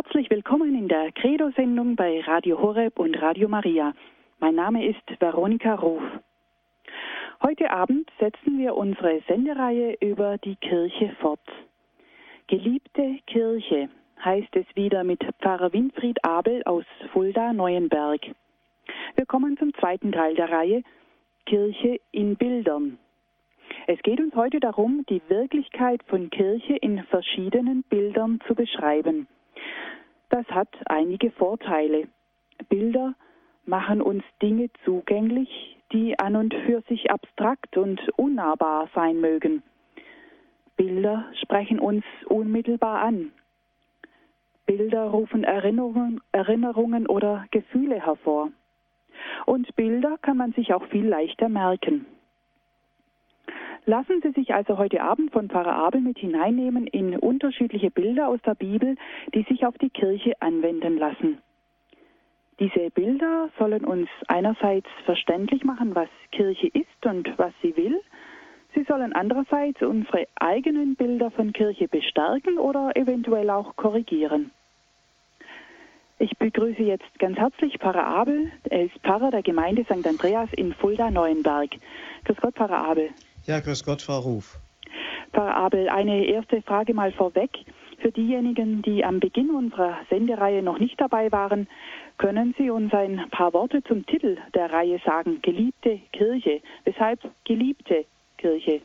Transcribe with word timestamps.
Herzlich 0.00 0.30
willkommen 0.30 0.76
in 0.76 0.86
der 0.86 1.10
Credo-Sendung 1.10 1.96
bei 1.96 2.20
Radio 2.20 2.60
Horeb 2.60 3.00
und 3.00 3.20
Radio 3.20 3.48
Maria. 3.48 3.94
Mein 4.38 4.54
Name 4.54 4.86
ist 4.86 5.02
Veronika 5.18 5.74
Ruf. 5.74 6.04
Heute 7.42 7.68
Abend 7.72 8.08
setzen 8.20 8.58
wir 8.58 8.76
unsere 8.76 9.20
Sendereihe 9.26 9.96
über 10.00 10.38
die 10.38 10.54
Kirche 10.54 11.16
fort. 11.20 11.40
Geliebte 12.46 13.18
Kirche 13.26 13.88
heißt 14.24 14.54
es 14.54 14.66
wieder 14.76 15.02
mit 15.02 15.20
Pfarrer 15.40 15.72
Winfried 15.72 16.24
Abel 16.24 16.62
aus 16.62 16.84
Fulda 17.12 17.52
Neuenberg. 17.52 18.20
Wir 19.16 19.26
kommen 19.26 19.56
zum 19.56 19.74
zweiten 19.74 20.12
Teil 20.12 20.36
der 20.36 20.48
Reihe 20.48 20.84
Kirche 21.44 21.98
in 22.12 22.36
Bildern. 22.36 23.00
Es 23.88 24.00
geht 24.02 24.20
uns 24.20 24.36
heute 24.36 24.60
darum, 24.60 25.04
die 25.08 25.22
Wirklichkeit 25.26 26.04
von 26.04 26.30
Kirche 26.30 26.76
in 26.76 27.02
verschiedenen 27.02 27.82
Bildern 27.82 28.38
zu 28.46 28.54
beschreiben. 28.54 29.26
Das 30.30 30.46
hat 30.48 30.68
einige 30.86 31.30
Vorteile. 31.30 32.08
Bilder 32.68 33.14
machen 33.64 34.02
uns 34.02 34.24
Dinge 34.42 34.70
zugänglich, 34.84 35.78
die 35.92 36.18
an 36.18 36.36
und 36.36 36.54
für 36.66 36.82
sich 36.82 37.10
abstrakt 37.10 37.76
und 37.76 38.00
unnahbar 38.16 38.88
sein 38.94 39.20
mögen. 39.20 39.62
Bilder 40.76 41.24
sprechen 41.42 41.78
uns 41.78 42.04
unmittelbar 42.26 43.00
an. 43.00 43.32
Bilder 44.66 45.04
rufen 45.04 45.44
Erinnerungen, 45.44 46.20
Erinnerungen 46.30 47.06
oder 47.06 47.46
Gefühle 47.50 48.04
hervor. 48.04 48.50
Und 49.46 49.74
Bilder 49.76 50.18
kann 50.20 50.36
man 50.36 50.52
sich 50.52 50.74
auch 50.74 50.84
viel 50.88 51.06
leichter 51.06 51.48
merken. 51.48 52.06
Lassen 53.88 54.20
Sie 54.22 54.32
sich 54.32 54.52
also 54.52 54.76
heute 54.76 55.00
Abend 55.00 55.32
von 55.32 55.48
Pfarrer 55.48 55.74
Abel 55.74 56.02
mit 56.02 56.18
hineinnehmen 56.18 56.86
in 56.88 57.16
unterschiedliche 57.16 57.90
Bilder 57.90 58.28
aus 58.28 58.38
der 58.44 58.54
Bibel, 58.54 58.96
die 59.32 59.44
sich 59.44 59.64
auf 59.64 59.78
die 59.78 59.88
Kirche 59.88 60.34
anwenden 60.40 60.98
lassen. 60.98 61.38
Diese 62.60 62.90
Bilder 62.90 63.48
sollen 63.58 63.86
uns 63.86 64.10
einerseits 64.26 64.86
verständlich 65.06 65.64
machen, 65.64 65.94
was 65.94 66.10
Kirche 66.32 66.66
ist 66.66 67.06
und 67.06 67.32
was 67.38 67.54
sie 67.62 67.74
will. 67.78 67.98
Sie 68.74 68.82
sollen 68.82 69.14
andererseits 69.14 69.80
unsere 69.80 70.26
eigenen 70.34 70.94
Bilder 70.94 71.30
von 71.30 71.54
Kirche 71.54 71.88
bestärken 71.88 72.58
oder 72.58 72.94
eventuell 72.94 73.48
auch 73.48 73.74
korrigieren. 73.76 74.50
Ich 76.18 76.36
begrüße 76.36 76.82
jetzt 76.82 77.18
ganz 77.18 77.38
herzlich 77.38 77.78
Pfarrer 77.78 78.06
Abel. 78.06 78.52
Er 78.68 78.84
ist 78.84 78.98
Pfarrer 78.98 79.30
der 79.30 79.42
Gemeinde 79.42 79.84
St. 79.84 80.06
Andreas 80.06 80.52
in 80.52 80.74
Fulda-Neuenberg. 80.74 81.70
Grüß 82.24 82.36
Gott, 82.42 82.54
Pfarrer 82.54 82.86
Abel. 82.86 83.08
Ja, 83.48 83.60
grüß 83.60 83.82
Gott, 83.84 84.02
Frau 84.02 84.18
Ruf. 84.18 84.58
Pfarrer 85.32 85.56
Abel, 85.56 85.88
eine 85.88 86.26
erste 86.26 86.60
Frage 86.60 86.92
mal 86.92 87.12
vorweg. 87.12 87.50
Für 87.98 88.12
diejenigen, 88.12 88.82
die 88.82 89.02
am 89.02 89.20
Beginn 89.20 89.50
unserer 89.50 89.96
Sendereihe 90.10 90.62
noch 90.62 90.78
nicht 90.78 91.00
dabei 91.00 91.32
waren, 91.32 91.66
können 92.18 92.54
Sie 92.58 92.68
uns 92.68 92.92
ein 92.92 93.24
paar 93.30 93.54
Worte 93.54 93.82
zum 93.84 94.04
Titel 94.04 94.36
der 94.54 94.70
Reihe 94.70 95.00
sagen? 95.02 95.40
Geliebte 95.40 95.98
Kirche. 96.12 96.60
Weshalb 96.84 97.20
geliebte 97.44 98.04
Kirche? 98.36 98.82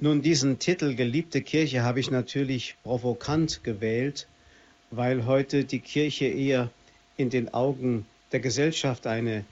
Nun, 0.00 0.22
diesen 0.22 0.58
Titel 0.58 0.96
Geliebte 0.96 1.40
Kirche 1.40 1.84
habe 1.84 2.00
ich 2.00 2.10
natürlich 2.10 2.74
provokant 2.82 3.62
gewählt, 3.62 4.26
weil 4.90 5.24
heute 5.24 5.64
die 5.64 5.78
Kirche 5.78 6.26
eher 6.26 6.70
in 7.16 7.30
den 7.30 7.54
Augen 7.54 8.06
der 8.32 8.40
Gesellschaft 8.40 9.06
eine 9.06 9.44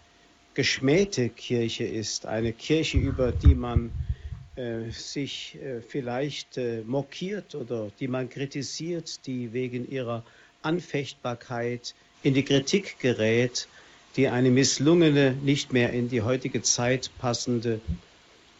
geschmähte 0.54 1.28
Kirche 1.28 1.84
ist, 1.84 2.26
eine 2.26 2.52
Kirche, 2.52 2.98
über 2.98 3.32
die 3.32 3.54
man 3.54 3.90
äh, 4.56 4.90
sich 4.90 5.58
äh, 5.60 5.80
vielleicht 5.80 6.56
äh, 6.58 6.82
mokiert 6.86 7.54
oder 7.54 7.90
die 7.98 8.08
man 8.08 8.28
kritisiert, 8.28 9.26
die 9.26 9.52
wegen 9.52 9.90
ihrer 9.90 10.24
Anfechtbarkeit 10.62 11.94
in 12.22 12.34
die 12.34 12.44
Kritik 12.44 12.98
gerät, 13.00 13.68
die 14.16 14.28
eine 14.28 14.50
misslungene, 14.50 15.32
nicht 15.42 15.72
mehr 15.72 15.92
in 15.92 16.08
die 16.08 16.22
heutige 16.22 16.62
Zeit 16.62 17.10
passende 17.18 17.80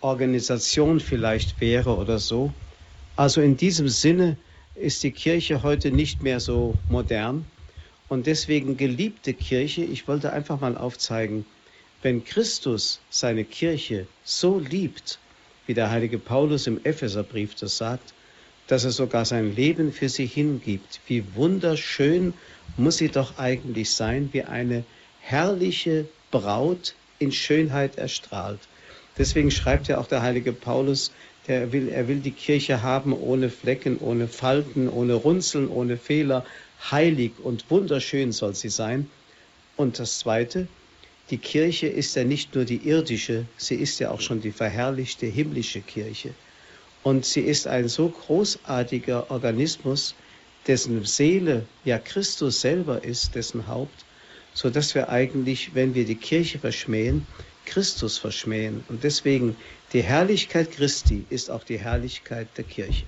Organisation 0.00 1.00
vielleicht 1.00 1.60
wäre 1.60 1.96
oder 1.96 2.18
so. 2.18 2.52
Also 3.16 3.40
in 3.40 3.56
diesem 3.56 3.88
Sinne 3.88 4.36
ist 4.74 5.02
die 5.04 5.12
Kirche 5.12 5.62
heute 5.62 5.92
nicht 5.92 6.22
mehr 6.22 6.40
so 6.40 6.74
modern 6.88 7.44
und 8.08 8.26
deswegen 8.26 8.76
geliebte 8.76 9.32
Kirche. 9.32 9.84
Ich 9.84 10.08
wollte 10.08 10.32
einfach 10.32 10.60
mal 10.60 10.76
aufzeigen, 10.76 11.46
wenn 12.04 12.22
Christus 12.22 13.00
seine 13.08 13.44
Kirche 13.44 14.06
so 14.24 14.58
liebt, 14.58 15.18
wie 15.66 15.72
der 15.72 15.90
heilige 15.90 16.18
Paulus 16.18 16.66
im 16.66 16.78
Epheserbrief 16.84 17.54
das 17.54 17.78
sagt, 17.78 18.12
dass 18.66 18.84
er 18.84 18.90
sogar 18.90 19.24
sein 19.24 19.56
Leben 19.56 19.90
für 19.90 20.10
sie 20.10 20.26
hingibt, 20.26 21.00
wie 21.06 21.24
wunderschön 21.34 22.34
muss 22.76 22.98
sie 22.98 23.08
doch 23.08 23.38
eigentlich 23.38 23.90
sein, 23.90 24.28
wie 24.32 24.42
eine 24.42 24.84
herrliche 25.20 26.04
Braut 26.30 26.94
in 27.18 27.32
Schönheit 27.32 27.96
erstrahlt. 27.96 28.60
Deswegen 29.16 29.50
schreibt 29.50 29.88
ja 29.88 29.96
auch 29.96 30.06
der 30.06 30.20
heilige 30.20 30.52
Paulus, 30.52 31.10
der 31.46 31.72
will, 31.72 31.88
er 31.88 32.06
will 32.06 32.18
die 32.18 32.32
Kirche 32.32 32.82
haben 32.82 33.14
ohne 33.14 33.48
Flecken, 33.48 33.98
ohne 33.98 34.28
Falten, 34.28 34.90
ohne 34.90 35.14
Runzeln, 35.14 35.68
ohne 35.68 35.96
Fehler. 35.96 36.44
Heilig 36.90 37.32
und 37.42 37.70
wunderschön 37.70 38.32
soll 38.32 38.54
sie 38.54 38.68
sein. 38.68 39.08
Und 39.76 39.98
das 39.98 40.18
Zweite, 40.18 40.68
die 41.30 41.38
Kirche 41.38 41.86
ist 41.86 42.14
ja 42.16 42.24
nicht 42.24 42.54
nur 42.54 42.64
die 42.64 42.86
irdische, 42.86 43.46
sie 43.56 43.76
ist 43.76 43.98
ja 43.98 44.10
auch 44.10 44.20
schon 44.20 44.40
die 44.40 44.52
verherrlichte 44.52 45.26
himmlische 45.26 45.80
Kirche. 45.80 46.34
Und 47.02 47.24
sie 47.24 47.40
ist 47.40 47.66
ein 47.66 47.88
so 47.88 48.08
großartiger 48.08 49.30
Organismus, 49.30 50.14
dessen 50.66 51.04
Seele 51.04 51.66
ja 51.84 51.98
Christus 51.98 52.60
selber 52.60 53.02
ist, 53.04 53.34
dessen 53.34 53.66
Haupt, 53.66 54.04
so 54.54 54.70
dass 54.70 54.94
wir 54.94 55.08
eigentlich, 55.08 55.74
wenn 55.74 55.94
wir 55.94 56.04
die 56.04 56.14
Kirche 56.14 56.58
verschmähen, 56.58 57.26
Christus 57.66 58.18
verschmähen. 58.18 58.84
Und 58.88 59.02
deswegen 59.02 59.56
die 59.92 60.02
Herrlichkeit 60.02 60.70
Christi 60.72 61.24
ist 61.30 61.50
auch 61.50 61.64
die 61.64 61.78
Herrlichkeit 61.78 62.48
der 62.56 62.64
Kirche. 62.64 63.04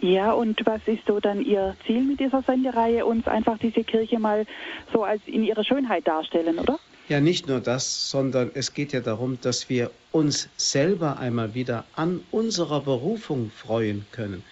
Ja, 0.00 0.32
und 0.32 0.60
was 0.66 0.80
ist 0.86 1.06
so 1.06 1.20
dann 1.20 1.42
Ihr 1.42 1.74
Ziel 1.86 2.02
mit 2.02 2.20
dieser 2.20 2.42
Sendereihe? 2.42 3.06
Uns 3.06 3.26
einfach 3.26 3.58
diese 3.58 3.82
Kirche 3.82 4.18
mal 4.18 4.44
so 4.92 5.04
als 5.04 5.22
in 5.26 5.42
ihrer 5.42 5.64
Schönheit 5.64 6.06
darstellen, 6.06 6.58
oder? 6.58 6.78
Ja, 7.08 7.20
nicht 7.20 7.48
nur 7.48 7.60
das, 7.60 8.10
sondern 8.10 8.50
es 8.54 8.74
geht 8.74 8.92
ja 8.92 9.00
darum, 9.00 9.38
dass 9.40 9.68
wir 9.70 9.90
uns 10.12 10.48
selber 10.56 11.18
einmal 11.18 11.54
wieder 11.54 11.84
an 11.94 12.20
unserer 12.30 12.80
Berufung 12.80 13.50
freuen 13.50 14.04
können. 14.12 14.42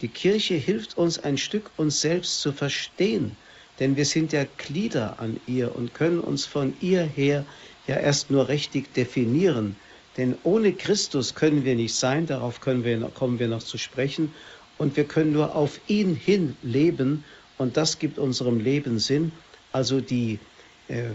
Die 0.00 0.08
Kirche 0.08 0.54
hilft 0.54 0.96
uns 0.96 1.18
ein 1.18 1.36
Stück 1.36 1.70
uns 1.76 2.00
selbst 2.00 2.40
zu 2.40 2.52
verstehen, 2.52 3.36
denn 3.80 3.96
wir 3.96 4.04
sind 4.04 4.32
ja 4.32 4.44
Glieder 4.58 5.16
an 5.18 5.40
ihr 5.46 5.74
und 5.74 5.92
können 5.92 6.20
uns 6.20 6.46
von 6.46 6.74
ihr 6.80 7.02
her 7.02 7.44
ja 7.86 7.96
erst 7.96 8.30
nur 8.30 8.48
richtig 8.48 8.94
definieren. 8.94 9.76
Denn 10.16 10.36
ohne 10.44 10.72
Christus 10.72 11.34
können 11.34 11.64
wir 11.64 11.74
nicht 11.74 11.94
sein, 11.94 12.26
darauf 12.26 12.64
wir, 12.64 13.00
kommen 13.14 13.38
wir 13.40 13.48
noch 13.48 13.62
zu 13.62 13.76
sprechen 13.76 14.32
und 14.78 14.96
wir 14.96 15.04
können 15.04 15.32
nur 15.32 15.54
auf 15.54 15.80
ihn 15.86 16.14
hin 16.14 16.56
leben 16.62 17.24
und 17.58 17.76
das 17.76 17.98
gibt 17.98 18.18
unserem 18.18 18.60
Leben 18.60 18.98
Sinn. 18.98 19.32
Also 19.72 20.00
die 20.00 20.38
äh, 20.88 21.10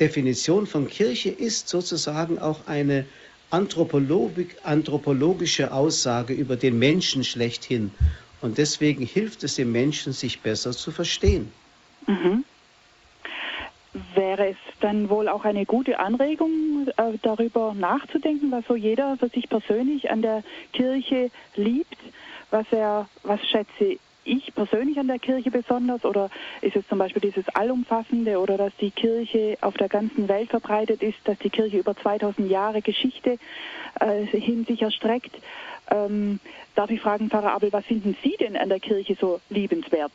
Definition 0.00 0.66
von 0.66 0.88
Kirche 0.88 1.28
ist 1.30 1.68
sozusagen 1.68 2.38
auch 2.38 2.66
eine 2.66 3.04
anthropologische 3.50 5.72
Aussage 5.72 6.34
über 6.34 6.56
den 6.56 6.78
Menschen 6.78 7.24
schlechthin. 7.24 7.92
Und 8.40 8.58
deswegen 8.58 9.06
hilft 9.06 9.44
es 9.44 9.56
dem 9.56 9.72
Menschen, 9.72 10.12
sich 10.12 10.40
besser 10.40 10.72
zu 10.72 10.90
verstehen. 10.90 11.52
Mhm. 12.06 12.44
Wäre 14.14 14.48
es 14.48 14.56
dann 14.80 15.08
wohl 15.08 15.28
auch 15.28 15.44
eine 15.44 15.66
gute 15.66 16.00
Anregung, 16.00 16.88
äh, 16.96 17.12
darüber 17.22 17.74
nachzudenken, 17.74 18.50
was 18.50 18.64
so 18.66 18.74
jeder 18.74 19.16
für 19.16 19.28
sich 19.28 19.48
persönlich 19.48 20.10
an 20.10 20.20
der 20.20 20.42
Kirche 20.72 21.30
liebt? 21.54 21.96
Was 22.50 22.66
er, 22.70 23.08
was 23.22 23.40
schätze 23.46 23.98
ich 24.24 24.54
persönlich 24.54 24.98
an 24.98 25.06
der 25.06 25.18
Kirche 25.18 25.50
besonders 25.50 26.04
oder 26.04 26.30
ist 26.62 26.76
es 26.76 26.86
zum 26.88 26.98
Beispiel 26.98 27.20
dieses 27.20 27.48
Allumfassende 27.50 28.38
oder 28.38 28.56
dass 28.56 28.72
die 28.80 28.90
Kirche 28.90 29.58
auf 29.60 29.74
der 29.74 29.88
ganzen 29.88 30.28
Welt 30.28 30.50
verbreitet 30.50 31.02
ist, 31.02 31.18
dass 31.24 31.38
die 31.38 31.50
Kirche 31.50 31.78
über 31.78 31.96
2000 31.96 32.50
Jahre 32.50 32.82
Geschichte 32.82 33.38
äh, 34.00 34.24
hin 34.24 34.64
sich 34.64 34.82
erstreckt? 34.82 35.34
Ähm, 35.90 36.40
darf 36.74 36.90
ich 36.90 37.00
fragen, 37.00 37.28
Pfarrer 37.28 37.52
Abel, 37.52 37.72
was 37.72 37.84
finden 37.84 38.16
Sie 38.22 38.36
denn 38.40 38.56
an 38.56 38.70
der 38.70 38.80
Kirche 38.80 39.16
so 39.20 39.40
liebenswert? 39.50 40.12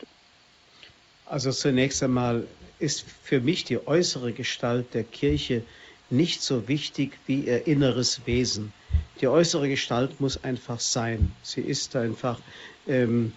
Also 1.26 1.52
zunächst 1.52 2.02
einmal 2.02 2.46
ist 2.80 3.04
für 3.22 3.40
mich 3.40 3.64
die 3.64 3.86
äußere 3.86 4.32
Gestalt 4.32 4.94
der 4.94 5.04
Kirche 5.04 5.62
nicht 6.08 6.42
so 6.42 6.66
wichtig 6.66 7.12
wie 7.26 7.42
ihr 7.42 7.68
inneres 7.68 8.26
Wesen. 8.26 8.72
Die 9.20 9.28
äußere 9.28 9.68
Gestalt 9.68 10.20
muss 10.20 10.42
einfach 10.44 10.80
sein. 10.80 11.32
Sie 11.42 11.60
ist 11.60 11.94
einfach 11.96 12.40
ähm, 12.88 13.32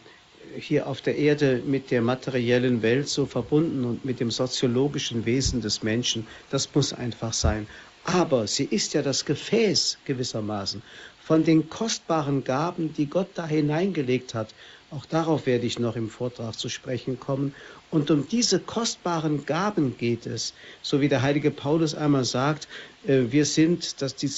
hier 0.57 0.87
auf 0.87 1.01
der 1.01 1.17
Erde 1.17 1.61
mit 1.65 1.91
der 1.91 2.01
materiellen 2.01 2.81
Welt 2.81 3.09
so 3.09 3.25
verbunden 3.25 3.83
und 3.83 4.05
mit 4.05 4.19
dem 4.19 4.31
soziologischen 4.31 5.25
Wesen 5.25 5.61
des 5.61 5.83
Menschen. 5.83 6.27
Das 6.49 6.73
muss 6.73 6.93
einfach 6.93 7.33
sein. 7.33 7.67
Aber 8.05 8.47
sie 8.47 8.65
ist 8.65 8.93
ja 8.93 9.01
das 9.01 9.25
Gefäß 9.25 9.97
gewissermaßen 10.05 10.81
von 11.23 11.45
den 11.45 11.69
kostbaren 11.69 12.43
Gaben, 12.43 12.93
die 12.93 13.09
Gott 13.09 13.29
da 13.35 13.47
hineingelegt 13.47 14.33
hat. 14.33 14.53
Auch 14.91 15.05
darauf 15.05 15.45
werde 15.45 15.65
ich 15.65 15.79
noch 15.79 15.95
im 15.95 16.09
Vortrag 16.09 16.59
zu 16.59 16.67
sprechen 16.67 17.19
kommen. 17.19 17.55
Und 17.93 18.09
um 18.09 18.27
diese 18.27 18.59
kostbaren 18.59 19.45
Gaben 19.45 19.95
geht 19.99 20.25
es, 20.25 20.55
so 20.81 20.99
wie 20.99 21.09
der 21.09 21.21
heilige 21.21 21.51
Paulus 21.51 21.93
einmal 21.93 22.25
sagt, 22.25 22.67
äh, 23.05 23.25
wir 23.29 23.45
sind, 23.45 24.01
dass 24.01 24.15
die 24.15 24.31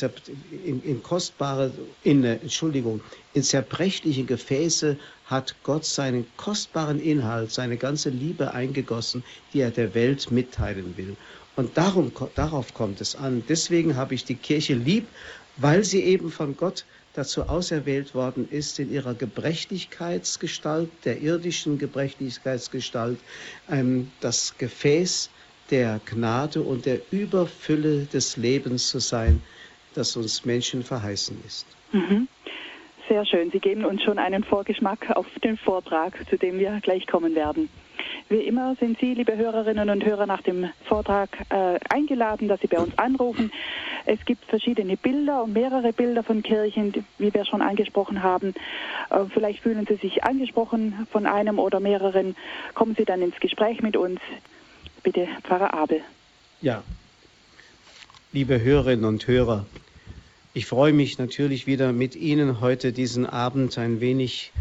in, 0.65 0.83
in 0.83 1.01
kostbare, 1.01 1.71
in, 2.03 2.25
äh, 2.25 2.33
Entschuldigung, 2.41 2.99
in 3.33 3.43
zerbrechliche 3.43 4.25
Gefäße 4.25 4.97
hat 5.27 5.55
Gott 5.63 5.85
seinen 5.85 6.27
kostbaren 6.35 6.99
Inhalt, 6.99 7.49
seine 7.49 7.77
ganze 7.77 8.09
Liebe 8.09 8.53
eingegossen, 8.53 9.23
die 9.53 9.61
er 9.61 9.71
der 9.71 9.95
Welt 9.95 10.31
mitteilen 10.31 10.97
will. 10.97 11.15
Und 11.55 11.77
darum, 11.77 12.11
darauf 12.35 12.73
kommt 12.73 12.99
es 12.99 13.15
an. 13.15 13.41
Deswegen 13.47 13.95
habe 13.95 14.15
ich 14.15 14.25
die 14.25 14.35
Kirche 14.35 14.73
lieb, 14.73 15.07
weil 15.55 15.85
sie 15.85 16.01
eben 16.03 16.29
von 16.29 16.57
Gott 16.57 16.83
dazu 17.15 17.43
auserwählt 17.43 18.13
worden 18.13 18.47
ist, 18.49 18.79
in 18.79 18.91
ihrer 18.91 19.13
Gebrechlichkeitsgestalt, 19.13 20.89
der 21.05 21.21
irdischen 21.21 21.77
Gebrechlichkeitsgestalt, 21.77 23.19
ähm, 23.69 24.11
das 24.21 24.57
Gefäß 24.57 25.29
der 25.71 25.99
Gnade 26.05 26.61
und 26.61 26.85
der 26.85 26.99
Überfülle 27.11 28.05
des 28.05 28.37
Lebens 28.37 28.89
zu 28.89 28.99
sein, 28.99 29.41
das 29.95 30.15
uns 30.15 30.45
Menschen 30.45 30.83
verheißen 30.83 31.37
ist. 31.45 31.65
Mhm. 31.91 32.27
Sehr 33.07 33.25
schön. 33.25 33.51
Sie 33.51 33.59
geben 33.59 33.85
uns 33.85 34.03
schon 34.03 34.17
einen 34.17 34.43
Vorgeschmack 34.43 35.11
auf 35.15 35.27
den 35.43 35.57
Vortrag, 35.57 36.13
zu 36.29 36.37
dem 36.37 36.59
wir 36.59 36.79
gleich 36.81 37.05
kommen 37.07 37.35
werden. 37.35 37.69
Wie 38.29 38.41
immer 38.41 38.75
sind 38.79 38.99
Sie, 38.99 39.13
liebe 39.13 39.37
Hörerinnen 39.37 39.89
und 39.89 40.03
Hörer, 40.03 40.25
nach 40.25 40.41
dem 40.41 40.69
Vortrag 40.85 41.29
äh, 41.49 41.79
eingeladen, 41.89 42.47
dass 42.47 42.59
Sie 42.61 42.67
bei 42.67 42.79
uns 42.79 42.97
anrufen. 42.97 43.51
Es 44.05 44.23
gibt 44.25 44.45
verschiedene 44.45 44.97
Bilder 44.97 45.43
und 45.43 45.53
mehrere 45.53 45.93
Bilder 45.93 46.23
von 46.23 46.43
Kirchen, 46.43 46.93
wie 47.17 47.33
wir 47.33 47.45
schon 47.45 47.61
angesprochen 47.61 48.23
haben. 48.23 48.53
Äh, 49.09 49.25
vielleicht 49.33 49.59
fühlen 49.59 49.85
Sie 49.87 49.95
sich 49.95 50.23
angesprochen 50.23 51.07
von 51.11 51.25
einem 51.25 51.59
oder 51.59 51.79
mehreren. 51.79 52.35
Kommen 52.73 52.95
Sie 52.95 53.05
dann 53.05 53.21
ins 53.21 53.39
Gespräch 53.39 53.81
mit 53.81 53.95
uns. 53.95 54.19
Bitte, 55.03 55.27
Pfarrer 55.43 55.73
Abel. 55.73 56.01
Ja, 56.61 56.83
liebe 58.31 58.61
Hörerinnen 58.61 59.05
und 59.05 59.27
Hörer, 59.27 59.65
ich 60.53 60.65
freue 60.65 60.93
mich 60.93 61.19
natürlich 61.19 61.67
wieder 61.67 61.91
mit 61.93 62.15
Ihnen 62.15 62.61
heute 62.61 62.91
diesen 62.91 63.25
Abend 63.25 63.77
ein 63.77 63.99
wenig 63.99 64.51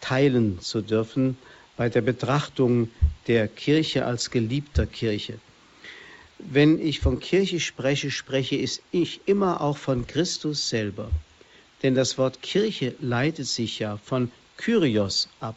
teilen 0.00 0.60
zu 0.60 0.82
dürfen 0.82 1.38
bei 1.76 1.88
der 1.88 2.00
Betrachtung 2.00 2.90
der 3.26 3.48
Kirche 3.48 4.04
als 4.06 4.30
geliebter 4.30 4.86
Kirche. 4.86 5.38
Wenn 6.38 6.78
ich 6.80 7.00
von 7.00 7.20
Kirche 7.20 7.60
spreche, 7.60 8.10
spreche 8.10 8.56
ich 8.90 9.20
immer 9.26 9.60
auch 9.60 9.76
von 9.76 10.06
Christus 10.06 10.68
selber. 10.68 11.10
Denn 11.82 11.94
das 11.94 12.18
Wort 12.18 12.42
Kirche 12.42 12.94
leitet 13.00 13.46
sich 13.46 13.78
ja 13.78 13.98
von 13.98 14.30
Kyrios 14.56 15.28
ab. 15.40 15.56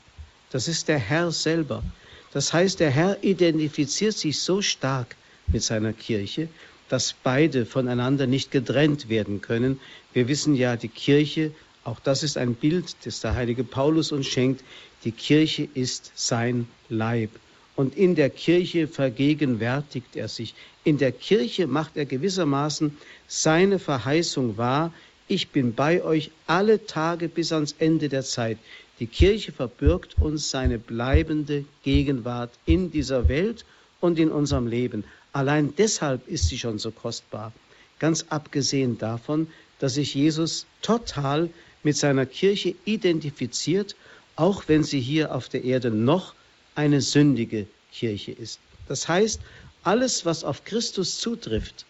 Das 0.52 0.68
ist 0.68 0.88
der 0.88 1.00
Herr 1.00 1.32
selber. 1.32 1.84
Das 2.32 2.54
heißt, 2.54 2.80
der 2.80 2.92
Herr 2.92 3.24
identifiziert 3.24 4.18
sich 4.18 4.40
so 4.40 4.62
stark 4.62 5.16
mit 5.48 5.64
seiner 5.64 5.94
Kirche, 5.94 6.48
dass 6.90 7.14
beide 7.24 7.66
voneinander 7.66 8.28
nicht 8.28 8.52
getrennt 8.52 9.10
werden 9.10 9.42
können. 9.42 9.80
Wir 10.14 10.28
wissen 10.28 10.56
ja, 10.56 10.76
die 10.76 10.90
Kirche, 10.90 11.52
auch 11.84 12.00
das 12.00 12.24
ist 12.24 12.38
ein 12.38 12.56
Bild, 12.56 12.96
das 13.06 13.22
der 13.22 13.36
heilige 13.36 13.64
Paulus 13.64 14.12
uns 14.12 14.28
schenkt, 14.28 14.64
die 15.04 15.12
Kirche 15.12 15.68
ist 15.74 16.12
sein 16.16 16.68
Leib. 16.90 17.30
Und 17.76 17.96
in 17.96 18.16
der 18.16 18.30
Kirche 18.30 18.88
vergegenwärtigt 18.88 20.16
er 20.16 20.28
sich. 20.28 20.54
In 20.84 20.98
der 20.98 21.14
Kirche 21.14 21.68
macht 21.68 21.96
er 21.96 22.06
gewissermaßen 22.06 22.98
seine 23.28 23.80
Verheißung 23.80 24.58
wahr, 24.58 24.92
ich 25.32 25.50
bin 25.50 25.76
bei 25.76 26.04
euch 26.04 26.32
alle 26.48 26.88
Tage 26.88 27.30
bis 27.30 27.52
ans 27.52 27.76
Ende 27.78 28.10
der 28.10 28.24
Zeit. 28.24 28.58
Die 29.00 29.06
Kirche 29.06 29.52
verbirgt 29.52 30.18
uns 30.20 30.50
seine 30.50 30.80
bleibende 30.80 31.66
Gegenwart 31.84 32.52
in 32.66 32.90
dieser 32.90 33.30
Welt 33.30 33.64
und 34.02 34.18
in 34.18 34.32
unserem 34.32 34.66
Leben. 34.66 35.04
Allein 35.32 35.74
deshalb 35.78 36.28
ist 36.28 36.50
sie 36.50 36.58
schon 36.58 36.80
so 36.80 36.90
kostbar. 36.90 37.54
Ganz 38.00 38.26
abgesehen 38.30 38.98
davon, 38.98 39.48
dass 39.78 39.94
sich 39.94 40.16
Jesus 40.16 40.66
total 40.82 41.50
mit 41.84 41.96
seiner 41.96 42.26
Kirche 42.26 42.74
identifiziert, 42.86 43.96
auch 44.40 44.64
wenn 44.68 44.84
sie 44.84 45.02
hier 45.02 45.36
auf 45.36 45.50
der 45.50 45.66
Erde 45.66 45.92
noch 45.92 46.34
eine 46.74 47.02
sündige 47.02 47.68
Kirche 47.92 48.32
ist. 48.32 48.60
Das 48.88 49.10
heißt, 49.10 49.42
alles, 49.84 50.26
was 50.26 50.46
auf 50.46 50.64
Christus 50.64 51.18
zutrifft, 51.20 51.86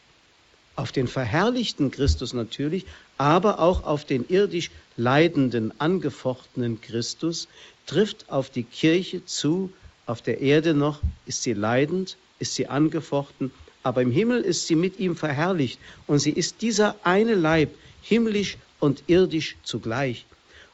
auf 0.75 0.91
den 0.91 1.07
verherrlichten 1.07 1.91
Christus 1.91 2.33
natürlich, 2.33 2.85
aber 3.19 3.59
auch 3.59 3.83
auf 3.83 4.03
den 4.03 4.25
irdisch 4.29 4.71
leidenden, 4.97 5.79
angefochtenen 5.79 6.81
Christus, 6.81 7.47
trifft 7.85 8.31
auf 8.31 8.49
die 8.49 8.63
Kirche 8.63 9.23
zu. 9.25 9.71
Auf 10.07 10.23
der 10.23 10.41
Erde 10.41 10.73
noch 10.73 11.01
ist 11.27 11.43
sie 11.43 11.53
leidend, 11.53 12.17
ist 12.39 12.55
sie 12.55 12.65
angefochten, 12.65 13.51
aber 13.83 14.01
im 14.01 14.11
Himmel 14.11 14.41
ist 14.41 14.65
sie 14.65 14.75
mit 14.75 14.97
ihm 14.97 15.15
verherrlicht 15.15 15.79
und 16.07 16.17
sie 16.17 16.31
ist 16.31 16.63
dieser 16.63 16.95
eine 17.03 17.35
Leib, 17.35 17.69
himmlisch 18.01 18.57
und 18.79 19.03
irdisch 19.05 19.55
zugleich. 19.61 20.25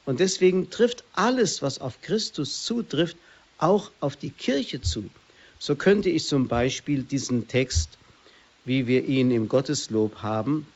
Und 0.06 0.20
deswegen 0.20 0.70
trifft 0.70 1.04
alles, 1.14 1.62
was 1.62 1.80
auf 1.80 2.02
Christus 2.02 2.64
zutrifft, 2.64 3.18
auch 3.58 3.92
auf 4.00 4.16
die 4.16 4.30
Kirche 4.30 4.82
zu. 4.82 5.10
So 5.60 5.76
könnte 5.76 6.10
ich 6.10 6.28
zum 6.28 6.48
Beispiel 6.48 7.04
diesen 7.04 7.48
Text, 7.48 7.98
wie 8.66 8.88
wir 8.88 9.06
ihn 9.06 9.32
im 9.32 9.48
Gotteslob 9.48 10.22
haben, 10.22 10.68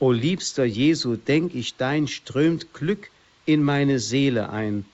O 0.00 0.10
liebster 0.10 0.64
Jesu, 0.64 1.16
denk 1.16 1.54
ich, 1.54 1.76
dein 1.76 2.08
strömt 2.08 2.74
Glück 2.74 3.10
in 3.46 3.62
meine 3.62 4.00
Seele 4.00 4.50
ein. 4.50 4.84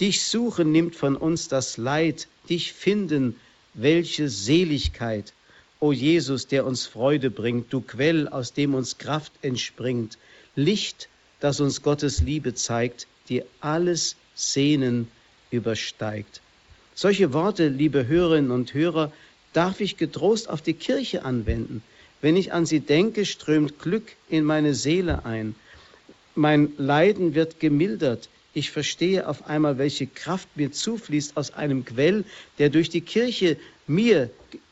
Dich 0.00 0.24
suchen 0.24 0.72
nimmt 0.72 0.96
von 0.96 1.16
uns 1.16 1.48
das 1.48 1.76
Leid, 1.76 2.28
dich 2.48 2.72
finden, 2.72 3.36
welche 3.74 4.28
Seligkeit. 4.28 5.34
O 5.80 5.92
Jesus, 5.92 6.46
der 6.46 6.64
uns 6.64 6.86
Freude 6.86 7.30
bringt, 7.30 7.72
du 7.72 7.82
Quell, 7.82 8.26
aus 8.26 8.54
dem 8.54 8.74
uns 8.74 8.96
Kraft 8.96 9.32
entspringt, 9.42 10.16
Licht, 10.56 11.08
das 11.42 11.58
uns 11.58 11.82
Gottes 11.82 12.20
Liebe 12.20 12.54
zeigt, 12.54 13.08
die 13.28 13.42
alles 13.60 14.14
Sehnen 14.36 15.08
übersteigt. 15.50 16.40
Solche 16.94 17.32
Worte, 17.32 17.66
liebe 17.66 18.06
Hörerinnen 18.06 18.52
und 18.52 18.74
Hörer, 18.74 19.10
darf 19.52 19.80
ich 19.80 19.96
getrost 19.96 20.48
auf 20.48 20.62
die 20.62 20.74
Kirche 20.74 21.24
anwenden. 21.24 21.82
Wenn 22.20 22.36
ich 22.36 22.52
an 22.52 22.64
sie 22.64 22.78
denke, 22.78 23.26
strömt 23.26 23.80
Glück 23.80 24.12
in 24.28 24.44
meine 24.44 24.72
Seele 24.74 25.24
ein. 25.24 25.56
Mein 26.36 26.72
Leiden 26.76 27.34
wird 27.34 27.58
gemildert. 27.58 28.28
Ich 28.54 28.70
verstehe 28.70 29.26
auf 29.26 29.48
einmal, 29.48 29.78
welche 29.78 30.06
Kraft 30.06 30.48
mir 30.54 30.70
zufließt 30.70 31.36
aus 31.36 31.50
einem 31.54 31.84
Quell, 31.84 32.24
der 32.58 32.70
durch 32.70 32.88
die 32.88 33.00
Kirche 33.00 33.56
mir 33.88 34.30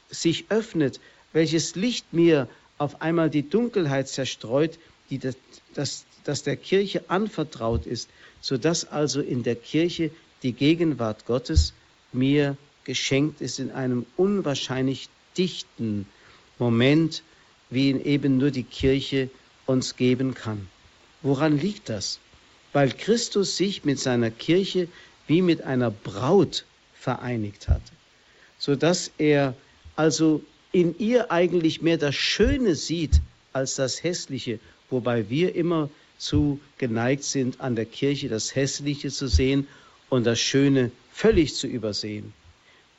sich 0.09 0.45
öffnet, 0.51 1.01
welches 1.33 1.75
Licht 1.75 2.13
mir 2.13 2.49
auf 2.79 3.03
einmal 3.03 3.29
die 3.29 3.49
Dunkelheit 3.49 4.07
zerstreut, 4.07 4.79
die 5.11 5.19
das, 5.19 5.35
das, 5.75 6.05
das 6.25 6.43
der 6.43 6.57
Kirche 6.57 7.09
anvertraut 7.09 7.87
ist, 7.87 8.09
sodass 8.41 8.85
also 8.87 9.21
in 9.21 9.43
der 9.43 9.57
Kirche 9.57 10.11
die 10.43 10.53
Gegenwart 10.53 11.27
Gottes 11.27 11.73
mir 12.13 12.57
geschenkt 12.85 13.41
ist 13.41 13.59
in 13.59 13.71
einem 13.71 14.07
unwahrscheinlich 14.17 15.09
dichten 15.37 16.07
Moment, 16.59 17.23
wie 17.71 17.91
ihn 17.91 18.05
eben 18.05 18.39
nur 18.39 18.51
die 18.51 18.65
Kirche 18.65 19.31
uns 19.67 19.97
geben 19.97 20.35
kann. 20.35 20.69
Woran 21.23 21.59
liegt 21.59 21.89
das? 21.89 22.19
Weil 22.73 22.91
Christus 22.91 23.57
sich 23.57 23.85
mit 23.85 23.99
seiner 23.99 24.31
Kirche 24.31 24.89
wie 25.27 25.43
mit 25.43 25.63
einer 25.63 25.91
Braut 25.91 26.65
vereinigt 26.95 27.69
hat, 27.69 27.83
sodass 28.59 29.13
er 29.19 29.55
also 29.97 30.43
in 30.73 30.99
ihr 30.99 31.31
eigentlich 31.31 31.83
mehr 31.83 31.99
das 31.99 32.15
Schöne 32.15 32.75
sieht 32.75 33.21
als 33.53 33.77
das 33.77 34.03
Hässliche, 34.03 34.59
wobei 34.89 35.29
wir 35.31 35.55
immer 35.55 35.91
zu 36.21 36.61
geneigt 36.79 37.25
sind, 37.25 37.61
an 37.61 37.75
der 37.75 37.87
Kirche 37.87 38.29
das 38.29 38.55
Hässliche 38.55 39.11
zu 39.11 39.27
sehen 39.27 39.67
und 40.11 40.25
das 40.25 40.39
Schöne 40.39 40.91
völlig 41.13 41.55
zu 41.55 41.67
übersehen. 41.67 42.33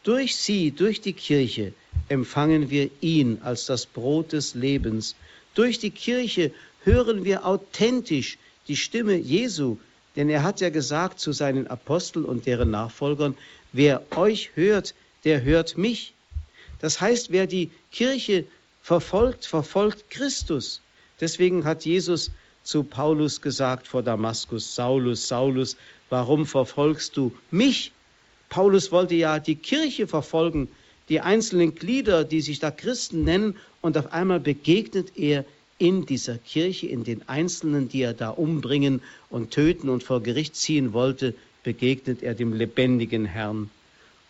Durch 0.03 0.35
sie, 0.35 0.71
durch 0.71 0.99
die 1.01 1.13
Kirche, 1.13 1.73
empfangen 2.09 2.71
wir 2.71 2.89
ihn 3.01 3.39
als 3.43 3.67
das 3.67 3.85
Brot 3.85 4.33
des 4.33 4.55
Lebens. 4.55 5.15
Durch 5.53 5.77
die 5.77 5.91
Kirche 5.91 6.51
hören 6.83 7.23
wir 7.23 7.45
authentisch 7.45 8.39
die 8.67 8.75
Stimme 8.75 9.15
Jesu, 9.15 9.77
denn 10.15 10.27
er 10.29 10.41
hat 10.43 10.59
ja 10.59 10.69
gesagt 10.69 11.19
zu 11.19 11.31
seinen 11.31 11.67
Aposteln 11.67 12.25
und 12.25 12.47
deren 12.47 12.71
Nachfolgern, 12.71 13.37
wer 13.71 14.01
euch 14.17 14.49
hört, 14.55 14.95
der 15.23 15.43
hört 15.43 15.77
mich. 15.77 16.13
Das 16.79 16.99
heißt, 16.99 17.31
wer 17.31 17.45
die 17.45 17.69
Kirche 17.91 18.45
verfolgt, 18.81 19.45
verfolgt 19.45 20.09
Christus. 20.09 20.81
Deswegen 21.19 21.63
hat 21.63 21.85
Jesus 21.85 22.31
zu 22.63 22.83
Paulus 22.83 23.41
gesagt 23.41 23.87
vor 23.87 24.03
Damaskus, 24.03 24.75
Saulus, 24.75 25.27
Saulus, 25.27 25.77
warum 26.09 26.45
verfolgst 26.45 27.17
du 27.17 27.31
mich? 27.49 27.91
Paulus 28.49 28.91
wollte 28.91 29.15
ja 29.15 29.39
die 29.39 29.55
Kirche 29.55 30.07
verfolgen, 30.07 30.67
die 31.09 31.21
einzelnen 31.21 31.75
Glieder, 31.75 32.23
die 32.23 32.41
sich 32.41 32.59
da 32.59 32.71
Christen 32.71 33.23
nennen, 33.23 33.55
und 33.81 33.97
auf 33.97 34.13
einmal 34.13 34.39
begegnet 34.39 35.17
er 35.17 35.45
in 35.77 36.05
dieser 36.05 36.37
Kirche, 36.37 36.87
in 36.87 37.03
den 37.03 37.27
Einzelnen, 37.27 37.89
die 37.89 38.03
er 38.03 38.13
da 38.13 38.29
umbringen 38.29 39.01
und 39.29 39.51
töten 39.51 39.89
und 39.89 40.03
vor 40.03 40.21
Gericht 40.21 40.55
ziehen 40.55 40.93
wollte, 40.93 41.33
begegnet 41.63 42.21
er 42.21 42.35
dem 42.35 42.53
lebendigen 42.53 43.25
Herrn. 43.25 43.71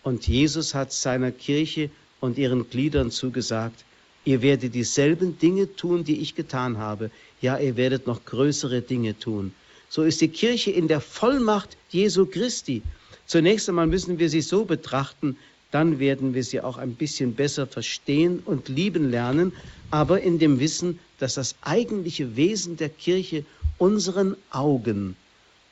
Und 0.04 0.28
Jesus 0.28 0.74
hat 0.74 0.94
seiner 0.94 1.32
Kirche 1.32 1.90
und 2.22 2.38
ihren 2.38 2.70
Gliedern 2.70 3.12
zugesagt, 3.12 3.84
ihr 4.24 4.42
werdet 4.42 4.76
dieselben 4.76 5.38
Dinge 5.40 5.76
tun, 5.76 6.04
die 6.04 6.22
ich 6.22 6.36
getan 6.36 6.78
habe. 6.78 7.12
Ja, 7.42 7.58
ihr 7.58 7.76
werdet 7.76 8.08
noch 8.08 8.24
größere 8.24 8.82
Dinge 8.82 9.18
tun. 9.18 9.54
So 9.90 10.04
ist 10.04 10.22
die 10.22 10.30
Kirche 10.30 10.72
in 10.72 10.88
der 10.88 11.02
Vollmacht 11.02 11.76
Jesu 11.90 12.26
Christi. 12.26 12.82
Zunächst 13.26 13.68
einmal 13.68 13.88
müssen 13.88 14.20
wir 14.20 14.30
sie 14.30 14.42
so 14.42 14.66
betrachten, 14.66 15.38
dann 15.72 16.00
werden 16.00 16.34
wir 16.34 16.44
sie 16.44 16.62
auch 16.62 16.78
ein 16.78 16.96
bisschen 16.96 17.34
besser 17.34 17.66
verstehen 17.66 18.42
und 18.46 18.70
lieben 18.70 19.10
lernen, 19.10 19.54
aber 19.90 20.22
in 20.22 20.38
dem 20.38 20.60
Wissen, 20.60 21.00
dass 21.20 21.36
das 21.36 21.56
eigentliche 21.62 22.36
Wesen 22.36 22.78
der 22.78 22.90
Kirche 22.90 23.46
unseren 23.78 24.36
Augen 24.52 25.16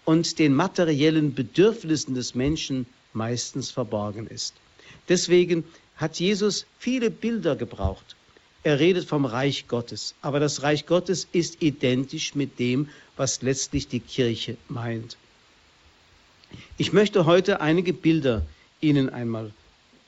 und 0.06 0.40
den 0.40 0.54
materiellen 0.54 1.36
Bedürfnissen 1.36 2.16
des 2.16 2.34
Menschen 2.34 2.86
meistens 3.14 3.72
verborgen 3.72 4.28
ist. 4.28 4.56
Deswegen 5.08 5.64
hat 5.98 6.20
Jesus 6.20 6.66
viele 6.80 7.12
Bilder 7.12 7.56
gebraucht. 7.56 8.16
Er 8.63 8.80
redet 8.80 9.06
vom 9.06 9.25
Reich 9.25 9.68
Gottes, 9.68 10.16
aber 10.22 10.39
das 10.39 10.63
Reich 10.63 10.86
Gottes 10.86 11.28
ist 11.32 11.62
identisch 11.62 12.36
mit 12.36 12.60
dem, 12.60 12.89
was 13.16 13.42
letztlich 13.42 13.88
die 13.88 14.01
Kirche 14.01 14.58
meint. 14.68 15.18
Ich 16.78 16.92
möchte 16.92 17.25
heute 17.25 17.62
einige 17.62 17.94
Bilder 17.94 18.46
Ihnen 18.82 19.10
einmal 19.10 19.51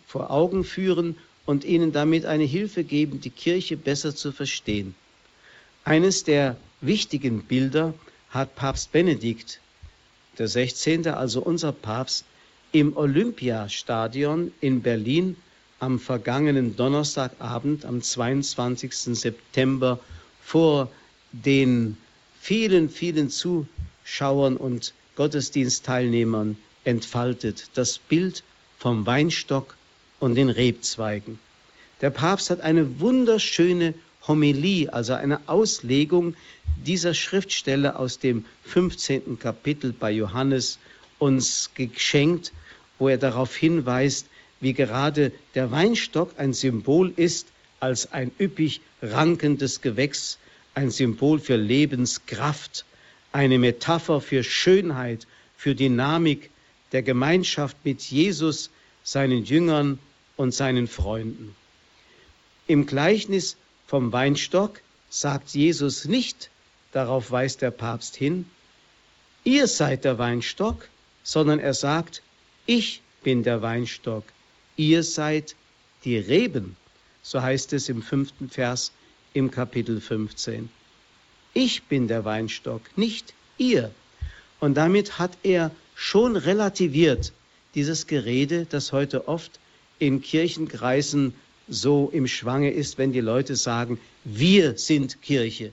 vor 0.06 0.32
Augen 0.32 0.64
führen 0.64 1.16
und 1.46 1.64
Ihnen 1.64 1.94
damit 1.94 2.26
eine 2.26 2.44
Hilfe 2.44 2.84
geben, 2.84 3.22
die 3.22 3.30
Kirche 3.30 3.78
besser 3.78 4.16
zu 4.16 4.32
verstehen. 4.32 4.96
Eines 5.86 6.24
der 6.24 6.58
wichtigen 6.82 7.44
Bilder 7.44 7.94
hat 8.30 8.56
Papst 8.56 8.92
Benedikt, 8.92 9.60
der 10.38 10.48
16., 10.48 11.08
also 11.08 11.42
unser 11.42 11.72
Papst, 11.72 12.26
im 12.72 12.96
Olympiastadion 12.96 14.52
in 14.62 14.82
Berlin 14.82 15.36
am 15.82 16.00
vergangenen 16.00 16.76
Donnerstagabend, 16.76 17.86
am 17.86 18.02
22. 18.02 18.94
September, 18.94 20.00
vor 20.44 20.92
den 21.32 21.98
vielen, 22.40 22.88
vielen 22.90 23.30
Zuschauern 23.32 24.58
und 24.58 24.94
Gottesdienstteilnehmern 25.16 26.56
entfaltet. 26.84 27.72
Das 27.74 27.98
Bild 27.98 28.44
vom 28.78 29.08
Weinstock 29.08 29.76
und 30.20 30.36
den 30.36 30.50
Rebzweigen. 30.50 31.40
Der 32.02 32.12
Papst 32.12 32.52
hat 32.52 32.62
eine 32.62 33.00
wunderschöne 33.00 33.96
Homilie, 34.28 34.94
also 34.94 35.14
eine 35.14 35.40
Auslegung 35.48 36.36
dieser 36.86 37.16
Schriftstelle 37.16 37.98
aus 37.98 38.20
dem 38.20 38.46
15. 38.66 39.40
Kapitel 39.40 39.94
bei 39.94 40.12
Johannes 40.12 40.78
uns 41.18 41.72
geschenkt, 41.74 42.54
wo 43.00 43.10
er 43.10 43.18
darauf 43.18 43.56
hinweist, 43.56 44.28
wie 44.62 44.74
gerade 44.74 45.32
der 45.56 45.72
Weinstock 45.72 46.34
ein 46.38 46.54
Symbol 46.54 47.12
ist 47.16 47.48
als 47.80 48.12
ein 48.14 48.32
üppig 48.40 48.82
rankendes 49.02 49.82
Gewächs, 49.82 50.38
ein 50.76 50.92
Symbol 50.92 51.40
für 51.40 51.58
Lebenskraft, 51.58 52.86
eine 53.32 53.58
Metapher 53.58 54.22
für 54.22 54.44
Schönheit, 54.44 55.28
für 55.58 55.76
Dynamik 55.76 56.50
der 56.92 57.02
Gemeinschaft 57.02 57.78
mit 57.84 58.02
Jesus, 58.02 58.70
seinen 59.04 59.44
Jüngern 59.46 60.00
und 60.38 60.54
seinen 60.54 60.88
Freunden. 60.88 61.56
Im 62.68 62.86
Gleichnis 62.86 63.58
vom 63.88 64.12
Weinstock 64.14 64.82
sagt 65.10 65.50
Jesus 65.50 66.06
nicht, 66.06 66.50
darauf 66.92 67.32
weist 67.32 67.62
der 67.62 67.72
Papst 67.72 68.16
hin, 68.16 68.46
ihr 69.44 69.68
seid 69.68 70.06
der 70.06 70.18
Weinstock, 70.20 70.88
sondern 71.24 71.60
er 71.60 71.74
sagt, 71.74 72.22
ich 72.66 73.02
bin 73.24 73.44
der 73.44 73.62
Weinstock, 73.62 74.24
ihr 74.76 75.04
seid 75.04 75.56
die 76.04 76.18
Reben. 76.18 76.76
So 77.22 77.42
heißt 77.42 77.74
es 77.74 77.90
im 77.90 78.02
fünften 78.02 78.50
Vers 78.50 78.92
im 79.34 79.52
Kapitel 79.52 80.02
15. 80.02 80.70
Ich 81.54 81.84
bin 81.84 82.08
der 82.08 82.26
Weinstock, 82.26 82.82
nicht 82.96 83.34
ihr. 83.58 83.92
Und 84.60 84.76
damit 84.76 85.20
hat 85.20 85.38
er 85.44 85.72
schon 85.96 86.36
relativiert 86.36 87.34
dieses 87.76 88.08
Gerede, 88.08 88.66
das 88.70 88.92
heute 88.92 89.28
oft 89.28 89.60
in 90.00 90.22
Kirchenkreisen 90.22 91.34
so 91.68 92.10
im 92.12 92.28
Schwange 92.28 92.72
ist, 92.72 92.98
wenn 92.98 93.14
die 93.14 93.22
Leute 93.22 93.56
sagen, 93.56 94.00
wir 94.24 94.78
sind 94.78 95.22
Kirche. 95.22 95.72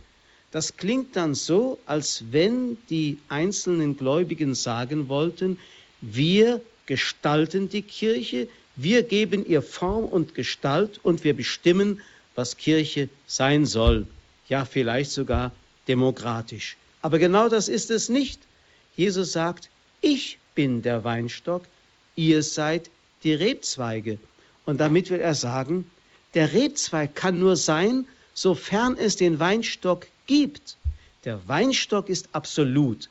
Das 0.51 0.77
klingt 0.77 1.17
dann 1.17 1.35
so, 1.35 1.79
als 1.87 2.25
wenn 2.31 2.79
die 2.89 3.19
einzelnen 3.29 3.97
Gläubigen 3.97 4.55
sagen 4.55 5.09
wollten, 5.09 5.59
wir 6.01 6.61
gestalten 6.87 7.69
die 7.69 7.83
Kirche, 7.83 8.49
wir 8.81 9.03
geben 9.03 9.45
ihr 9.45 9.61
Form 9.61 10.05
und 10.05 10.37
Gestalt 10.37 11.01
und 11.03 11.25
wir 11.25 11.35
bestimmen, 11.35 12.01
was 12.37 12.57
Kirche 12.57 13.09
sein 13.27 13.67
soll. 13.67 14.07
Ja, 14.49 14.65
vielleicht 14.65 15.11
sogar 15.11 15.51
demokratisch. 15.89 16.77
Aber 17.03 17.19
genau 17.19 17.49
das 17.49 17.69
ist 17.69 17.91
es 17.91 18.09
nicht. 18.09 18.41
Jesus 18.95 19.33
sagt, 19.33 19.69
ich 20.01 20.39
bin 20.55 20.83
der 20.83 21.03
Weinstock, 21.03 21.65
ihr 22.15 22.45
seid 22.45 22.89
die 23.25 23.35
Rebzweige. 23.35 24.19
Und 24.65 24.79
damit 24.79 25.11
will 25.11 25.21
er 25.21 25.35
sagen, 25.35 25.91
der 26.35 26.53
Rebzweig 26.53 27.17
kann 27.17 27.41
nur 27.41 27.57
sein, 27.57 28.07
sofern 28.33 28.97
es 28.97 29.17
den 29.17 29.41
Weinstock 29.41 30.07
gibt. 30.29 30.77
Der 31.25 31.41
Weinstock 31.49 32.09
ist 32.09 32.29
absolut, 32.31 33.09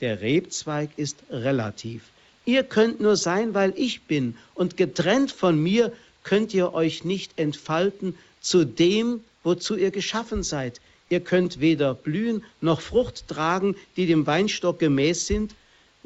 der 0.00 0.20
Rebzweig 0.20 0.90
ist 0.96 1.16
relativ. 1.28 2.02
Ihr 2.48 2.62
könnt 2.62 2.98
nur 2.98 3.18
sein, 3.18 3.52
weil 3.52 3.74
ich 3.76 4.04
bin, 4.04 4.34
und 4.54 4.78
getrennt 4.78 5.32
von 5.32 5.62
mir 5.62 5.92
könnt 6.22 6.54
ihr 6.54 6.72
euch 6.72 7.04
nicht 7.04 7.38
entfalten 7.38 8.14
zu 8.40 8.64
dem, 8.64 9.20
wozu 9.44 9.76
ihr 9.76 9.90
geschaffen 9.90 10.42
seid. 10.42 10.80
Ihr 11.10 11.20
könnt 11.20 11.60
weder 11.60 11.92
blühen 11.92 12.42
noch 12.62 12.80
Frucht 12.80 13.28
tragen, 13.28 13.76
die 13.98 14.06
dem 14.06 14.26
Weinstock 14.26 14.78
gemäß 14.78 15.26
sind, 15.26 15.54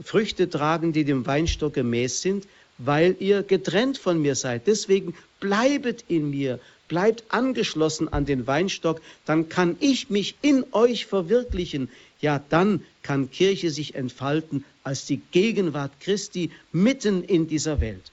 Früchte 0.02 0.50
tragen, 0.50 0.92
die 0.92 1.04
dem 1.04 1.26
Weinstock 1.26 1.74
gemäß 1.74 2.22
sind, 2.22 2.48
weil 2.76 3.14
ihr 3.20 3.44
getrennt 3.44 3.96
von 3.96 4.20
mir 4.20 4.34
seid. 4.34 4.66
Deswegen 4.66 5.14
bleibet 5.38 6.04
in 6.08 6.30
mir, 6.30 6.58
bleibt 6.88 7.22
angeschlossen 7.28 8.12
an 8.12 8.26
den 8.26 8.48
Weinstock, 8.48 9.00
dann 9.26 9.48
kann 9.48 9.76
ich 9.78 10.10
mich 10.10 10.34
in 10.42 10.64
euch 10.72 11.06
verwirklichen. 11.06 11.88
Ja, 12.20 12.42
dann 12.48 12.82
kann 13.02 13.30
Kirche 13.30 13.70
sich 13.70 13.94
entfalten 13.94 14.64
als 14.84 15.06
die 15.06 15.20
Gegenwart 15.30 15.92
Christi 16.00 16.50
mitten 16.72 17.24
in 17.24 17.46
dieser 17.48 17.80
Welt. 17.80 18.12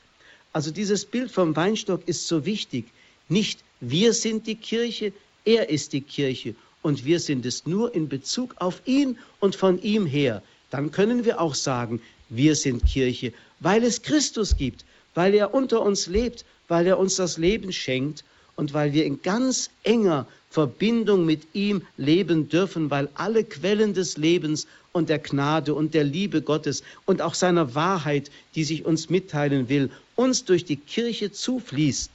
Also 0.53 0.71
dieses 0.71 1.05
Bild 1.05 1.31
vom 1.31 1.55
Weinstock 1.55 2.07
ist 2.07 2.27
so 2.27 2.45
wichtig. 2.45 2.85
Nicht 3.27 3.59
wir 3.81 4.13
sind 4.13 4.47
die 4.47 4.55
Kirche, 4.55 5.13
er 5.45 5.69
ist 5.69 5.93
die 5.93 6.01
Kirche 6.01 6.55
und 6.81 7.05
wir 7.05 7.19
sind 7.19 7.45
es 7.45 7.65
nur 7.65 7.93
in 7.93 8.09
Bezug 8.09 8.55
auf 8.57 8.81
ihn 8.85 9.17
und 9.39 9.55
von 9.55 9.81
ihm 9.81 10.05
her. 10.05 10.41
Dann 10.69 10.91
können 10.91 11.25
wir 11.25 11.39
auch 11.39 11.55
sagen, 11.55 12.01
wir 12.29 12.55
sind 12.55 12.85
Kirche, 12.85 13.33
weil 13.59 13.83
es 13.83 14.01
Christus 14.01 14.57
gibt, 14.57 14.85
weil 15.13 15.33
er 15.33 15.53
unter 15.53 15.81
uns 15.81 16.07
lebt, 16.07 16.45
weil 16.67 16.87
er 16.87 16.99
uns 16.99 17.15
das 17.15 17.37
Leben 17.37 17.71
schenkt 17.71 18.23
und 18.59 18.73
weil 18.73 18.91
wir 18.91 19.05
in 19.05 19.21
ganz 19.21 19.69
enger 19.83 20.27
Verbindung 20.49 21.25
mit 21.25 21.47
ihm 21.53 21.81
leben 21.95 22.49
dürfen, 22.49 22.91
weil 22.91 23.07
alle 23.13 23.45
Quellen 23.45 23.93
des 23.93 24.17
Lebens 24.17 24.67
und 24.91 25.07
der 25.07 25.19
Gnade 25.19 25.73
und 25.73 25.93
der 25.93 26.03
Liebe 26.03 26.41
Gottes 26.41 26.83
und 27.05 27.21
auch 27.21 27.35
seiner 27.35 27.73
Wahrheit, 27.73 28.29
die 28.55 28.65
sich 28.65 28.83
uns 28.83 29.09
mitteilen 29.09 29.69
will, 29.69 29.89
uns 30.17 30.43
durch 30.43 30.65
die 30.65 30.75
Kirche 30.75 31.31
zufließt. 31.31 32.11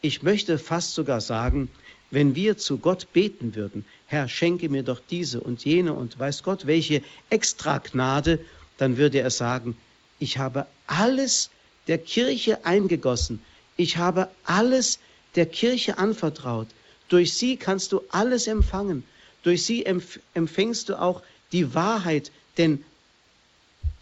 Ich 0.00 0.24
möchte 0.24 0.58
fast 0.58 0.94
sogar 0.94 1.20
sagen, 1.20 1.70
wenn 2.10 2.34
wir 2.34 2.58
zu 2.58 2.78
Gott 2.78 3.12
beten 3.12 3.54
würden, 3.54 3.84
Herr, 4.06 4.28
schenke 4.28 4.68
mir 4.68 4.82
doch 4.82 5.00
diese 5.10 5.40
und 5.40 5.64
jene 5.64 5.92
und 5.92 6.18
weiß 6.18 6.42
Gott, 6.42 6.66
welche 6.66 7.02
extra 7.30 7.78
Gnade, 7.78 8.40
dann 8.78 8.96
würde 8.96 9.20
er 9.20 9.30
sagen, 9.30 9.76
ich 10.18 10.38
habe 10.38 10.66
alles 10.88 11.50
der 11.86 11.98
Kirche 11.98 12.64
eingegossen. 12.64 13.40
Ich 13.76 13.96
habe 13.96 14.28
alles 14.44 14.98
der 15.34 15.46
Kirche 15.46 15.98
anvertraut. 15.98 16.68
Durch 17.08 17.34
sie 17.34 17.56
kannst 17.56 17.92
du 17.92 18.02
alles 18.10 18.46
empfangen. 18.46 19.04
Durch 19.42 19.64
sie 19.64 19.86
empf 19.86 20.18
empfängst 20.34 20.88
du 20.88 21.00
auch 21.00 21.22
die 21.52 21.74
Wahrheit, 21.74 22.30
denn 22.56 22.84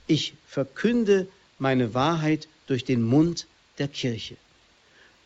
ich 0.07 0.35
verkünde 0.47 1.29
meine 1.59 1.95
Wahrheit 1.95 2.49
durch 2.67 2.85
den 2.85 3.03
Mund 3.03 3.47
der 3.79 3.89
Kirche. 3.89 4.37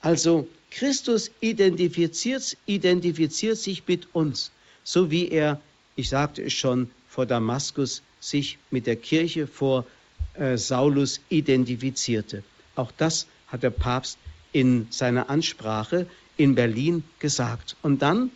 Also 0.00 0.48
Christus 0.70 1.30
identifiziert, 1.40 2.56
identifiziert 2.66 3.58
sich 3.58 3.86
mit 3.86 4.08
uns, 4.14 4.50
so 4.84 5.10
wie 5.10 5.28
er, 5.28 5.60
ich 5.96 6.08
sagte 6.08 6.42
es 6.42 6.52
schon, 6.52 6.90
vor 7.08 7.26
Damaskus 7.26 8.02
sich 8.20 8.58
mit 8.70 8.86
der 8.86 8.96
Kirche 8.96 9.46
vor 9.46 9.86
äh, 10.34 10.56
Saulus 10.56 11.20
identifizierte. 11.28 12.42
Auch 12.76 12.92
das 12.96 13.26
hat 13.48 13.62
der 13.62 13.70
Papst 13.70 14.18
in 14.52 14.86
seiner 14.90 15.30
Ansprache 15.30 16.06
in 16.36 16.54
Berlin 16.54 17.04
gesagt. 17.18 17.76
Und 17.82 18.02
dann 18.02 18.30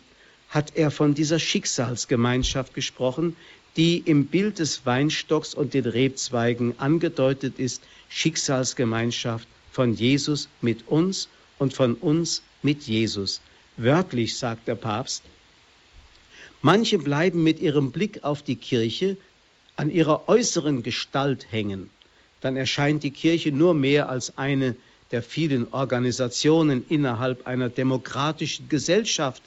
hat 0.49 0.75
er 0.75 0.91
von 0.91 1.13
dieser 1.13 1.39
Schicksalsgemeinschaft 1.39 2.73
gesprochen, 2.73 3.35
die 3.75 3.97
im 3.97 4.27
Bild 4.27 4.59
des 4.59 4.85
Weinstocks 4.85 5.53
und 5.53 5.73
den 5.73 5.85
Rebzweigen 5.85 6.79
angedeutet 6.79 7.59
ist, 7.59 7.83
Schicksalsgemeinschaft 8.09 9.47
von 9.71 9.93
Jesus 9.93 10.47
mit 10.61 10.87
uns 10.87 11.27
und 11.59 11.73
von 11.73 11.95
uns 11.95 12.41
mit 12.61 12.83
Jesus. 12.83 13.41
Wörtlich 13.75 14.37
sagt 14.37 14.67
der 14.67 14.75
Papst, 14.75 15.23
manche 16.61 16.97
bleiben 16.97 17.43
mit 17.43 17.59
ihrem 17.59 17.91
Blick 17.91 18.23
auf 18.23 18.41
die 18.41 18.55
Kirche 18.55 19.17
an 19.75 19.89
ihrer 19.89 20.29
äußeren 20.29 20.83
Gestalt 20.83 21.51
hängen. 21.51 21.89
Dann 22.39 22.55
erscheint 22.55 23.03
die 23.03 23.11
Kirche 23.11 23.51
nur 23.51 23.73
mehr 23.73 24.07
als 24.07 24.37
eine 24.37 24.75
der 25.11 25.21
vielen 25.21 25.71
Organisationen 25.71 26.85
innerhalb 26.89 27.45
einer 27.47 27.69
demokratischen 27.69 28.69
Gesellschaft, 28.69 29.43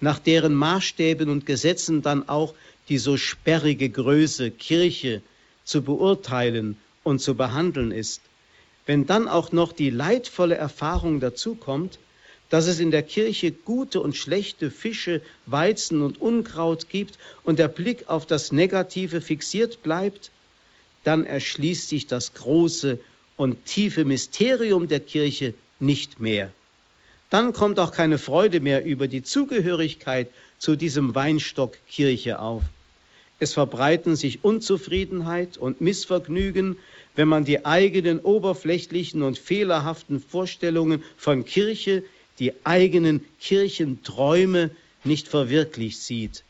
nach 0.00 0.18
deren 0.18 0.54
Maßstäben 0.54 1.28
und 1.30 1.46
Gesetzen 1.46 2.02
dann 2.02 2.28
auch 2.28 2.54
die 2.88 2.98
so 2.98 3.16
sperrige 3.16 3.88
Größe 3.88 4.50
Kirche 4.50 5.22
zu 5.64 5.82
beurteilen 5.82 6.76
und 7.02 7.20
zu 7.20 7.34
behandeln 7.34 7.90
ist. 7.92 8.20
Wenn 8.84 9.06
dann 9.06 9.26
auch 9.26 9.52
noch 9.52 9.72
die 9.72 9.90
leidvolle 9.90 10.54
Erfahrung 10.54 11.18
dazukommt, 11.20 11.98
dass 12.50 12.66
es 12.68 12.78
in 12.78 12.92
der 12.92 13.02
Kirche 13.02 13.50
gute 13.50 14.00
und 14.00 14.16
schlechte 14.16 14.70
Fische, 14.70 15.20
Weizen 15.46 16.02
und 16.02 16.20
Unkraut 16.20 16.88
gibt 16.88 17.18
und 17.42 17.58
der 17.58 17.68
Blick 17.68 18.08
auf 18.08 18.26
das 18.26 18.52
Negative 18.52 19.20
fixiert 19.20 19.82
bleibt, 19.82 20.30
dann 21.02 21.24
erschließt 21.24 21.88
sich 21.88 22.06
das 22.06 22.34
große 22.34 23.00
und 23.36 23.64
tiefe 23.64 24.04
Mysterium 24.04 24.88
der 24.88 25.00
Kirche 25.00 25.54
nicht 25.78 26.20
mehr. 26.20 26.50
Dann 27.30 27.52
kommt 27.52 27.78
auch 27.78 27.92
keine 27.92 28.18
Freude 28.18 28.60
mehr 28.60 28.84
über 28.84 29.08
die 29.08 29.22
Zugehörigkeit 29.22 30.28
zu 30.58 30.76
diesem 30.76 31.14
Weinstock 31.14 31.76
Kirche 31.88 32.38
auf. 32.38 32.62
Es 33.38 33.52
verbreiten 33.52 34.16
sich 34.16 34.44
Unzufriedenheit 34.44 35.58
und 35.58 35.80
Missvergnügen, 35.80 36.78
wenn 37.16 37.28
man 37.28 37.44
die 37.44 37.66
eigenen 37.66 38.20
oberflächlichen 38.20 39.22
und 39.22 39.38
fehlerhaften 39.38 40.20
Vorstellungen 40.20 41.02
von 41.16 41.44
Kirche, 41.44 42.02
die 42.38 42.52
eigenen 42.64 43.24
Kirchenträume 43.40 44.70
nicht 45.04 45.28
verwirklicht 45.28 46.00
sieht. 46.00 46.44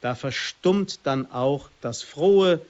Da 0.00 0.14
verstummt 0.14 1.00
dann 1.04 1.30
auch 1.30 1.68
das 1.80 2.02
frohe 2.02 2.60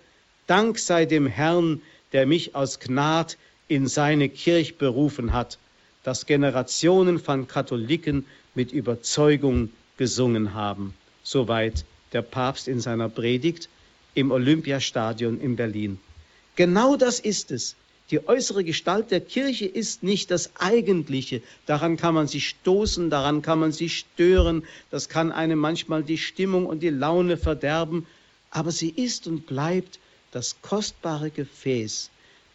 Dank 0.47 0.79
sei 0.79 1.07
dem 1.07 1.27
Herrn, 1.27 1.81
der 2.13 2.27
mich 2.27 2.55
aus 2.55 2.81
Gnad 2.81 3.39
in 3.75 3.89
seine 3.89 4.29
Kirch 4.29 4.79
berufen 4.79 5.33
hat, 5.33 5.59
das 6.05 6.27
Generationen 6.27 7.19
von 7.19 7.49
Katholiken 7.49 8.25
mit 8.55 8.71
Überzeugung 8.71 9.71
gesungen 9.97 10.55
haben. 10.55 10.95
Soweit 11.25 11.85
der 12.13 12.23
Papst 12.23 12.69
in 12.69 12.81
seiner 12.81 13.09
Predigt 13.09 13.69
im 14.15 14.31
Olympiastadion 14.31 15.41
in 15.41 15.57
Berlin. 15.57 15.99
Genau 16.55 16.95
das 16.95 17.19
ist 17.19 17.51
es. 17.51 17.75
Die 18.13 18.29
äußere 18.29 18.63
Gestalt 18.63 19.11
der 19.11 19.21
Kirche 19.21 19.67
ist 19.67 20.05
nicht 20.05 20.31
das 20.31 20.55
Eigentliche. 20.55 21.43
Daran 21.67 21.97
kann 21.97 22.15
man 22.15 22.29
sich 22.29 22.51
stoßen, 22.51 23.11
daran 23.11 23.43
kann 23.43 23.59
man 23.59 23.73
sich 23.73 23.99
stören. 23.99 24.63
Das 24.93 25.09
kann 25.09 25.33
einem 25.33 25.59
manchmal 25.59 26.05
die 26.05 26.19
Stimmung 26.19 26.67
und 26.67 26.81
die 26.81 26.91
Laune 26.91 27.37
verderben. 27.37 28.07
Aber 28.51 28.71
sie 28.71 28.91
ist 28.91 29.27
und 29.27 29.47
bleibt 29.47 29.99
das 30.31 30.63
kostbare 30.63 31.31
Gefäß, 31.31 32.11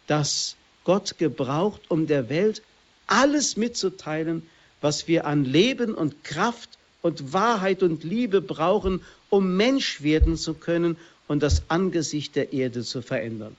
das 0.06 0.56
Gott 0.84 1.18
gebraucht, 1.18 1.82
um 1.88 2.06
der 2.06 2.28
Welt 2.28 2.62
alles 3.06 3.56
mitzuteilen, 3.56 4.42
was 4.80 5.08
wir 5.08 5.26
an 5.26 5.44
Leben 5.44 5.94
und 5.94 6.24
Kraft 6.24 6.78
und 7.02 7.32
Wahrheit 7.32 7.82
und 7.82 8.04
Liebe 8.04 8.40
brauchen, 8.40 9.02
um 9.28 9.56
Mensch 9.56 10.02
werden 10.02 10.36
zu 10.36 10.54
können 10.54 10.96
und 11.28 11.42
das 11.42 11.62
Angesicht 11.68 12.36
der 12.36 12.52
Erde 12.52 12.82
zu 12.82 13.02
verändern. 13.02 13.56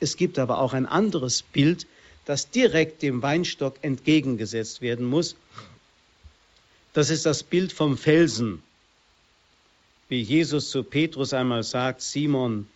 Es 0.00 0.16
gibt 0.16 0.38
aber 0.38 0.58
auch 0.60 0.72
ein 0.72 0.86
anderes 0.86 1.42
Bild, 1.42 1.86
das 2.26 2.50
direkt 2.50 3.02
dem 3.02 3.22
Weinstock 3.22 3.76
entgegengesetzt 3.82 4.80
werden 4.80 5.06
muss. 5.06 5.36
Das 6.92 7.10
ist 7.10 7.24
das 7.24 7.42
Bild 7.42 7.72
vom 7.72 7.96
Felsen. 7.96 8.62
Wie 10.08 10.20
Jesus 10.20 10.70
zu 10.70 10.82
Petrus 10.82 11.32
einmal 11.32 11.62
sagt, 11.62 12.02
Simon, 12.02 12.68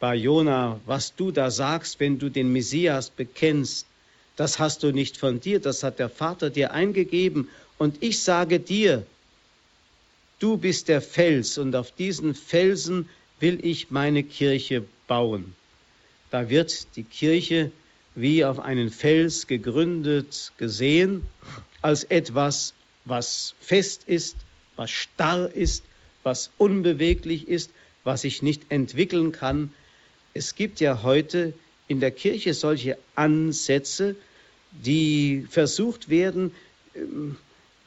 bei 0.00 0.14
Jona, 0.14 0.80
was 0.86 1.14
du 1.14 1.30
da 1.30 1.50
sagst, 1.50 1.98
wenn 2.00 2.18
du 2.18 2.28
den 2.28 2.52
Messias 2.52 3.10
bekennst, 3.10 3.86
das 4.36 4.58
hast 4.58 4.84
du 4.84 4.92
nicht 4.92 5.16
von 5.16 5.40
dir, 5.40 5.58
das 5.58 5.82
hat 5.82 5.98
der 5.98 6.08
Vater 6.08 6.50
dir 6.50 6.72
eingegeben. 6.72 7.48
Und 7.76 8.02
ich 8.02 8.22
sage 8.22 8.60
dir, 8.60 9.04
du 10.38 10.56
bist 10.56 10.88
der 10.88 11.02
Fels 11.02 11.58
und 11.58 11.74
auf 11.74 11.90
diesen 11.90 12.34
Felsen 12.34 13.08
will 13.40 13.58
ich 13.64 13.90
meine 13.90 14.22
Kirche 14.22 14.84
bauen. 15.08 15.54
Da 16.30 16.48
wird 16.48 16.96
die 16.96 17.02
Kirche 17.02 17.72
wie 18.14 18.44
auf 18.44 18.60
einen 18.60 18.90
Fels 18.90 19.46
gegründet 19.46 20.52
gesehen, 20.58 21.22
als 21.82 22.04
etwas, 22.04 22.74
was 23.04 23.54
fest 23.60 24.02
ist, 24.06 24.36
was 24.76 24.90
starr 24.90 25.50
ist, 25.52 25.84
was 26.22 26.50
unbeweglich 26.58 27.48
ist, 27.48 27.70
was 28.04 28.22
sich 28.22 28.42
nicht 28.42 28.62
entwickeln 28.70 29.32
kann, 29.32 29.72
es 30.38 30.54
gibt 30.54 30.78
ja 30.78 31.02
heute 31.02 31.52
in 31.88 31.98
der 31.98 32.12
Kirche 32.12 32.54
solche 32.54 32.96
Ansätze, 33.16 34.14
die 34.70 35.44
versucht 35.50 36.10
werden 36.10 36.52
ähm, 36.94 37.36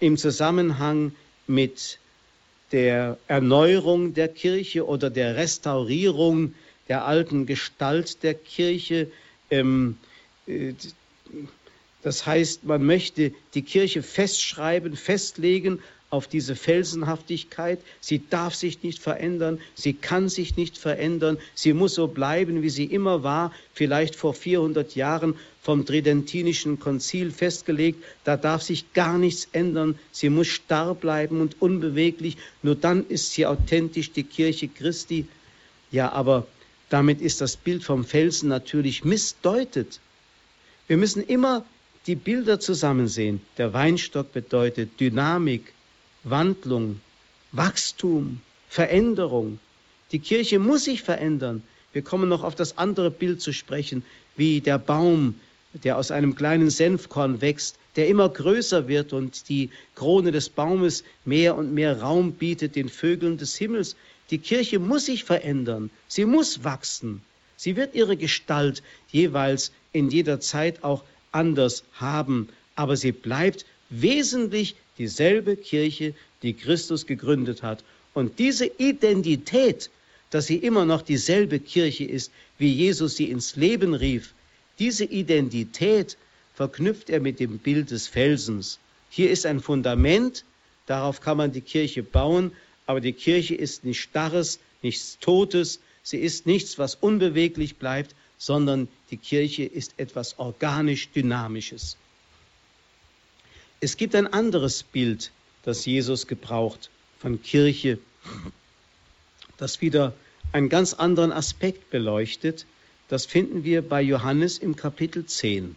im 0.02 0.18
Zusammenhang 0.18 1.14
mit 1.48 1.98
der 2.74 3.18
Erneuerung 3.28 4.14
der 4.14 4.28
Kirche 4.28 4.86
oder 4.86 5.10
der 5.10 5.38
Restaurierung 5.38 6.54
der 6.90 7.06
alten 7.06 7.46
Gestalt 7.46 8.22
der 8.22 8.34
Kirche. 8.34 9.10
Ähm, 9.50 9.98
äh, 10.46 10.74
das 12.02 12.26
heißt, 12.26 12.66
man 12.66 12.84
möchte 12.84 13.32
die 13.54 13.62
Kirche 13.62 14.04
festschreiben, 14.04 14.98
festlegen 14.98 15.80
auf 16.12 16.28
diese 16.28 16.56
Felsenhaftigkeit. 16.56 17.80
Sie 18.00 18.22
darf 18.30 18.54
sich 18.54 18.84
nicht 18.84 19.00
verändern, 19.00 19.60
sie 19.74 19.94
kann 19.94 20.30
sich 20.30 20.58
nicht 20.58 20.78
verändern, 20.78 21.38
sie 21.56 21.74
muss 21.74 21.96
so 21.96 22.08
bleiben, 22.08 22.62
wie 22.62 22.70
sie 22.70 22.86
immer 22.86 23.24
war, 23.24 23.52
vielleicht 23.74 24.16
vor 24.16 24.34
400 24.34 24.96
Jahren 24.96 25.36
vom 25.62 25.86
Tridentinischen 25.86 26.80
Konzil 26.80 27.32
festgelegt. 27.32 28.04
Da 28.24 28.38
darf 28.38 28.62
sich 28.62 28.94
gar 28.94 29.18
nichts 29.18 29.48
ändern, 29.54 29.98
sie 30.12 30.30
muss 30.30 30.48
starr 30.48 30.96
bleiben 30.96 31.40
und 31.42 31.62
unbeweglich. 31.62 32.38
Nur 32.62 32.76
dann 32.76 33.08
ist 33.08 33.32
sie 33.32 33.46
authentisch 33.46 34.12
die 34.12 34.24
Kirche 34.24 34.68
Christi. 34.68 35.28
Ja, 35.92 36.12
aber 36.12 36.46
damit 36.90 37.22
ist 37.22 37.42
das 37.42 37.56
Bild 37.56 37.84
vom 37.84 38.04
Felsen 38.04 38.50
natürlich 38.50 39.06
missdeutet. 39.06 40.00
Wir 40.88 40.98
müssen 40.98 41.24
immer 41.24 41.64
die 42.08 42.16
Bilder 42.16 42.60
zusammen 42.60 43.08
sehen. 43.08 43.42
Der 43.58 43.74
Weinstock 43.74 44.34
bedeutet 44.34 45.00
Dynamik, 45.00 45.74
Wandlung, 46.24 47.02
Wachstum, 47.52 48.42
Veränderung. 48.70 49.60
Die 50.12 50.20
Kirche 50.20 50.60
muss 50.60 50.84
sich 50.84 51.02
verändern. 51.02 51.64
Wir 51.94 52.04
kommen 52.04 52.30
noch 52.30 52.44
auf 52.44 52.54
das 52.54 52.78
andere 52.78 53.10
Bild 53.10 53.42
zu 53.42 53.54
sprechen, 53.54 54.04
wie 54.36 54.62
der 54.62 54.78
Baum, 54.78 55.36
der 55.84 55.98
aus 55.98 56.12
einem 56.12 56.36
kleinen 56.36 56.70
Senfkorn 56.70 57.42
wächst, 57.42 57.78
der 57.96 58.08
immer 58.08 58.30
größer 58.30 58.88
wird 58.88 59.14
und 59.14 59.50
die 59.50 59.72
Krone 59.96 60.32
des 60.32 60.50
Baumes 60.50 61.04
mehr 61.26 61.56
und 61.56 61.74
mehr 61.74 62.02
Raum 62.02 62.34
bietet 62.34 62.76
den 62.76 62.90
Vögeln 62.90 63.38
des 63.38 63.58
Himmels. 63.58 63.96
Die 64.30 64.38
Kirche 64.38 64.80
muss 64.80 65.06
sich 65.06 65.24
verändern, 65.24 65.90
sie 66.08 66.26
muss 66.26 66.64
wachsen. 66.64 67.22
Sie 67.58 67.76
wird 67.76 67.96
ihre 67.96 68.16
Gestalt 68.16 68.84
jeweils 69.10 69.72
in 69.92 70.10
jeder 70.10 70.40
Zeit 70.40 70.84
auch 70.84 71.04
anders 71.32 71.84
haben, 71.94 72.50
aber 72.76 72.96
sie 72.96 73.12
bleibt 73.12 73.66
wesentlich 73.90 74.76
dieselbe 75.02 75.56
Kirche, 75.56 76.14
die 76.44 76.54
Christus 76.54 77.08
gegründet 77.08 77.64
hat. 77.64 77.84
Und 78.14 78.38
diese 78.38 78.68
Identität, 78.68 79.90
dass 80.30 80.46
sie 80.46 80.58
immer 80.58 80.86
noch 80.86 81.02
dieselbe 81.02 81.60
Kirche 81.60 82.06
ist, 82.06 82.32
wie 82.60 82.72
Jesus 82.72 83.16
sie 83.16 83.32
ins 83.32 83.56
Leben 83.56 83.96
rief, 83.96 84.34
diese 84.78 85.06
Identität 85.06 86.18
verknüpft 86.54 87.10
er 87.10 87.20
mit 87.20 87.40
dem 87.40 87.58
Bild 87.58 87.90
des 87.90 88.08
Felsens. 88.08 88.80
Hier 89.10 89.32
ist 89.32 89.46
ein 89.48 89.60
Fundament, 89.60 90.46
darauf 90.86 91.20
kann 91.20 91.38
man 91.38 91.52
die 91.52 91.62
Kirche 91.62 92.04
bauen, 92.04 92.52
aber 92.86 93.02
die 93.02 93.14
Kirche 93.14 93.56
ist 93.56 93.84
nichts 93.84 94.04
Starres, 94.04 94.60
nichts 94.84 95.18
Totes, 95.20 95.80
sie 96.04 96.20
ist 96.20 96.46
nichts, 96.46 96.78
was 96.78 96.94
unbeweglich 96.94 97.78
bleibt, 97.78 98.14
sondern 98.38 98.88
die 99.10 99.18
Kirche 99.18 99.64
ist 99.64 99.94
etwas 99.98 100.38
organisch 100.38 101.10
Dynamisches. 101.10 101.98
Es 103.84 103.98
gibt 103.98 104.14
ein 104.14 104.32
anderes 104.32 104.84
Bild, 104.84 105.32
das 105.64 105.88
Jesus 105.88 106.28
gebraucht 106.28 106.92
von 107.18 107.42
Kirche, 107.42 107.98
das 109.58 109.82
wieder 109.82 110.14
einen 110.52 110.70
ganz 110.70 110.94
anderen 110.94 111.32
Aspekt 111.32 111.90
beleuchtet. 111.90 112.68
Das 113.08 113.26
finden 113.26 113.64
wir 113.64 113.82
bei 113.82 114.04
Johannes 114.04 114.60
im 114.60 114.76
Kapitel 114.76 115.26
10. 115.26 115.76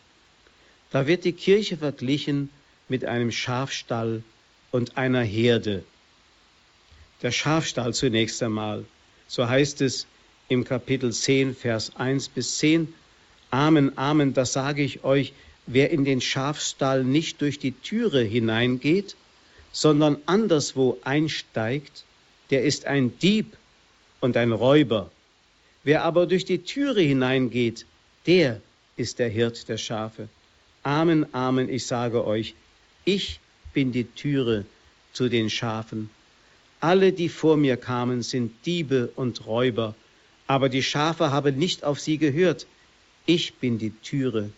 Da 0.91 1.07
wird 1.07 1.25
die 1.25 1.33
Kirche 1.33 1.79
verglichen 1.79 2.51
mit 2.91 3.07
einem 3.07 3.33
Schafstall 3.33 4.23
und 4.71 4.99
einer 4.99 5.23
Herde. 5.23 5.83
Der 7.23 7.31
Schafstall 7.31 7.95
zunächst 7.95 8.43
einmal. 8.43 8.85
So 9.29 9.49
heißt 9.49 9.81
es 9.81 10.07
im 10.49 10.65
Kapitel 10.65 11.11
10, 11.11 11.55
Vers 11.55 11.97
1 11.97 12.29
bis 12.29 12.59
10. 12.59 12.93
Amen, 13.51 13.97
Amen, 13.97 14.35
das 14.35 14.53
sage 14.53 14.83
ich 14.83 15.05
euch, 15.05 15.33
wer 15.67 15.91
in 15.91 16.05
den 16.05 16.21
Schafstall 16.21 17.05
nicht 17.05 17.41
durch 17.41 17.59
die 17.59 17.73
Türe 17.73 18.23
hineingeht, 18.23 19.17
sondern 19.73 20.19
anderswo 20.27 20.99
einsteigt, 21.05 22.05
der 22.51 22.63
ist 22.63 22.87
ein 22.87 23.19
Dieb 23.19 23.57
und 24.21 24.37
ein 24.37 24.53
Räuber. 24.53 25.11
Wer 25.83 26.05
aber 26.05 26.27
durch 26.27 26.45
die 26.45 26.59
Türe 26.59 27.01
hineingeht, 27.01 27.87
der 28.27 28.61
ist 28.97 29.19
der 29.19 29.29
Hirt 29.29 29.69
der 29.69 29.79
Schafe. 29.79 30.29
Amen, 30.83 31.27
Amen, 31.35 31.69
ich 31.69 31.87
sage 31.87 32.27
euch, 32.27 32.55
ich 33.05 33.41
bin 33.73 33.93
die 33.93 34.05
Türe 34.05 34.65
zu 35.13 35.29
den 35.29 35.51
Schafen. 35.51 36.11
Alle, 36.81 37.13
die 37.13 37.29
vor 37.29 37.57
mir 37.57 37.77
kamen, 37.77 38.23
sind 38.23 38.53
Diebe 38.67 39.11
und 39.17 39.47
Räuber, 39.47 39.95
aber 40.47 40.69
die 40.69 40.83
Schafe 40.83 41.31
haben 41.31 41.59
nicht 41.59 41.85
auf 41.85 41.99
sie 42.01 42.19
gehört. 42.19 42.67
Ich 43.27 43.55
bin 43.55 43.79
die 43.79 43.91
Türe. 43.91 44.51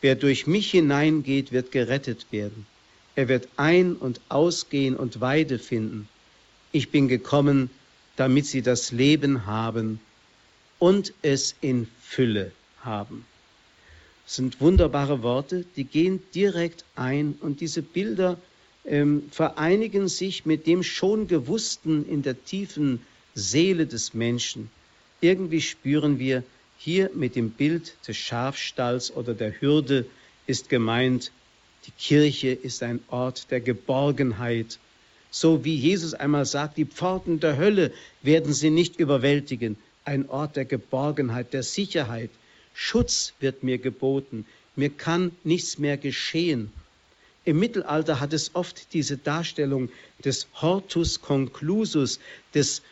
Wer 0.00 0.14
durch 0.14 0.46
mich 0.46 0.70
hineingeht, 0.70 1.52
wird 1.52 1.72
gerettet 1.72 2.26
werden. 2.30 2.66
Er 3.14 3.28
wird 3.28 3.48
ein- 3.56 3.96
und 3.96 4.20
ausgehen 4.28 4.94
und 4.94 5.20
Weide 5.20 5.58
finden. 5.58 6.08
Ich 6.72 6.90
bin 6.90 7.08
gekommen, 7.08 7.70
damit 8.16 8.46
sie 8.46 8.62
das 8.62 8.92
Leben 8.92 9.46
haben 9.46 10.00
und 10.78 11.14
es 11.22 11.54
in 11.60 11.88
Fülle 12.02 12.52
haben. 12.80 13.24
Das 14.24 14.36
sind 14.36 14.60
wunderbare 14.60 15.22
Worte, 15.22 15.64
die 15.76 15.84
gehen 15.84 16.20
direkt 16.34 16.84
ein 16.94 17.38
und 17.40 17.60
diese 17.60 17.80
Bilder 17.80 18.38
ähm, 18.84 19.28
vereinigen 19.30 20.08
sich 20.08 20.46
mit 20.46 20.66
dem 20.66 20.82
schon 20.82 21.28
Gewussten 21.28 22.06
in 22.08 22.22
der 22.22 22.44
tiefen 22.44 23.00
Seele 23.34 23.86
des 23.86 24.14
Menschen. 24.14 24.70
Irgendwie 25.20 25.60
spüren 25.60 26.18
wir, 26.18 26.42
hier 26.78 27.10
mit 27.14 27.36
dem 27.36 27.50
Bild 27.50 27.94
des 28.06 28.16
Schafstalls 28.16 29.14
oder 29.14 29.34
der 29.34 29.60
Hürde 29.60 30.06
ist 30.46 30.68
gemeint, 30.68 31.32
die 31.86 31.92
Kirche 31.92 32.50
ist 32.50 32.82
ein 32.82 33.00
Ort 33.08 33.50
der 33.50 33.60
Geborgenheit. 33.60 34.78
So 35.30 35.64
wie 35.64 35.76
Jesus 35.76 36.14
einmal 36.14 36.44
sagt, 36.44 36.76
die 36.76 36.84
Pforten 36.84 37.40
der 37.40 37.56
Hölle 37.56 37.92
werden 38.22 38.52
sie 38.52 38.70
nicht 38.70 38.98
überwältigen. 38.98 39.76
Ein 40.04 40.28
Ort 40.28 40.56
der 40.56 40.64
Geborgenheit, 40.64 41.52
der 41.52 41.62
Sicherheit. 41.62 42.30
Schutz 42.74 43.32
wird 43.40 43.62
mir 43.62 43.78
geboten. 43.78 44.46
Mir 44.74 44.90
kann 44.90 45.32
nichts 45.44 45.78
mehr 45.78 45.96
geschehen. 45.96 46.72
Im 47.44 47.60
Mittelalter 47.60 48.18
hat 48.18 48.32
es 48.32 48.54
oft 48.54 48.92
diese 48.92 49.16
Darstellung 49.16 49.88
des 50.24 50.48
Hortus 50.60 51.20
conclusus, 51.20 52.18
des 52.54 52.82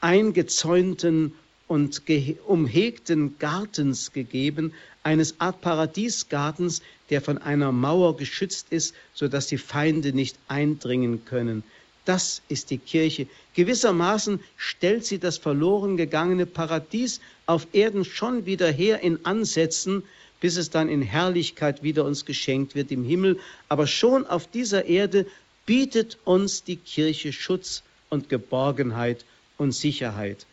eingezäunten 0.00 1.34
und 1.70 2.02
umhegten 2.48 3.38
Gartens 3.38 4.12
gegeben, 4.12 4.72
eines 5.04 5.38
Art 5.38 5.60
Paradiesgartens, 5.60 6.82
der 7.10 7.20
von 7.20 7.38
einer 7.38 7.70
Mauer 7.70 8.16
geschützt 8.16 8.66
ist, 8.70 8.92
so 9.14 9.28
dass 9.28 9.46
die 9.46 9.56
Feinde 9.56 10.12
nicht 10.12 10.36
eindringen 10.48 11.24
können. 11.24 11.62
Das 12.04 12.42
ist 12.48 12.70
die 12.70 12.78
Kirche. 12.78 13.28
Gewissermaßen 13.54 14.40
stellt 14.56 15.04
sie 15.04 15.20
das 15.20 15.38
verloren 15.38 15.96
gegangene 15.96 16.44
Paradies 16.44 17.20
auf 17.46 17.68
Erden 17.72 18.04
schon 18.04 18.46
wieder 18.46 18.68
her 18.72 19.04
in 19.04 19.24
Ansätzen, 19.24 20.02
bis 20.40 20.56
es 20.56 20.70
dann 20.70 20.88
in 20.88 21.02
Herrlichkeit 21.02 21.84
wieder 21.84 22.04
uns 22.04 22.24
geschenkt 22.24 22.74
wird 22.74 22.90
im 22.90 23.04
Himmel. 23.04 23.38
Aber 23.68 23.86
schon 23.86 24.26
auf 24.26 24.48
dieser 24.48 24.86
Erde 24.86 25.24
bietet 25.66 26.18
uns 26.24 26.64
die 26.64 26.78
Kirche 26.78 27.32
Schutz 27.32 27.84
und 28.08 28.28
Geborgenheit 28.28 29.24
und 29.56 29.70
Sicherheit. 29.70 30.46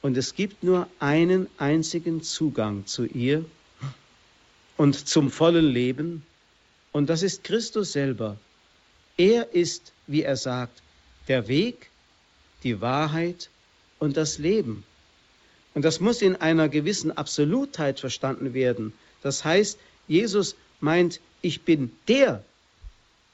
Und 0.00 0.16
es 0.16 0.34
gibt 0.34 0.62
nur 0.62 0.88
einen 1.00 1.48
einzigen 1.58 2.22
Zugang 2.22 2.86
zu 2.86 3.04
ihr 3.04 3.44
und 4.76 5.08
zum 5.08 5.30
vollen 5.30 5.66
Leben. 5.66 6.24
Und 6.92 7.08
das 7.08 7.22
ist 7.22 7.44
Christus 7.44 7.92
selber. 7.92 8.36
Er 9.16 9.52
ist, 9.52 9.92
wie 10.06 10.22
er 10.22 10.36
sagt, 10.36 10.82
der 11.26 11.48
Weg, 11.48 11.90
die 12.62 12.80
Wahrheit 12.80 13.50
und 13.98 14.16
das 14.16 14.38
Leben. 14.38 14.84
Und 15.74 15.84
das 15.84 16.00
muss 16.00 16.22
in 16.22 16.36
einer 16.36 16.68
gewissen 16.68 17.16
Absolutheit 17.16 18.00
verstanden 18.00 18.54
werden. 18.54 18.92
Das 19.22 19.44
heißt, 19.44 19.78
Jesus 20.06 20.56
meint, 20.80 21.20
ich 21.42 21.62
bin 21.62 21.92
der, 22.06 22.42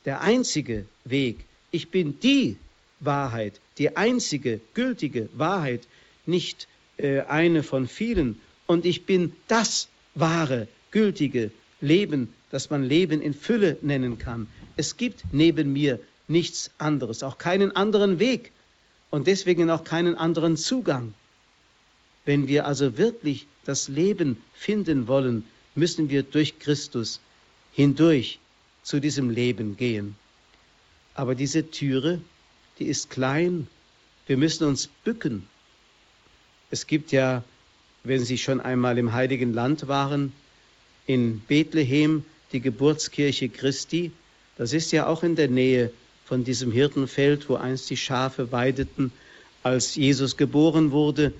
der 0.04 0.20
einzige 0.20 0.86
Weg. 1.04 1.44
Ich 1.70 1.90
bin 1.90 2.18
die 2.20 2.56
Wahrheit, 3.00 3.60
die 3.78 3.96
einzige 3.96 4.60
gültige 4.74 5.28
Wahrheit, 5.34 5.86
nicht 6.26 6.68
äh, 6.96 7.20
eine 7.22 7.62
von 7.62 7.88
vielen. 7.88 8.40
Und 8.66 8.84
ich 8.84 9.04
bin 9.06 9.32
das 9.48 9.88
wahre, 10.14 10.68
gültige 10.90 11.50
Leben, 11.80 12.32
das 12.50 12.70
man 12.70 12.82
Leben 12.82 13.20
in 13.20 13.34
Fülle 13.34 13.78
nennen 13.82 14.18
kann. 14.18 14.46
Es 14.76 14.96
gibt 14.96 15.24
neben 15.32 15.72
mir 15.72 16.00
nichts 16.28 16.70
anderes, 16.78 17.22
auch 17.22 17.38
keinen 17.38 17.74
anderen 17.76 18.18
Weg 18.18 18.52
und 19.10 19.26
deswegen 19.26 19.70
auch 19.70 19.84
keinen 19.84 20.14
anderen 20.14 20.56
Zugang. 20.56 21.14
Wenn 22.24 22.48
wir 22.48 22.66
also 22.66 22.96
wirklich 22.96 23.46
das 23.64 23.88
Leben 23.88 24.38
finden 24.54 25.06
wollen, 25.08 25.44
müssen 25.74 26.08
wir 26.08 26.22
durch 26.22 26.58
Christus 26.58 27.20
hindurch 27.72 28.38
zu 28.82 29.00
diesem 29.00 29.30
Leben 29.30 29.76
gehen. 29.76 30.16
Aber 31.14 31.34
diese 31.34 31.70
Türe, 31.70 32.20
die 32.78 32.86
ist 32.86 33.10
klein. 33.10 33.68
Wir 34.26 34.36
müssen 34.36 34.66
uns 34.66 34.88
bücken. 35.04 35.46
Es 36.70 36.86
gibt 36.86 37.12
ja, 37.12 37.42
wenn 38.02 38.24
Sie 38.24 38.38
schon 38.38 38.60
einmal 38.60 38.98
im 38.98 39.12
heiligen 39.12 39.52
Land 39.52 39.88
waren, 39.88 40.32
in 41.06 41.40
Bethlehem 41.40 42.24
die 42.52 42.60
Geburtskirche 42.60 43.48
Christi. 43.48 44.12
Das 44.56 44.72
ist 44.72 44.92
ja 44.92 45.06
auch 45.06 45.22
in 45.22 45.36
der 45.36 45.48
Nähe 45.48 45.90
von 46.24 46.44
diesem 46.44 46.72
Hirtenfeld, 46.72 47.48
wo 47.48 47.56
einst 47.56 47.90
die 47.90 47.96
Schafe 47.96 48.52
weideten, 48.52 49.12
als 49.62 49.96
Jesus 49.96 50.36
geboren 50.36 50.90
wurde. 50.90 51.32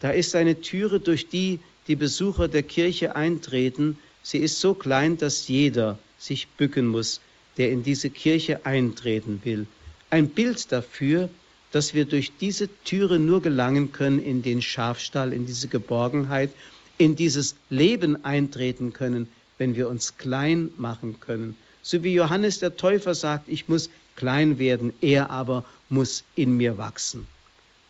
Da 0.00 0.10
ist 0.10 0.34
eine 0.34 0.60
Türe, 0.60 1.00
durch 1.00 1.28
die 1.28 1.60
die 1.88 1.96
Besucher 1.96 2.48
der 2.48 2.62
Kirche 2.62 3.16
eintreten. 3.16 3.98
Sie 4.22 4.38
ist 4.38 4.60
so 4.60 4.74
klein, 4.74 5.16
dass 5.16 5.48
jeder 5.48 5.98
sich 6.18 6.46
bücken 6.48 6.86
muss, 6.86 7.20
der 7.56 7.70
in 7.70 7.82
diese 7.82 8.08
Kirche 8.10 8.64
eintreten 8.64 9.40
will. 9.44 9.66
Ein 10.10 10.28
Bild 10.28 10.70
dafür, 10.70 11.28
dass 11.72 11.94
wir 11.94 12.04
durch 12.04 12.32
diese 12.40 12.68
Türe 12.84 13.18
nur 13.18 13.42
gelangen 13.42 13.92
können 13.92 14.22
in 14.22 14.42
den 14.42 14.62
Schafstall, 14.62 15.32
in 15.32 15.46
diese 15.46 15.68
Geborgenheit, 15.68 16.50
in 16.98 17.16
dieses 17.16 17.56
Leben 17.70 18.24
eintreten 18.24 18.92
können, 18.92 19.28
wenn 19.58 19.74
wir 19.74 19.88
uns 19.88 20.16
klein 20.18 20.70
machen 20.76 21.18
können. 21.18 21.56
So 21.82 22.04
wie 22.04 22.14
Johannes 22.14 22.60
der 22.60 22.76
Täufer 22.76 23.14
sagt, 23.14 23.48
ich 23.48 23.68
muss 23.68 23.90
klein 24.16 24.58
werden, 24.58 24.92
er 25.00 25.30
aber 25.30 25.64
muss 25.88 26.24
in 26.36 26.56
mir 26.56 26.78
wachsen. 26.78 27.26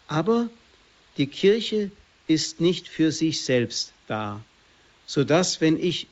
Aber 0.07 0.49
die 1.19 1.27
Kirche 1.27 1.91
ist 2.27 2.61
nicht 2.61 2.89
für 2.89 3.13
sich 3.13 3.45
selbst 3.45 3.93
da, 4.07 4.41
sodass, 5.07 5.61
wenn 5.61 5.79
ich 5.79 6.07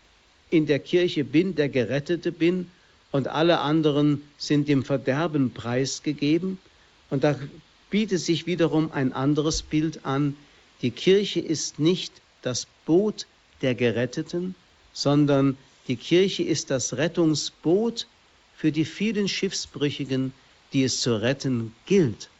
in 0.50 0.66
der 0.66 0.80
Kirche 0.80 1.24
bin, 1.24 1.54
der 1.54 1.68
Gerettete 1.68 2.32
bin 2.32 2.70
und 3.12 3.28
alle 3.28 3.60
anderen 3.60 4.22
sind 4.36 4.68
dem 4.68 4.84
Verderben 4.84 5.52
preisgegeben, 5.52 6.58
und 7.10 7.24
da 7.24 7.36
bietet 7.90 8.20
sich 8.20 8.46
wiederum 8.46 8.92
ein 8.92 9.12
anderes 9.12 9.62
Bild 9.62 10.06
an, 10.06 10.36
die 10.82 10.92
Kirche 10.92 11.40
ist 11.40 11.78
nicht 11.78 12.12
das 12.42 12.66
Boot 12.86 13.26
der 13.62 13.74
Geretteten, 13.74 14.54
sondern 14.92 15.58
die 15.88 15.96
Kirche 15.96 16.42
ist 16.42 16.70
das 16.70 16.96
Rettungsboot 16.96 18.06
für 18.56 18.72
die 18.72 18.84
vielen 18.84 19.28
Schiffsbrüchigen, 19.28 20.32
die 20.72 20.84
es 20.84 21.00
zu 21.00 21.20
retten 21.20 21.74
gilt. 21.86 22.30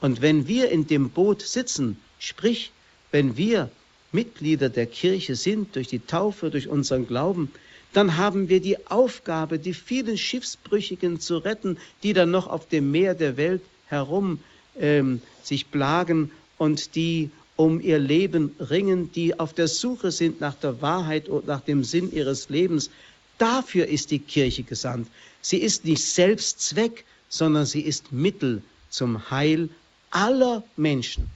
Und 0.00 0.22
wenn 0.22 0.48
wir 0.48 0.70
in 0.70 0.86
dem 0.86 1.10
Boot 1.10 1.42
sitzen, 1.42 1.98
sprich, 2.18 2.72
wenn 3.10 3.36
wir 3.36 3.70
Mitglieder 4.10 4.68
der 4.68 4.86
Kirche 4.86 5.34
sind 5.34 5.76
durch 5.76 5.88
die 5.88 6.00
Taufe, 6.00 6.50
durch 6.50 6.68
unseren 6.68 7.06
Glauben, 7.06 7.50
dann 7.92 8.16
haben 8.16 8.48
wir 8.48 8.60
die 8.60 8.86
Aufgabe, 8.86 9.58
die 9.58 9.74
vielen 9.74 10.18
Schiffsbrüchigen 10.18 11.20
zu 11.20 11.38
retten, 11.38 11.78
die 12.02 12.12
dann 12.12 12.30
noch 12.30 12.46
auf 12.46 12.68
dem 12.68 12.90
Meer 12.90 13.14
der 13.14 13.36
Welt 13.36 13.62
herum 13.86 14.38
ähm, 14.78 15.20
sich 15.42 15.70
plagen 15.70 16.30
und 16.58 16.94
die 16.94 17.30
um 17.56 17.80
ihr 17.80 17.98
Leben 17.98 18.54
ringen, 18.58 19.12
die 19.12 19.38
auf 19.38 19.52
der 19.52 19.68
Suche 19.68 20.10
sind 20.10 20.40
nach 20.40 20.54
der 20.54 20.82
Wahrheit 20.82 21.28
und 21.28 21.46
nach 21.46 21.60
dem 21.60 21.84
Sinn 21.84 22.12
ihres 22.12 22.48
Lebens. 22.48 22.90
Dafür 23.38 23.86
ist 23.86 24.10
die 24.10 24.18
Kirche 24.18 24.62
gesandt. 24.64 25.08
Sie 25.40 25.58
ist 25.58 25.84
nicht 25.84 26.04
Selbstzweck, 26.04 27.04
sondern 27.28 27.66
sie 27.66 27.82
ist 27.82 28.12
Mittel 28.12 28.62
zum 28.90 29.30
Heil 29.30 29.68
aller 30.10 30.64
Menschen. 30.76 31.26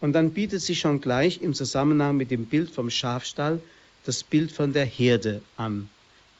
Und 0.00 0.14
dann 0.14 0.32
bietet 0.32 0.62
sich 0.62 0.80
schon 0.80 1.00
gleich 1.00 1.40
im 1.42 1.54
Zusammenhang 1.54 2.16
mit 2.16 2.30
dem 2.30 2.46
Bild 2.46 2.70
vom 2.70 2.90
Schafstall 2.90 3.60
das 4.04 4.24
Bild 4.24 4.50
von 4.50 4.72
der 4.72 4.84
Herde 4.84 5.42
an, 5.56 5.88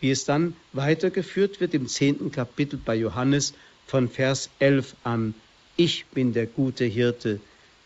wie 0.01 0.11
es 0.11 0.25
dann 0.25 0.57
weitergeführt 0.73 1.61
wird 1.61 1.75
im 1.75 1.87
zehnten 1.87 2.33
Kapitel 2.33 2.79
bei 2.85 2.97
Johannes 2.97 3.55
von 3.87 4.09
Vers 4.09 4.51
11 4.59 4.95
an. 5.05 5.35
Ich 5.77 6.07
bin 6.07 6.33
der 6.33 6.47
gute 6.47 6.85
Hirte, 6.85 7.41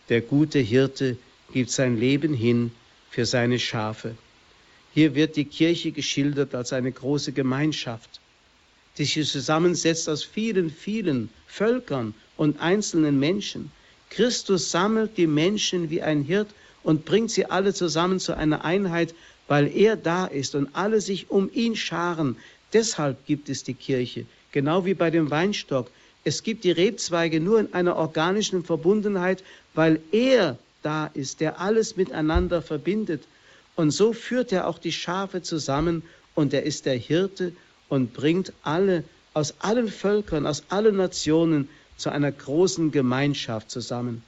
Der 0.08 0.20
gute 0.20 0.60
Hirte 0.60 1.16
gibt 1.52 1.70
sein 1.70 1.98
Leben 1.98 2.32
hin 2.32 2.70
für 3.10 3.26
seine 3.26 3.58
Schafe. 3.58 4.14
Hier 4.94 5.14
wird 5.14 5.36
die 5.36 5.44
Kirche 5.44 5.90
geschildert 5.90 6.54
als 6.54 6.72
eine 6.72 6.92
große 6.92 7.32
Gemeinschaft, 7.32 8.20
die 8.98 9.04
sich 9.04 9.28
zusammensetzt 9.28 10.08
aus 10.08 10.22
vielen, 10.22 10.70
vielen 10.70 11.28
Völkern 11.46 12.14
und 12.36 12.60
einzelnen 12.60 13.18
Menschen. 13.18 13.72
Christus 14.10 14.70
sammelt 14.70 15.16
die 15.16 15.26
Menschen 15.26 15.90
wie 15.90 16.02
ein 16.02 16.22
Hirt 16.22 16.48
und 16.84 17.04
bringt 17.04 17.32
sie 17.32 17.46
alle 17.46 17.74
zusammen 17.74 18.20
zu 18.20 18.36
einer 18.36 18.64
Einheit, 18.64 19.12
weil 19.48 19.66
er 19.76 19.96
da 19.96 20.26
ist 20.26 20.54
und 20.54 20.68
alle 20.74 21.00
sich 21.00 21.30
um 21.30 21.50
ihn 21.52 21.74
scharen. 21.74 22.36
Deshalb 22.72 23.26
gibt 23.26 23.48
es 23.48 23.64
die 23.64 23.74
Kirche, 23.74 24.24
genau 24.52 24.84
wie 24.84 24.94
bei 24.94 25.10
dem 25.10 25.30
Weinstock. 25.30 25.90
Es 26.24 26.42
gibt 26.42 26.64
die 26.64 26.70
Rebzweige 26.72 27.40
nur 27.40 27.60
in 27.60 27.72
einer 27.72 27.96
organischen 27.96 28.64
Verbundenheit, 28.64 29.44
weil 29.74 30.00
er 30.12 30.58
da 30.82 31.06
ist, 31.06 31.40
der 31.40 31.60
alles 31.60 31.96
miteinander 31.96 32.62
verbindet. 32.62 33.22
Und 33.76 33.90
so 33.90 34.12
führt 34.12 34.52
er 34.52 34.66
auch 34.66 34.78
die 34.78 34.92
Schafe 34.92 35.42
zusammen 35.42 36.02
und 36.34 36.52
er 36.54 36.62
ist 36.62 36.86
der 36.86 36.96
Hirte 36.96 37.52
und 37.88 38.12
bringt 38.12 38.52
alle 38.62 39.04
aus 39.34 39.54
allen 39.58 39.88
Völkern, 39.88 40.46
aus 40.46 40.64
allen 40.68 40.96
Nationen 40.96 41.68
zu 41.96 42.10
einer 42.10 42.32
großen 42.32 42.90
Gemeinschaft 42.90 43.70
zusammen. 43.70 44.22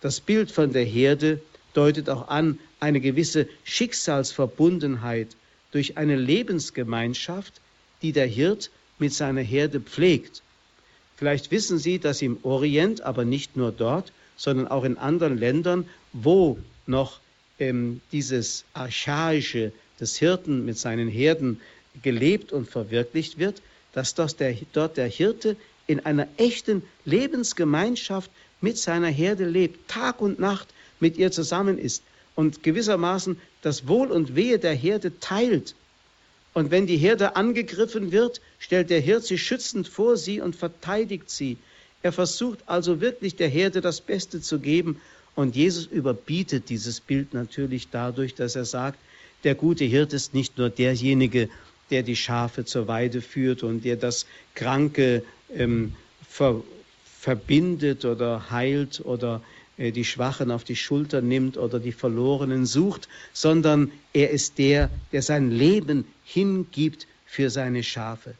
Das 0.00 0.20
Bild 0.20 0.50
von 0.50 0.72
der 0.72 0.84
Herde 0.84 1.40
deutet 1.74 2.08
auch 2.08 2.28
an 2.28 2.58
eine 2.80 3.00
gewisse 3.00 3.48
Schicksalsverbundenheit 3.64 5.28
durch 5.72 5.96
eine 5.96 6.16
Lebensgemeinschaft, 6.16 7.54
die 8.02 8.12
der 8.12 8.26
Hirt 8.26 8.70
mit 8.98 9.12
seiner 9.12 9.42
Herde 9.42 9.80
pflegt. 9.80 10.42
Vielleicht 11.16 11.50
wissen 11.50 11.78
Sie, 11.78 11.98
dass 11.98 12.22
im 12.22 12.38
Orient, 12.42 13.00
aber 13.00 13.24
nicht 13.24 13.56
nur 13.56 13.72
dort, 13.72 14.12
sondern 14.36 14.68
auch 14.68 14.84
in 14.84 14.98
anderen 14.98 15.36
Ländern, 15.36 15.88
wo 16.12 16.58
noch 16.86 17.20
ähm, 17.58 18.00
dieses 18.12 18.64
Archaische 18.72 19.72
des 20.00 20.16
Hirten 20.16 20.64
mit 20.64 20.78
seinen 20.78 21.08
Herden 21.08 21.60
gelebt 22.02 22.52
und 22.52 22.70
verwirklicht 22.70 23.38
wird, 23.38 23.60
dass 23.92 24.14
der, 24.14 24.56
dort 24.72 24.96
der 24.96 25.08
Hirte 25.08 25.56
in 25.88 26.00
einer 26.00 26.28
echten 26.36 26.82
Lebensgemeinschaft 27.04 28.30
mit 28.60 28.78
seiner 28.78 29.08
Herde 29.08 29.44
lebt, 29.44 29.88
Tag 29.88 30.20
und 30.20 30.38
Nacht 30.38 30.68
mit 31.00 31.16
ihr 31.16 31.32
zusammen 31.32 31.78
ist 31.78 32.02
und 32.36 32.62
gewissermaßen 32.62 33.40
das 33.62 33.88
Wohl 33.88 34.12
und 34.12 34.36
Wehe 34.36 34.58
der 34.58 34.74
Herde 34.74 35.18
teilt. 35.18 35.74
Und 36.54 36.70
wenn 36.70 36.86
die 36.86 36.96
Herde 36.96 37.36
angegriffen 37.36 38.12
wird, 38.12 38.40
stellt 38.58 38.90
der 38.90 39.00
Hirt 39.00 39.24
sich 39.24 39.42
schützend 39.42 39.88
vor 39.88 40.16
sie 40.16 40.40
und 40.40 40.56
verteidigt 40.56 41.30
sie. 41.30 41.56
Er 42.02 42.12
versucht 42.12 42.60
also 42.66 43.00
wirklich 43.00 43.36
der 43.36 43.48
Herde 43.48 43.80
das 43.80 44.00
Beste 44.00 44.40
zu 44.40 44.58
geben 44.58 45.00
und 45.34 45.56
Jesus 45.56 45.86
überbietet 45.86 46.68
dieses 46.68 47.00
Bild 47.00 47.34
natürlich 47.34 47.88
dadurch, 47.90 48.34
dass 48.34 48.56
er 48.56 48.64
sagt, 48.64 48.98
der 49.44 49.54
gute 49.54 49.84
Hirt 49.84 50.12
ist 50.12 50.34
nicht 50.34 50.58
nur 50.58 50.68
derjenige, 50.68 51.48
der 51.90 52.02
die 52.02 52.16
Schafe 52.16 52.64
zur 52.64 52.88
Weide 52.88 53.20
führt 53.20 53.62
und 53.62 53.84
der 53.84 53.96
das 53.96 54.26
Kranke 54.54 55.22
ähm, 55.54 55.94
ver, 56.28 56.62
verbindet 57.20 58.04
oder 58.04 58.50
heilt 58.50 59.00
oder 59.04 59.42
äh, 59.76 59.92
die 59.92 60.04
Schwachen 60.04 60.50
auf 60.50 60.64
die 60.64 60.76
Schulter 60.76 61.20
nimmt 61.20 61.56
oder 61.56 61.78
die 61.78 61.92
Verlorenen 61.92 62.66
sucht, 62.66 63.08
sondern 63.32 63.92
er 64.12 64.30
ist 64.30 64.58
der, 64.58 64.90
der 65.12 65.22
sein 65.22 65.50
Leben 65.50 66.04
hingibt 66.24 67.06
für 67.26 67.50
seine 67.50 67.82
Schafe. 67.82 68.34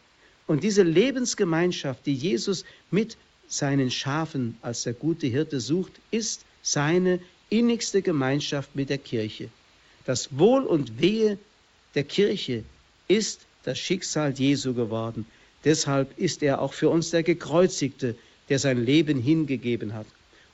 Und 0.48 0.64
diese 0.64 0.82
Lebensgemeinschaft, 0.82 2.06
die 2.06 2.14
Jesus 2.14 2.64
mit 2.90 3.18
seinen 3.48 3.90
Schafen 3.90 4.56
als 4.62 4.82
der 4.82 4.94
gute 4.94 5.26
Hirte 5.26 5.60
sucht, 5.60 5.92
ist 6.10 6.44
seine 6.62 7.20
innigste 7.50 8.00
Gemeinschaft 8.00 8.74
mit 8.74 8.88
der 8.88 8.98
Kirche. 8.98 9.50
Das 10.06 10.38
Wohl 10.38 10.64
und 10.64 11.00
Wehe 11.00 11.38
der 11.94 12.04
Kirche 12.04 12.64
ist 13.08 13.42
das 13.64 13.78
Schicksal 13.78 14.32
Jesu 14.32 14.72
geworden. 14.72 15.26
Deshalb 15.64 16.18
ist 16.18 16.42
er 16.42 16.62
auch 16.62 16.72
für 16.72 16.88
uns 16.88 17.10
der 17.10 17.22
Gekreuzigte, 17.22 18.16
der 18.48 18.58
sein 18.58 18.82
Leben 18.82 19.20
hingegeben 19.20 19.92
hat. 19.92 20.06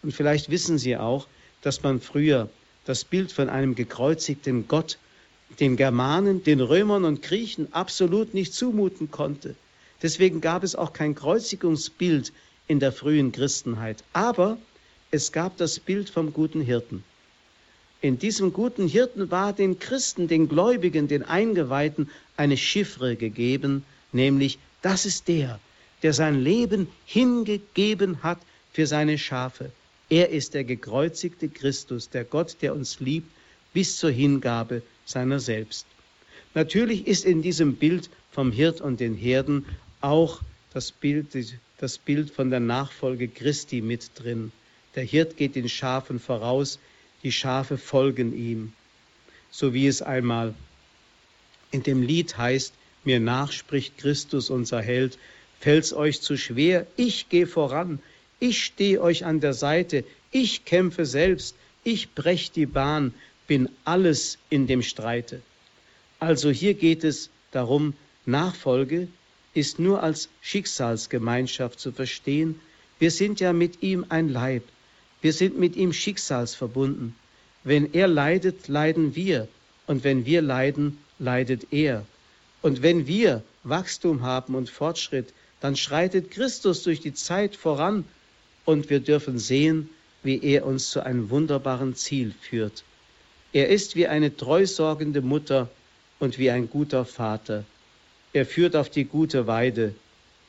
Und 0.02 0.12
vielleicht 0.12 0.50
wissen 0.50 0.76
Sie 0.76 0.96
auch, 0.96 1.28
dass 1.62 1.85
man 1.85 2.00
früher 2.00 2.50
das 2.85 3.04
Bild 3.04 3.30
von 3.30 3.48
einem 3.48 3.76
gekreuzigten 3.76 4.66
Gott 4.66 4.98
den 5.61 5.76
Germanen, 5.76 6.42
den 6.42 6.61
Römern 6.61 7.04
und 7.04 7.22
Griechen 7.22 7.72
absolut 7.72 8.35
nicht 8.35 8.54
zumuten 8.54 9.12
konnte. 9.12 9.54
Deswegen 10.05 10.43
gab 10.43 10.64
es 10.64 10.77
auch 10.77 10.93
kein 10.93 11.14
Kreuzigungsbild 11.14 12.31
in 12.69 12.79
der 12.79 12.93
frühen 12.93 13.33
Christenheit. 13.33 14.05
Aber 14.12 14.59
es 15.11 15.33
gab 15.33 15.57
das 15.57 15.81
Bild 15.81 16.11
vom 16.11 16.35
guten 16.35 16.61
Hirten. 16.61 17.03
In 18.03 18.19
diesem 18.19 18.53
guten 18.53 18.87
Hirten 18.87 19.31
war 19.31 19.55
den 19.55 19.79
Christen, 19.79 20.29
den 20.29 20.47
Gläubigen, 20.47 21.09
den 21.09 21.23
Eingeweihten 21.23 22.11
eine 22.37 22.59
Chiffre 22.59 23.17
gegeben, 23.17 23.83
nämlich 24.12 24.59
das 24.83 25.07
ist 25.07 25.27
der, 25.27 25.59
der 26.03 26.12
sein 26.12 26.38
Leben 26.38 26.87
hingegeben 27.07 28.23
hat 28.23 28.40
für 28.75 28.87
seine 28.87 29.17
Schafe. 29.17 29.71
Er 30.11 30.29
ist 30.29 30.53
der 30.53 30.64
gekreuzigte 30.64 31.49
Christus, 31.49 32.11
der 32.11 32.25
Gott, 32.25 32.59
der 32.61 32.75
uns 32.75 33.01
liebt, 33.01 33.31
bis 33.73 33.97
zur 33.97 34.11
Hingabe 34.11 34.83
seiner 35.07 35.40
selbst. 35.40 35.87
Natürlich 36.53 37.07
ist 37.07 37.25
in 37.25 37.40
diesem 37.40 37.77
Bild 37.77 38.11
vom 38.33 38.53
Hirt 38.53 38.83
und 38.83 39.01
den 39.01 39.14
Herden 39.14 39.64
auch 40.05 40.40
das 40.73 40.93
Bild, 40.93 41.29
das 41.79 41.99
Bild 41.99 42.31
von 42.31 42.51
der 42.51 42.61
Nachfolge 42.61 43.27
Christi 43.27 43.81
mit 43.81 44.11
drin. 44.14 44.53
Der 44.95 45.03
Hirt 45.03 45.37
geht 45.37 45.57
den 45.57 45.69
Schafen 45.69 46.21
voraus, 46.21 46.79
die 47.23 47.33
Schafe 47.33 47.79
folgen 47.79 48.37
ihm. 48.37 48.75
So 49.51 49.73
wie 49.73 49.87
es 49.87 50.03
einmal 50.03 50.55
in 51.71 51.83
dem 51.83 52.03
Lied 52.03 52.37
heißt, 52.37 52.75
mir 53.05 53.19
nachspricht 53.19 53.99
Christus 53.99 54.51
unser 54.51 54.83
Held, 54.83 55.19
fällt's 55.61 55.93
euch 55.93 56.21
zu 56.21 56.37
schwer, 56.37 56.87
ich 56.97 57.29
gehe 57.31 57.47
voran, 57.47 57.99
ich 58.40 58.62
stehe 58.62 59.01
euch 59.01 59.25
an 59.25 59.40
der 59.40 59.55
Seite, 59.55 60.05
ich 60.31 60.64
kämpfe 60.64 61.07
selbst, 61.07 61.57
ich 61.83 62.11
brech 62.11 62.51
die 62.51 62.67
Bahn, 62.67 63.14
bin 63.47 63.69
alles 63.85 64.38
in 64.51 64.67
dem 64.67 64.83
Streite. 64.83 65.40
Also 66.21 66.51
hier 66.51 66.75
geht 66.75 67.05
es 67.05 67.31
darum, 67.53 67.95
Nachfolge 68.27 69.09
ist 69.55 69.79
nur 69.79 70.03
als 70.03 70.29
Schicksalsgemeinschaft 70.43 71.81
zu 71.81 71.93
verstehen. 71.93 72.61
Wir 72.99 73.11
sind 73.11 73.40
ja 73.40 73.53
mit 73.53 73.83
ihm 73.83 74.05
ein 74.09 74.29
Leib. 74.29 74.64
Wir 75.23 75.33
sind 75.33 75.59
mit 75.59 75.77
ihm 75.77 75.93
schicksalsverbunden. 75.93 77.14
Wenn 77.62 77.95
er 77.95 78.09
leidet, 78.09 78.69
leiden 78.69 79.14
wir. 79.14 79.49
Und 79.87 80.05
wenn 80.05 80.27
wir 80.27 80.43
leiden, 80.43 80.99
leidet 81.19 81.73
er. 81.73 82.05
Und 82.62 82.83
wenn 82.83 83.07
wir 83.07 83.43
Wachstum 83.62 84.23
haben 84.23 84.55
und 84.55 84.69
Fortschritt, 84.69 85.33
dann 85.61 85.77
schreitet 85.77 86.31
Christus 86.31 86.83
durch 86.83 87.01
die 87.01 87.14
Zeit 87.14 87.57
voran 87.57 88.05
und 88.64 88.90
wir 88.90 89.01
dürfen 89.01 89.38
sehen, 89.38 89.88
wie 90.23 90.43
er 90.43 90.67
uns 90.67 90.90
zu 90.90 91.01
einem 91.01 91.31
wunderbaren 91.31 91.95
Ziel 91.95 92.35
führt. 92.40 92.85
Er 93.53 93.69
ist 93.69 93.95
wie 93.95 94.07
eine 94.07 94.37
treusorgende 94.37 95.23
Mutter 95.23 95.71
und 96.19 96.38
wie 96.38 96.51
ein 96.51 96.69
guter 96.69 97.05
Vater. 97.05 97.64
Er 98.35 98.44
führt 98.44 98.75
auf 98.75 98.90
die 98.90 99.05
gute 99.05 99.47
Weide. 99.47 99.94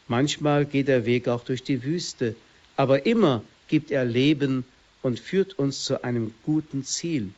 Manchmal 0.08 0.66
geht 0.66 0.88
der 0.88 1.06
Weg 1.06 1.28
auch 1.28 1.44
durch 1.44 1.64
die 1.64 1.84
Wüste, 1.84 2.36
aber 2.76 3.06
immer 3.06 3.44
gibt 3.68 3.92
er 3.92 4.04
Leben 4.04 4.66
und 5.04 5.20
führt 5.20 5.58
uns 5.60 5.84
zu 5.86 6.04
einem 6.04 6.34
guten 6.44 6.84
Ziel. 6.84 7.30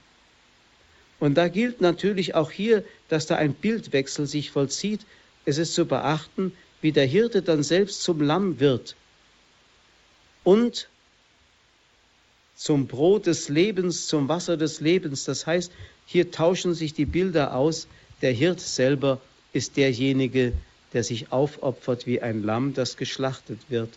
Und 1.20 1.36
da 1.36 1.50
gilt 1.50 1.82
natürlich 1.82 2.34
auch 2.34 2.50
hier, 2.50 2.86
dass 3.10 3.26
da 3.26 3.36
ein 3.36 3.54
Bildwechsel 3.54 4.26
sich 4.26 4.52
vollzieht. 4.52 5.02
Es 5.44 5.58
ist 5.58 5.74
zu 5.74 5.86
beachten, 5.86 6.54
wie 6.82 6.94
der 6.94 7.06
Hirte 7.06 7.42
dann 7.42 7.64
selbst 7.64 8.04
zum 8.04 8.22
Lamm 8.22 8.60
wird 8.62 8.96
und 10.46 10.88
zum 12.56 12.88
Brot 12.88 13.26
des 13.26 13.50
Lebens, 13.50 14.08
zum 14.08 14.30
Wasser 14.30 14.56
des 14.56 14.80
Lebens. 14.80 15.26
Das 15.26 15.46
heißt, 15.46 15.74
hier 16.06 16.32
tauschen 16.32 16.74
sich 16.74 16.94
die 16.94 17.06
Bilder 17.06 17.54
aus. 17.54 17.88
Der 18.22 18.32
Hirt 18.32 18.62
selber 18.62 19.20
ist 19.54 19.78
derjenige, 19.78 20.54
der 20.94 21.04
sich 21.04 21.32
aufopfert 21.32 22.06
wie 22.06 22.22
ein 22.22 22.44
Lamm, 22.44 22.74
das 22.74 22.98
geschlachtet 22.98 23.60
wird. 23.70 23.90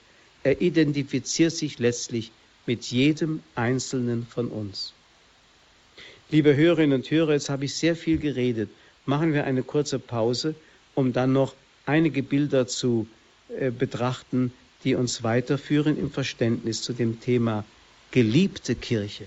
Er 0.42 0.60
identifiziert 0.60 1.52
sich 1.52 1.78
letztlich 1.78 2.32
mit 2.66 2.84
jedem 2.84 3.42
Einzelnen 3.54 4.26
von 4.26 4.48
uns. 4.48 4.92
Liebe 6.30 6.54
Hörerinnen 6.54 7.00
und 7.00 7.10
Hörer, 7.10 7.32
jetzt 7.32 7.50
habe 7.50 7.64
ich 7.64 7.74
sehr 7.74 7.96
viel 7.96 8.18
geredet. 8.18 8.70
Machen 9.06 9.32
wir 9.32 9.44
eine 9.44 9.62
kurze 9.62 9.98
Pause, 9.98 10.54
um 10.94 11.12
dann 11.12 11.32
noch 11.32 11.54
einige 11.86 12.22
Bilder 12.22 12.66
zu 12.66 13.06
äh, 13.48 13.70
betrachten, 13.70 14.52
die 14.84 14.94
uns 14.94 15.22
weiterführen 15.22 15.98
im 15.98 16.10
Verständnis 16.10 16.82
zu 16.82 16.92
dem 16.92 17.20
Thema 17.20 17.64
geliebte 18.12 18.74
Kirche. 18.74 19.26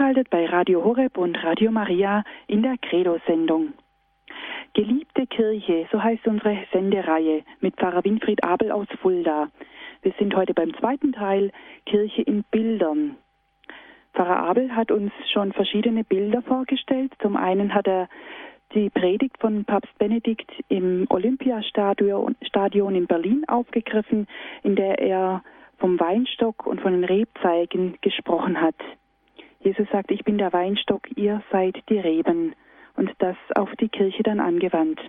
Eingeschaltet 0.00 0.30
bei 0.30 0.46
Radio 0.46 0.82
Horeb 0.82 1.18
und 1.18 1.36
Radio 1.44 1.70
Maria 1.70 2.24
in 2.46 2.62
der 2.62 2.78
Credo-Sendung. 2.78 3.74
Geliebte 4.72 5.26
Kirche, 5.26 5.86
so 5.92 6.02
heißt 6.02 6.26
unsere 6.26 6.56
Sendereihe 6.72 7.42
mit 7.60 7.76
Pfarrer 7.76 8.02
Winfried 8.02 8.42
Abel 8.42 8.72
aus 8.72 8.86
Fulda. 9.02 9.48
Wir 10.00 10.12
sind 10.18 10.34
heute 10.34 10.54
beim 10.54 10.72
zweiten 10.78 11.12
Teil 11.12 11.52
Kirche 11.84 12.22
in 12.22 12.44
Bildern. 12.44 13.16
Pfarrer 14.14 14.38
Abel 14.38 14.74
hat 14.74 14.90
uns 14.90 15.12
schon 15.34 15.52
verschiedene 15.52 16.02
Bilder 16.02 16.40
vorgestellt. 16.40 17.12
Zum 17.20 17.36
einen 17.36 17.74
hat 17.74 17.86
er 17.86 18.08
die 18.74 18.88
Predigt 18.88 19.36
von 19.38 19.66
Papst 19.66 19.98
Benedikt 19.98 20.50
im 20.68 21.06
Olympiastadion 21.10 22.94
in 22.94 23.06
Berlin 23.06 23.44
aufgegriffen, 23.48 24.26
in 24.62 24.76
der 24.76 24.98
er 24.98 25.42
vom 25.76 26.00
Weinstock 26.00 26.66
und 26.66 26.80
von 26.80 26.92
den 26.92 27.04
Rebzeigen 27.04 27.98
gesprochen 28.00 28.62
hat. 28.62 28.76
Jesus 29.60 29.88
sagt, 29.90 30.10
ich 30.10 30.24
bin 30.24 30.38
der 30.38 30.52
Weinstock, 30.52 31.08
ihr 31.16 31.42
seid 31.50 31.78
die 31.88 31.98
Reben. 31.98 32.54
Und 32.96 33.10
das 33.18 33.36
auf 33.54 33.70
die 33.76 33.88
Kirche 33.88 34.22
dann 34.22 34.40
angewandt. 34.40 35.00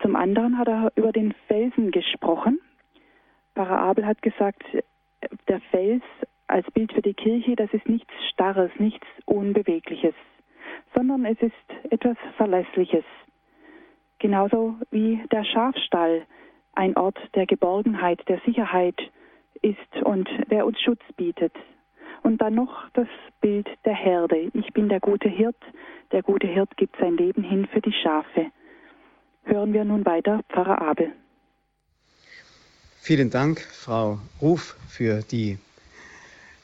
Zum 0.00 0.16
anderen 0.16 0.58
hat 0.58 0.68
er 0.68 0.92
über 0.94 1.12
den 1.12 1.34
Felsen 1.48 1.90
gesprochen. 1.90 2.60
Pfarrer 3.54 3.80
Abel 3.80 4.06
hat 4.06 4.22
gesagt, 4.22 4.62
der 5.48 5.60
Fels 5.70 6.02
als 6.46 6.70
Bild 6.70 6.92
für 6.92 7.02
die 7.02 7.14
Kirche, 7.14 7.56
das 7.56 7.72
ist 7.72 7.88
nichts 7.88 8.12
Starres, 8.32 8.70
nichts 8.78 9.06
Unbewegliches, 9.26 10.14
sondern 10.94 11.24
es 11.24 11.40
ist 11.40 11.92
etwas 11.92 12.16
Verlässliches. 12.36 13.04
Genauso 14.18 14.76
wie 14.90 15.22
der 15.30 15.44
Schafstall 15.44 16.26
ein 16.74 16.96
Ort 16.96 17.18
der 17.34 17.46
Geborgenheit, 17.46 18.26
der 18.28 18.40
Sicherheit 18.46 18.98
ist 19.62 20.02
und 20.04 20.28
der 20.50 20.66
uns 20.66 20.80
Schutz 20.80 21.02
bietet. 21.16 21.52
Und 22.22 22.38
dann 22.38 22.54
noch 22.54 22.88
das 22.94 23.08
Bild 23.40 23.68
der 23.84 23.94
Herde. 23.94 24.50
Ich 24.54 24.72
bin 24.72 24.88
der 24.88 25.00
gute 25.00 25.28
Hirt. 25.28 25.56
Der 26.12 26.22
gute 26.22 26.46
Hirt 26.46 26.76
gibt 26.76 26.96
sein 27.00 27.16
Leben 27.16 27.42
hin 27.42 27.66
für 27.72 27.80
die 27.80 27.92
Schafe. 27.92 28.46
Hören 29.44 29.72
wir 29.72 29.84
nun 29.84 30.04
weiter 30.04 30.42
Pfarrer 30.50 30.80
Abel. 30.82 31.12
Vielen 33.00 33.30
Dank, 33.30 33.60
Frau 33.60 34.18
Ruf, 34.42 34.76
für 34.88 35.22
die 35.22 35.58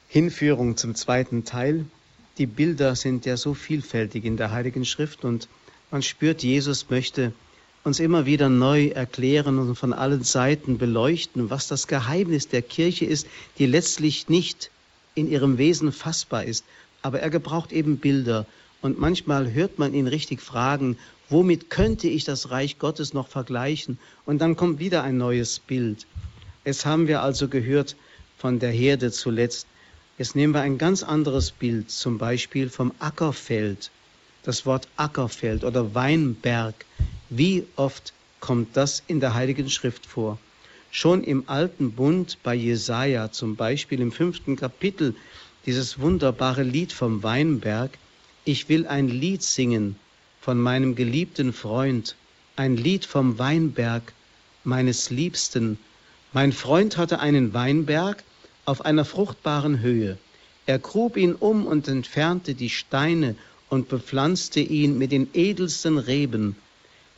Hinführung 0.07 0.77
zum 0.77 0.95
zweiten 0.95 1.43
Teil. 1.45 1.85
Die 2.37 2.45
Bilder 2.45 2.95
sind 2.95 3.25
ja 3.25 3.35
so 3.35 3.55
vielfältig 3.55 4.23
in 4.23 4.37
der 4.37 4.51
Heiligen 4.51 4.85
Schrift 4.85 5.25
und 5.25 5.49
man 5.89 6.03
spürt, 6.03 6.43
Jesus 6.43 6.89
möchte 6.89 7.33
uns 7.83 7.99
immer 7.99 8.25
wieder 8.25 8.49
neu 8.49 8.87
erklären 8.89 9.57
und 9.57 9.75
von 9.75 9.93
allen 9.93 10.23
Seiten 10.23 10.77
beleuchten, 10.77 11.49
was 11.49 11.67
das 11.67 11.87
Geheimnis 11.87 12.47
der 12.47 12.61
Kirche 12.61 13.05
ist, 13.05 13.27
die 13.57 13.65
letztlich 13.65 14.29
nicht 14.29 14.69
in 15.17 15.29
ihrem 15.29 15.57
Wesen 15.57 15.91
fassbar 15.91 16.43
ist. 16.45 16.63
Aber 17.01 17.19
er 17.19 17.29
gebraucht 17.29 17.71
eben 17.71 17.97
Bilder. 17.97 18.45
Und 18.81 18.99
manchmal 18.99 19.51
hört 19.51 19.79
man 19.79 19.93
ihn 19.93 20.07
richtig 20.07 20.41
fragen, 20.41 20.97
womit 21.29 21.69
könnte 21.69 22.07
ich 22.07 22.23
das 22.23 22.51
Reich 22.51 22.79
Gottes 22.79 23.13
noch 23.13 23.27
vergleichen? 23.27 23.97
Und 24.25 24.39
dann 24.39 24.55
kommt 24.55 24.79
wieder 24.79 25.03
ein 25.03 25.17
neues 25.17 25.59
Bild. 25.59 26.05
Es 26.63 26.85
haben 26.85 27.07
wir 27.07 27.21
also 27.21 27.47
gehört 27.47 27.95
von 28.37 28.59
der 28.59 28.71
Herde 28.71 29.11
zuletzt. 29.11 29.67
Jetzt 30.17 30.35
nehmen 30.35 30.53
wir 30.53 30.61
ein 30.61 30.77
ganz 30.77 31.03
anderes 31.03 31.51
Bild, 31.51 31.91
zum 31.91 32.17
Beispiel 32.17 32.69
vom 32.69 32.91
Ackerfeld. 32.99 33.91
Das 34.43 34.65
Wort 34.65 34.87
Ackerfeld 34.95 35.63
oder 35.63 35.93
Weinberg. 35.95 36.75
Wie 37.29 37.65
oft 37.75 38.13
kommt 38.39 38.77
das 38.77 39.03
in 39.07 39.19
der 39.19 39.33
Heiligen 39.33 39.69
Schrift 39.69 40.05
vor? 40.05 40.37
Schon 40.91 41.23
im 41.23 41.47
alten 41.47 41.91
Bund 41.91 42.37
bei 42.43 42.55
Jesaja, 42.55 43.31
zum 43.31 43.55
Beispiel 43.55 43.99
im 43.99 44.11
fünften 44.11 44.55
Kapitel, 44.55 45.15
dieses 45.65 45.99
wunderbare 45.99 46.63
Lied 46.63 46.91
vom 46.91 47.23
Weinberg. 47.23 47.97
Ich 48.45 48.69
will 48.69 48.87
ein 48.87 49.09
Lied 49.09 49.43
singen 49.43 49.95
von 50.39 50.61
meinem 50.61 50.95
geliebten 50.95 51.51
Freund, 51.51 52.15
ein 52.55 52.77
Lied 52.77 53.05
vom 53.05 53.37
Weinberg 53.37 54.13
meines 54.63 55.09
Liebsten. 55.09 55.77
Mein 56.31 56.53
Freund 56.53 56.97
hatte 56.97 57.19
einen 57.19 57.53
Weinberg 57.53 58.23
auf 58.65 58.85
einer 58.85 59.05
fruchtbaren 59.05 59.81
Höhe. 59.81 60.17
Er 60.65 60.79
grub 60.79 61.17
ihn 61.17 61.33
um 61.33 61.65
und 61.65 61.87
entfernte 61.87 62.53
die 62.53 62.69
Steine 62.69 63.35
und 63.69 63.89
bepflanzte 63.89 64.59
ihn 64.61 64.97
mit 64.97 65.11
den 65.11 65.27
edelsten 65.33 65.97
Reben. 65.97 66.55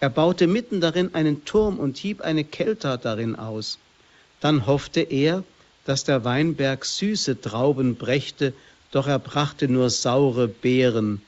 Er 0.01 0.09
baute 0.09 0.47
mitten 0.47 0.79
darin 0.79 1.13
einen 1.13 1.43
Turm 1.43 1.77
und 1.77 1.97
hieb 1.97 2.21
eine 2.21 2.45
Kelter 2.45 2.97
darin 2.97 3.35
aus. 3.35 3.79
Dann 4.39 4.65
hoffte 4.65 5.01
er, 5.01 5.43
dass 5.83 6.05
der 6.05 6.23
Weinberg 6.23 6.85
süße 6.85 7.41
Trauben 7.41 7.95
brächte, 7.95 8.53
doch 8.91 9.07
er 9.07 9.19
brachte 9.19 9.67
nur 9.67 9.89
saure 9.89 10.47
Beeren. 10.47 11.21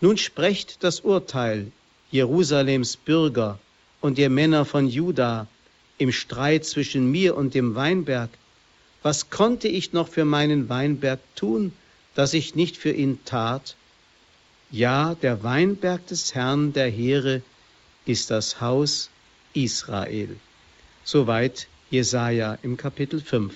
Nun 0.00 0.16
sprecht 0.16 0.82
das 0.82 1.00
Urteil, 1.00 1.70
Jerusalems 2.10 2.96
Bürger 2.96 3.60
und 4.00 4.18
ihr 4.18 4.30
Männer 4.30 4.64
von 4.64 4.88
Juda, 4.88 5.46
im 5.98 6.10
Streit 6.10 6.64
zwischen 6.64 7.10
mir 7.10 7.36
und 7.36 7.54
dem 7.54 7.76
Weinberg. 7.76 8.30
Was 9.04 9.30
konnte 9.30 9.68
ich 9.68 9.92
noch 9.92 10.08
für 10.08 10.24
meinen 10.24 10.68
Weinberg 10.68 11.20
tun, 11.36 11.72
dass 12.16 12.34
ich 12.34 12.56
nicht 12.56 12.76
für 12.76 12.92
ihn 12.92 13.20
tat? 13.24 13.76
Ja, 14.72 15.14
der 15.22 15.44
Weinberg 15.44 16.06
des 16.08 16.34
Herrn 16.34 16.72
der 16.72 16.90
Heere 16.90 17.42
ist 18.08 18.30
das 18.30 18.60
Haus 18.60 19.10
Israel. 19.52 20.36
Soweit 21.04 21.68
Jesaja 21.90 22.58
im 22.62 22.76
Kapitel 22.76 23.20
5. 23.20 23.54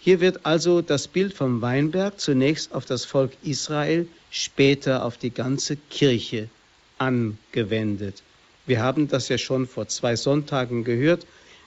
Hier 0.00 0.20
wird 0.20 0.46
also 0.46 0.80
das 0.80 1.06
Bild 1.06 1.34
vom 1.34 1.60
Weinberg 1.60 2.18
zunächst 2.18 2.72
auf 2.72 2.86
das 2.86 3.04
Volk 3.04 3.32
Israel, 3.42 4.08
später 4.30 5.04
auf 5.04 5.18
die 5.18 5.30
ganze 5.30 5.76
Kirche 5.76 6.48
angewendet. 6.96 8.22
Wir 8.64 8.82
haben 8.82 9.08
das 9.08 9.28
ja 9.28 9.36
schon 9.36 9.66
vor 9.66 9.88
zwei 9.88 10.16
Sonntagen 10.16 10.82
gehört, 10.82 11.26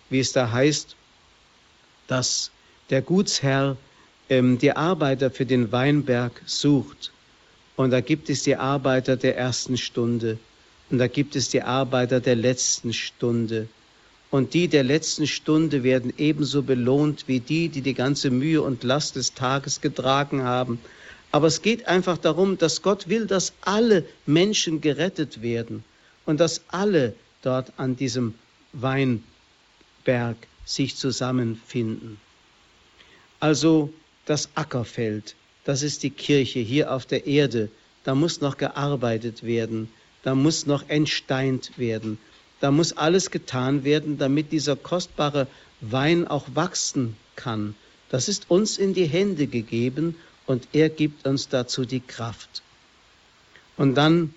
wie 0.10 0.20
es 0.20 0.32
da 0.32 0.52
heißt, 0.52 0.96
dass 2.08 2.50
der 2.90 3.04
Gutsherr 3.04 3.78
ähm, 4.30 4.58
die 4.58 4.72
Arbeiter 4.72 5.30
für 5.30 5.46
den 5.46 5.72
Weinberg 5.72 6.42
sucht. 6.48 7.12
Und 7.76 7.92
da 7.92 8.02
gibt 8.02 8.32
es 8.32 8.44
die 8.44 8.56
Arbeiter 8.56 9.16
der 9.16 9.38
ersten 9.38 9.78
Stunde, 9.78 10.40
und 10.94 11.00
da 11.00 11.08
gibt 11.08 11.36
es 11.36 11.50
die 11.50 11.64
Arbeiter 11.64 12.20
der 12.20 12.36
letzten 12.36 12.94
Stunde. 12.94 13.68
Und 14.30 14.54
die 14.54 14.68
der 14.68 14.84
letzten 14.84 15.26
Stunde 15.26 15.82
werden 15.82 16.14
ebenso 16.20 16.62
belohnt 16.62 17.28
wie 17.28 17.40
die, 17.40 17.70
die 17.70 17.82
die 17.82 17.96
ganze 17.96 18.30
Mühe 18.30 18.62
und 18.62 18.84
Last 18.84 19.16
des 19.16 19.34
Tages 19.34 19.82
getragen 19.82 20.44
haben. 20.44 20.78
Aber 21.32 21.48
es 21.48 21.64
geht 21.64 21.88
einfach 21.88 22.20
darum, 22.20 22.60
dass 22.60 22.84
Gott 22.84 23.10
will, 23.10 23.26
dass 23.26 23.54
alle 23.62 24.06
Menschen 24.28 24.82
gerettet 24.82 25.42
werden 25.42 25.84
und 26.28 26.40
dass 26.40 26.62
alle 26.68 27.16
dort 27.42 27.74
an 27.78 27.96
diesem 27.96 28.36
Weinberg 28.74 29.24
sich 30.64 30.96
zusammenfinden. 30.96 32.20
Also 33.40 33.92
das 34.28 34.48
Ackerfeld, 34.54 35.34
das 35.66 35.82
ist 35.82 36.04
die 36.04 36.12
Kirche 36.12 36.60
hier 36.60 36.94
auf 36.94 37.08
der 37.08 37.26
Erde, 37.26 37.70
da 38.04 38.14
muss 38.14 38.42
noch 38.42 38.58
gearbeitet 38.58 39.42
werden 39.42 39.90
da 40.24 40.36
muss 40.36 40.66
noch 40.66 40.90
entsteint 40.90 41.78
werden. 41.78 42.18
Da 42.60 42.72
muss 42.72 42.94
alles 42.94 43.30
getan 43.30 43.84
werden, 43.84 44.18
damit 44.18 44.52
dieser 44.52 44.76
kostbare 44.76 45.48
Wein 45.82 46.28
auch 46.28 46.48
wachsen 46.54 47.16
kann. 47.36 47.76
Das 48.10 48.30
ist 48.30 48.50
uns 48.50 48.78
in 48.78 48.94
die 48.94 49.06
Hände 49.06 49.48
gegeben 49.48 50.16
und 50.46 50.68
er 50.72 50.90
gibt 50.90 51.28
uns 51.28 51.50
dazu 51.50 51.86
die 51.86 52.00
Kraft. 52.00 52.62
Und 53.76 53.96
dann 53.96 54.34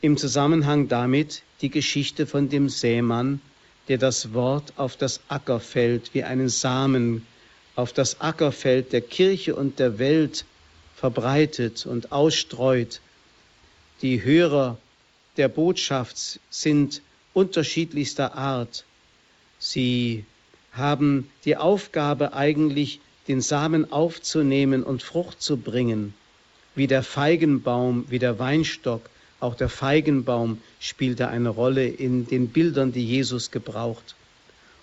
im 0.00 0.16
Zusammenhang 0.16 0.88
damit 0.88 1.42
die 1.60 1.70
Geschichte 1.70 2.26
von 2.26 2.48
dem 2.48 2.68
Sämann, 2.68 3.40
der 3.88 3.98
das 3.98 4.32
Wort 4.32 4.72
auf 4.76 4.96
das 4.96 5.20
Ackerfeld 5.28 6.10
wie 6.14 6.24
einen 6.24 6.48
Samen 6.48 7.26
auf 7.76 7.92
das 7.92 8.20
Ackerfeld 8.20 8.92
der 8.92 9.00
Kirche 9.00 9.54
und 9.54 9.78
der 9.78 9.98
Welt 9.98 10.44
verbreitet 10.96 11.86
und 11.86 12.12
ausstreut. 12.12 13.00
Die 14.02 14.22
Hörer 14.22 14.78
der 15.36 15.48
Botschaft 15.48 16.40
sind 16.50 17.02
unterschiedlichster 17.34 18.34
Art. 18.34 18.84
Sie 19.58 20.24
haben 20.72 21.30
die 21.44 21.56
Aufgabe 21.56 22.32
eigentlich, 22.32 23.00
den 23.28 23.40
Samen 23.40 23.92
aufzunehmen 23.92 24.82
und 24.82 25.02
Frucht 25.02 25.40
zu 25.40 25.56
bringen, 25.56 26.14
wie 26.74 26.86
der 26.86 27.02
Feigenbaum, 27.02 28.06
wie 28.08 28.18
der 28.18 28.38
Weinstock. 28.38 29.02
Auch 29.38 29.54
der 29.54 29.68
Feigenbaum 29.68 30.60
spielte 30.80 31.28
eine 31.28 31.50
Rolle 31.50 31.86
in 31.86 32.26
den 32.26 32.48
Bildern, 32.48 32.92
die 32.92 33.06
Jesus 33.06 33.50
gebraucht. 33.50 34.16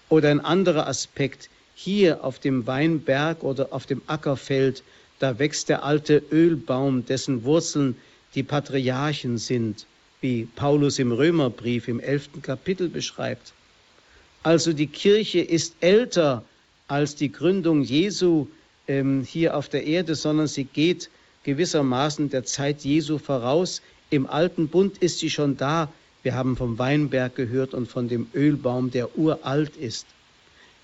Oder 0.10 0.30
ein 0.30 0.40
anderer 0.40 0.88
Aspekt, 0.88 1.50
hier 1.76 2.24
auf 2.24 2.40
dem 2.40 2.66
Weinberg 2.66 3.44
oder 3.44 3.68
auf 3.72 3.86
dem 3.86 4.02
Ackerfeld, 4.08 4.82
da 5.20 5.38
wächst 5.40 5.70
der 5.70 5.84
alte 5.84 6.24
Ölbaum, 6.32 7.06
dessen 7.06 7.44
Wurzeln 7.44 7.98
die 8.34 8.44
Patriarchen 8.44 9.38
sind 9.38 9.86
wie 10.22 10.48
Paulus 10.56 11.00
im 11.00 11.12
Römerbrief 11.12 11.88
im 11.88 12.00
elften 12.00 12.42
Kapitel 12.42 12.90
beschreibt. 12.90 13.54
Also 14.44 14.74
die 14.74 14.88
Kirche 14.88 15.40
ist 15.40 15.76
älter 15.82 16.44
als 16.88 17.16
die 17.16 17.32
Gründung 17.32 17.82
Jesu, 17.82 18.48
ähm, 18.88 19.24
hier 19.24 19.58
auf 19.58 19.70
der 19.70 19.86
Erde, 19.86 20.16
sondern 20.16 20.48
sie 20.48 20.64
geht 20.64 21.10
gewissermaßen 21.44 22.30
der 22.30 22.46
Zeit 22.46 22.82
Jesu 22.82 23.18
voraus. 23.18 23.82
Im 24.10 24.28
alten 24.28 24.70
Bund 24.70 24.98
ist 25.00 25.20
sie 25.20 25.30
schon 25.30 25.58
da. 25.58 25.92
Wir 26.24 26.34
haben 26.34 26.58
vom 26.58 26.80
Weinberg 26.80 27.36
gehört 27.36 27.74
und 27.74 27.88
von 27.88 28.08
dem 28.08 28.28
Ölbaum, 28.34 28.92
der 28.92 29.18
uralt 29.18 29.76
ist. 29.78 30.08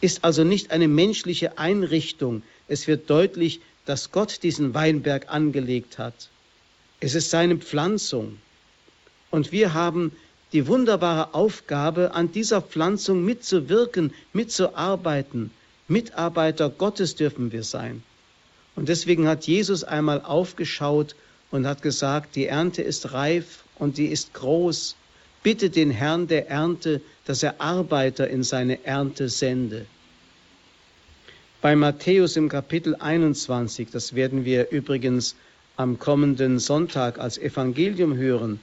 Ist 0.02 0.24
also 0.24 0.44
nicht 0.44 0.72
eine 0.72 0.88
menschliche 0.88 1.58
Einrichtung. 1.58 2.44
Es 2.68 2.88
wird 2.88 3.10
deutlich, 3.10 3.62
dass 3.86 4.12
Gott 4.12 4.44
diesen 4.44 4.74
Weinberg 4.74 5.30
angelegt 5.30 5.98
hat. 5.98 6.30
Es 7.00 7.16
ist 7.16 7.30
seine 7.30 7.58
Pflanzung. 7.58 8.38
Und 9.34 9.52
wir 9.52 9.74
haben 9.74 10.12
die 10.52 10.68
wunderbare 10.68 11.34
Aufgabe, 11.34 12.14
an 12.14 12.32
dieser 12.32 12.62
Pflanzung 12.62 13.26
mitzuwirken, 13.26 14.14
mitzuarbeiten. 14.32 15.50
Mitarbeiter 15.88 16.70
Gottes 16.70 17.16
dürfen 17.16 17.52
wir 17.52 17.64
sein. 17.64 18.04
Und 18.76 18.90
deswegen 18.90 19.28
hat 19.28 19.48
Jesus 19.48 19.84
einmal 19.84 20.22
aufgeschaut 20.22 21.16
und 21.50 21.66
hat 21.66 21.82
gesagt, 21.82 22.36
die 22.36 22.46
Ernte 22.46 22.84
ist 22.84 23.12
reif 23.14 23.64
und 23.80 23.98
die 23.98 24.06
ist 24.06 24.36
groß. 24.36 24.96
Bitte 25.42 25.72
den 25.72 25.90
Herrn 25.90 26.28
der 26.28 26.48
Ernte, 26.48 27.02
dass 27.26 27.42
er 27.42 27.60
Arbeiter 27.60 28.28
in 28.28 28.44
seine 28.44 28.86
Ernte 28.86 29.30
sende. 29.30 29.88
Bei 31.60 31.76
Matthäus 31.76 32.38
im 32.38 32.50
Kapitel 32.50 32.94
21, 32.94 33.90
das 33.90 34.14
werden 34.14 34.46
wir 34.46 34.70
übrigens 34.70 35.36
am 35.76 35.98
kommenden 35.98 36.60
Sonntag 36.60 37.18
als 37.18 37.40
Evangelium 37.40 38.16
hören, 38.16 38.60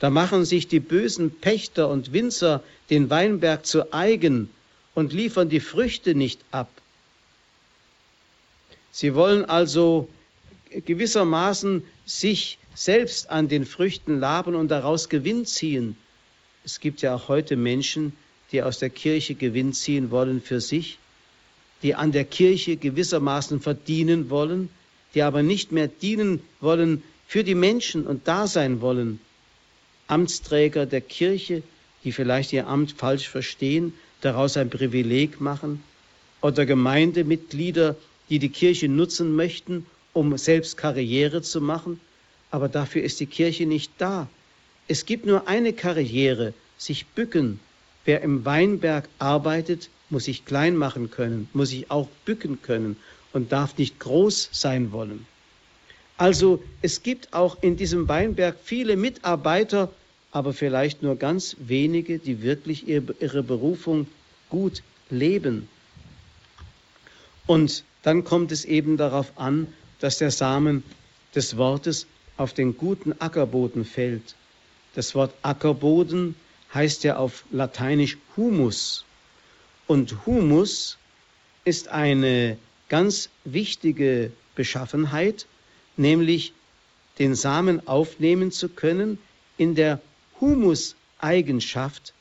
da 0.00 0.10
machen 0.10 0.44
sich 0.44 0.68
die 0.68 0.80
bösen 0.80 1.30
Pächter 1.30 1.88
und 1.88 2.12
Winzer 2.12 2.62
den 2.90 3.10
Weinberg 3.10 3.64
zu 3.64 3.92
eigen 3.92 4.50
und 4.94 5.12
liefern 5.12 5.48
die 5.48 5.60
Früchte 5.60 6.14
nicht 6.14 6.40
ab. 6.50 6.70
Sie 8.92 9.14
wollen 9.14 9.44
also 9.44 10.08
gewissermaßen 10.70 11.82
sich 12.06 12.58
selbst 12.74 13.30
an 13.30 13.48
den 13.48 13.64
Früchten 13.64 14.18
laben 14.18 14.54
und 14.54 14.68
daraus 14.68 15.08
Gewinn 15.08 15.46
ziehen. 15.46 15.96
Es 16.64 16.80
gibt 16.80 17.02
ja 17.02 17.14
auch 17.14 17.28
heute 17.28 17.56
Menschen, 17.56 18.12
die 18.52 18.62
aus 18.62 18.78
der 18.78 18.90
Kirche 18.90 19.34
Gewinn 19.34 19.72
ziehen 19.72 20.10
wollen 20.10 20.40
für 20.40 20.60
sich, 20.60 20.98
die 21.82 21.94
an 21.94 22.12
der 22.12 22.24
Kirche 22.24 22.76
gewissermaßen 22.76 23.60
verdienen 23.60 24.30
wollen, 24.30 24.70
die 25.14 25.22
aber 25.22 25.42
nicht 25.42 25.72
mehr 25.72 25.88
dienen 25.88 26.42
wollen 26.60 27.02
für 27.26 27.44
die 27.44 27.54
Menschen 27.54 28.06
und 28.06 28.26
da 28.28 28.46
sein 28.46 28.80
wollen. 28.80 29.20
Amtsträger 30.06 30.86
der 30.86 31.00
Kirche, 31.00 31.62
die 32.04 32.12
vielleicht 32.12 32.52
ihr 32.52 32.66
Amt 32.66 32.92
falsch 32.92 33.28
verstehen, 33.28 33.94
daraus 34.20 34.56
ein 34.56 34.70
Privileg 34.70 35.40
machen, 35.40 35.82
oder 36.40 36.66
Gemeindemitglieder, 36.66 37.96
die 38.28 38.38
die 38.38 38.50
Kirche 38.50 38.88
nutzen 38.88 39.34
möchten, 39.34 39.86
um 40.12 40.36
selbst 40.36 40.76
Karriere 40.76 41.42
zu 41.42 41.60
machen, 41.60 42.00
aber 42.50 42.68
dafür 42.68 43.02
ist 43.02 43.20
die 43.20 43.26
Kirche 43.26 43.66
nicht 43.66 43.92
da. 43.98 44.28
Es 44.86 45.06
gibt 45.06 45.26
nur 45.26 45.48
eine 45.48 45.72
Karriere, 45.72 46.52
sich 46.76 47.06
bücken. 47.06 47.60
Wer 48.04 48.20
im 48.20 48.44
Weinberg 48.44 49.08
arbeitet, 49.18 49.88
muss 50.10 50.24
sich 50.24 50.44
klein 50.44 50.76
machen 50.76 51.10
können, 51.10 51.48
muss 51.54 51.70
sich 51.70 51.90
auch 51.90 52.08
bücken 52.26 52.60
können 52.60 52.96
und 53.32 53.50
darf 53.50 53.78
nicht 53.78 53.98
groß 53.98 54.50
sein 54.52 54.92
wollen. 54.92 55.26
Also 56.16 56.62
es 56.80 57.02
gibt 57.02 57.32
auch 57.32 57.62
in 57.62 57.76
diesem 57.76 58.08
Weinberg 58.08 58.56
viele 58.62 58.96
Mitarbeiter, 58.96 59.90
aber 60.30 60.52
vielleicht 60.52 61.02
nur 61.02 61.16
ganz 61.16 61.56
wenige, 61.58 62.18
die 62.18 62.42
wirklich 62.42 62.86
ihre 62.88 63.42
Berufung 63.42 64.06
gut 64.48 64.82
leben. 65.10 65.68
Und 67.46 67.84
dann 68.02 68.24
kommt 68.24 68.52
es 68.52 68.64
eben 68.64 68.96
darauf 68.96 69.32
an, 69.36 69.68
dass 70.00 70.18
der 70.18 70.30
Samen 70.30 70.82
des 71.34 71.56
Wortes 71.56 72.06
auf 72.36 72.52
den 72.52 72.76
guten 72.76 73.12
Ackerboden 73.20 73.84
fällt. 73.84 74.34
Das 74.94 75.14
Wort 75.14 75.34
Ackerboden 75.42 76.36
heißt 76.72 77.04
ja 77.04 77.16
auf 77.16 77.44
Lateinisch 77.50 78.18
Humus. 78.36 79.04
Und 79.86 80.26
Humus 80.26 80.98
ist 81.64 81.88
eine 81.88 82.56
ganz 82.88 83.28
wichtige 83.44 84.32
Beschaffenheit, 84.54 85.46
nämlich 85.96 86.52
den 87.18 87.34
Samen 87.34 87.86
aufnehmen 87.86 88.50
zu 88.50 88.68
können 88.68 89.18
in 89.56 89.74
der 89.74 90.00
Humus-Eigenschaft, 90.40 92.12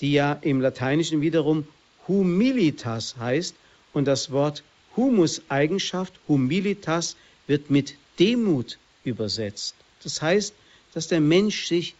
die 0.00 0.12
ja 0.12 0.32
im 0.34 0.60
Lateinischen 0.60 1.20
wiederum 1.20 1.66
humilitas 2.06 3.16
heißt 3.16 3.56
und 3.92 4.04
das 4.04 4.30
Wort 4.30 4.62
Humus-Eigenschaft, 4.96 6.14
Humilitas, 6.28 7.16
wird 7.46 7.70
mit 7.70 7.94
Demut 8.18 8.78
übersetzt. 9.04 9.74
Das 10.02 10.22
heißt, 10.22 10.54
dass 10.94 11.08
der 11.08 11.20
Mensch 11.20 11.66
sich 11.66 11.94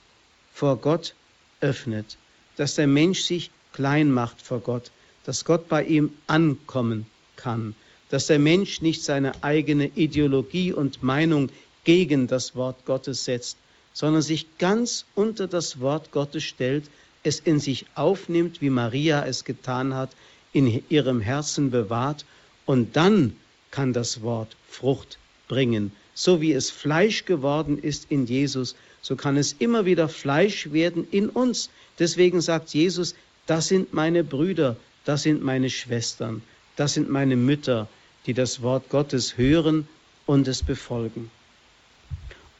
vor 0.52 0.76
Gott 0.76 1.14
öffnet, 1.60 2.16
dass 2.56 2.74
der 2.74 2.86
Mensch 2.86 3.22
sich 3.22 3.50
klein 3.72 4.10
macht 4.10 4.40
vor 4.40 4.60
Gott, 4.60 4.90
dass 5.24 5.44
Gott 5.44 5.68
bei 5.68 5.84
ihm 5.84 6.12
ankommen 6.26 7.06
kann, 7.36 7.74
dass 8.10 8.26
der 8.26 8.38
Mensch 8.38 8.82
nicht 8.82 9.02
seine 9.02 9.42
eigene 9.42 9.88
Ideologie 9.94 10.72
und 10.72 11.02
Meinung 11.02 11.50
gegen 11.84 12.26
das 12.26 12.54
Wort 12.54 12.84
Gottes 12.84 13.24
setzt, 13.24 13.56
sondern 13.92 14.22
sich 14.22 14.58
ganz 14.58 15.06
unter 15.14 15.46
das 15.48 15.80
Wort 15.80 16.10
Gottes 16.12 16.44
stellt, 16.44 16.84
es 17.22 17.40
in 17.40 17.58
sich 17.58 17.86
aufnimmt, 17.94 18.60
wie 18.60 18.70
Maria 18.70 19.24
es 19.24 19.44
getan 19.44 19.94
hat, 19.94 20.10
in 20.52 20.82
ihrem 20.88 21.20
Herzen 21.20 21.70
bewahrt 21.70 22.24
und 22.66 22.96
dann 22.96 23.36
kann 23.70 23.92
das 23.92 24.22
Wort 24.22 24.56
Frucht 24.68 25.18
bringen. 25.48 25.92
So 26.14 26.40
wie 26.40 26.52
es 26.52 26.70
Fleisch 26.70 27.24
geworden 27.24 27.78
ist 27.78 28.10
in 28.10 28.26
Jesus, 28.26 28.74
so 29.02 29.16
kann 29.16 29.36
es 29.36 29.54
immer 29.58 29.84
wieder 29.84 30.08
Fleisch 30.08 30.72
werden 30.72 31.06
in 31.10 31.28
uns. 31.28 31.70
Deswegen 31.98 32.40
sagt 32.40 32.74
Jesus, 32.74 33.14
das 33.46 33.68
sind 33.68 33.92
meine 33.92 34.24
Brüder, 34.24 34.76
das 35.04 35.22
sind 35.22 35.42
meine 35.42 35.70
Schwestern, 35.70 36.42
das 36.76 36.94
sind 36.94 37.10
meine 37.10 37.36
Mütter, 37.36 37.88
die 38.26 38.34
das 38.34 38.60
Wort 38.62 38.88
Gottes 38.90 39.38
hören 39.38 39.88
und 40.26 40.48
es 40.48 40.62
befolgen. 40.62 41.30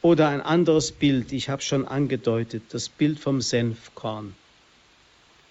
Oder 0.01 0.29
ein 0.29 0.41
anderes 0.41 0.91
Bild, 0.91 1.33
ich 1.33 1.49
habe 1.49 1.61
schon 1.61 1.85
angedeutet, 1.85 2.63
das 2.69 2.87
Bild 2.87 3.19
vom 3.19 3.41
Senfkorn. 3.41 4.33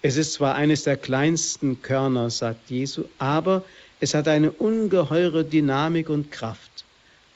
Es 0.01 0.17
ist 0.17 0.33
zwar 0.33 0.55
eines 0.55 0.83
der 0.83 0.97
kleinsten 0.97 1.81
Körner, 1.81 2.29
sagt 2.29 2.69
Jesu, 2.69 3.05
aber 3.17 3.63
es 3.99 4.13
hat 4.13 4.27
eine 4.27 4.51
ungeheure 4.51 5.43
Dynamik 5.43 6.09
und 6.09 6.31
Kraft. 6.31 6.85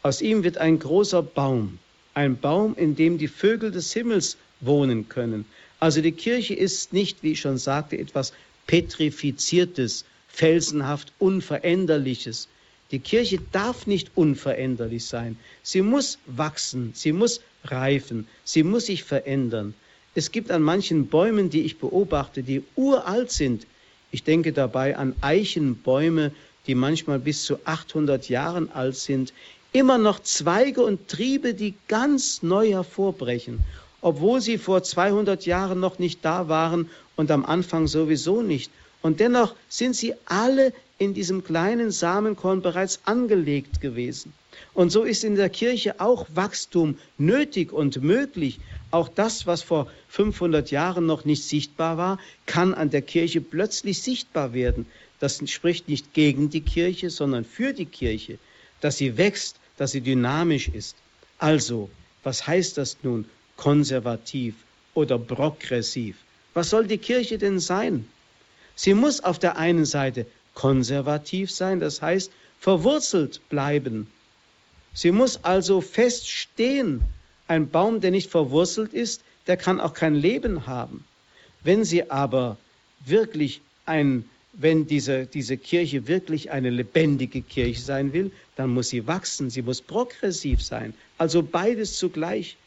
Aus 0.03 0.21
ihm 0.21 0.43
wird 0.43 0.57
ein 0.57 0.79
großer 0.79 1.21
Baum, 1.21 1.79
ein 2.13 2.37
Baum, 2.37 2.75
in 2.75 2.95
dem 2.95 3.17
die 3.17 3.27
Vögel 3.27 3.71
des 3.71 3.93
Himmels 3.93 4.37
wohnen 4.59 5.09
können. 5.09 5.45
Also 5.79 6.01
die 6.01 6.11
Kirche 6.11 6.53
ist 6.53 6.93
nicht, 6.93 7.23
wie 7.23 7.33
ich 7.33 7.41
schon 7.41 7.57
sagte, 7.57 7.97
etwas 7.97 8.33
petrifiziertes, 8.67 10.05
felsenhaft 10.27 11.13
unveränderliches. 11.19 12.47
Die 12.91 12.99
Kirche 12.99 13.39
darf 13.51 13.87
nicht 13.87 14.11
unveränderlich 14.15 15.05
sein. 15.05 15.37
Sie 15.63 15.81
muss 15.81 16.19
wachsen, 16.25 16.91
sie 16.93 17.13
muss 17.13 17.41
reifen, 17.63 18.27
sie 18.43 18.63
muss 18.63 18.87
sich 18.87 19.03
verändern. 19.03 19.73
Es 20.13 20.31
gibt 20.31 20.51
an 20.51 20.61
manchen 20.61 21.07
Bäumen, 21.07 21.49
die 21.49 21.61
ich 21.61 21.77
beobachte, 21.77 22.43
die 22.43 22.63
uralt 22.75 23.31
sind. 23.31 23.65
Ich 24.11 24.23
denke 24.23 24.51
dabei 24.51 24.97
an 24.97 25.15
Eichenbäume, 25.21 26.31
die 26.67 26.75
manchmal 26.75 27.19
bis 27.19 27.43
zu 27.45 27.59
800 27.63 28.27
Jahren 28.27 28.69
alt 28.71 28.97
sind, 28.97 29.33
immer 29.71 29.97
noch 29.97 30.19
Zweige 30.19 30.83
und 30.83 31.07
Triebe, 31.07 31.53
die 31.53 31.75
ganz 31.87 32.43
neu 32.43 32.71
hervorbrechen, 32.71 33.59
obwohl 34.01 34.41
sie 34.41 34.57
vor 34.57 34.83
200 34.83 35.45
Jahren 35.45 35.79
noch 35.79 35.97
nicht 35.97 36.25
da 36.25 36.49
waren 36.49 36.89
und 37.15 37.31
am 37.31 37.45
Anfang 37.45 37.87
sowieso 37.87 38.41
nicht. 38.41 38.69
Und 39.01 39.21
dennoch 39.21 39.55
sind 39.69 39.95
sie 39.95 40.13
alle 40.25 40.73
in 41.01 41.15
diesem 41.15 41.43
kleinen 41.43 41.89
Samenkorn 41.89 42.61
bereits 42.61 42.99
angelegt 43.05 43.81
gewesen. 43.81 44.33
Und 44.75 44.91
so 44.91 45.01
ist 45.01 45.23
in 45.23 45.35
der 45.35 45.49
Kirche 45.49 45.99
auch 45.99 46.27
Wachstum 46.35 46.99
nötig 47.17 47.73
und 47.73 48.03
möglich. 48.03 48.59
Auch 48.91 49.09
das, 49.09 49.47
was 49.47 49.63
vor 49.63 49.91
500 50.09 50.69
Jahren 50.69 51.07
noch 51.07 51.25
nicht 51.25 51.43
sichtbar 51.43 51.97
war, 51.97 52.19
kann 52.45 52.75
an 52.75 52.91
der 52.91 53.01
Kirche 53.01 53.41
plötzlich 53.41 53.99
sichtbar 54.03 54.53
werden. 54.53 54.85
Das 55.19 55.41
spricht 55.49 55.89
nicht 55.89 56.13
gegen 56.13 56.51
die 56.51 56.61
Kirche, 56.61 57.09
sondern 57.09 57.45
für 57.45 57.73
die 57.73 57.87
Kirche, 57.87 58.37
dass 58.79 58.99
sie 58.99 59.17
wächst, 59.17 59.55
dass 59.77 59.93
sie 59.93 60.01
dynamisch 60.01 60.67
ist. 60.67 60.95
Also, 61.39 61.89
was 62.21 62.45
heißt 62.45 62.77
das 62.77 62.97
nun 63.01 63.25
konservativ 63.57 64.53
oder 64.93 65.17
progressiv? 65.17 66.17
Was 66.53 66.69
soll 66.69 66.85
die 66.85 66.99
Kirche 66.99 67.39
denn 67.39 67.59
sein? 67.59 68.07
Sie 68.75 68.93
muss 68.93 69.19
auf 69.23 69.39
der 69.39 69.57
einen 69.57 69.85
Seite 69.85 70.27
konservativ 70.53 71.51
sein, 71.51 71.79
das 71.79 72.01
heißt 72.01 72.31
verwurzelt 72.59 73.41
bleiben. 73.49 74.07
Sie 74.93 75.11
muss 75.11 75.43
also 75.43 75.81
feststehen. 75.81 77.01
Ein 77.47 77.69
Baum, 77.69 78.01
der 78.01 78.11
nicht 78.11 78.29
verwurzelt 78.29 78.93
ist, 78.93 79.23
der 79.47 79.57
kann 79.57 79.79
auch 79.79 79.93
kein 79.93 80.15
Leben 80.15 80.67
haben. 80.67 81.03
Wenn 81.63 81.83
sie 81.83 82.09
aber 82.09 82.57
wirklich 83.05 83.61
ein 83.85 84.25
wenn 84.53 84.85
diese, 84.85 85.25
diese 85.25 85.57
Kirche 85.57 86.07
wirklich 86.07 86.51
eine 86.51 86.69
lebendige 86.69 87.41
Kirche 87.41 87.81
sein 87.81 88.11
will, 88.13 88.31
dann 88.55 88.69
muss 88.69 88.89
sie 88.89 89.07
wachsen, 89.07 89.49
sie 89.49 89.61
muss 89.61 89.81
progressiv 89.81 90.61
sein. 90.61 90.93
Also 91.17 91.41
beides 91.41 91.97
zugleich. 91.97 92.57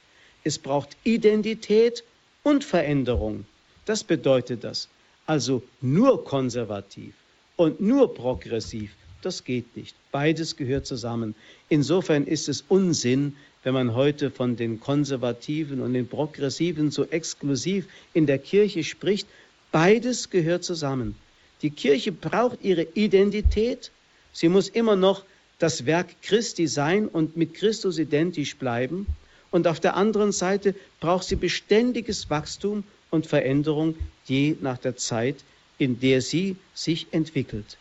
Es 0.45 0.59
braucht 0.59 0.97
Identität 1.05 2.05
und 2.43 2.65
Veränderung. 2.65 3.45
Das 3.85 4.03
bedeutet 4.05 4.65
das. 4.65 4.89
Also 5.27 5.63
nur 5.81 6.25
konservativ 6.25 7.15
und 7.57 7.81
nur 7.81 8.15
progressiv, 8.15 8.91
das 9.23 9.45
geht 9.45 9.77
nicht. 9.77 9.95
Beides 10.13 10.57
gehört 10.57 10.87
zusammen. 10.87 11.35
Insofern 11.69 12.27
ist 12.27 12.49
es 12.49 12.65
Unsinn, 12.69 13.37
wenn 13.63 13.75
man 13.75 13.95
heute 13.95 14.31
von 14.31 14.57
den 14.57 14.81
Konservativen 14.81 15.81
und 15.81 15.95
den 15.95 16.07
Progressiven 16.07 16.91
so 16.91 17.05
exklusiv 17.05 17.87
in 18.13 18.27
der 18.27 18.39
Kirche 18.39 18.85
spricht. 18.85 19.27
Beides 19.73 20.31
gehört 20.31 20.65
zusammen. 20.65 21.17
Die 21.63 21.71
Kirche 21.71 22.13
braucht 22.13 22.59
ihre 22.63 22.87
Identität. 22.95 23.91
Sie 24.33 24.49
muss 24.49 24.69
immer 24.69 24.97
noch 24.97 25.25
das 25.59 25.87
Werk 25.87 26.09
Christi 26.23 26.67
sein 26.67 27.09
und 27.09 27.37
mit 27.37 27.55
Christus 27.55 27.99
identisch 27.99 28.57
bleiben. 28.57 29.07
Und 29.51 29.67
auf 29.67 29.81
der 29.81 29.97
anderen 29.97 30.33
Seite 30.33 30.75
braucht 31.01 31.25
sie 31.25 31.37
beständiges 31.37 32.29
Wachstum 32.29 32.85
und 33.11 33.27
Veränderung 33.27 33.95
je 34.27 34.57
nach 34.61 34.79
der 34.79 34.97
Zeit, 34.97 35.37
in 35.79 36.01
der 36.01 36.21
sie 36.21 36.57
sich 36.75 37.07
entwickelt. 37.13 37.77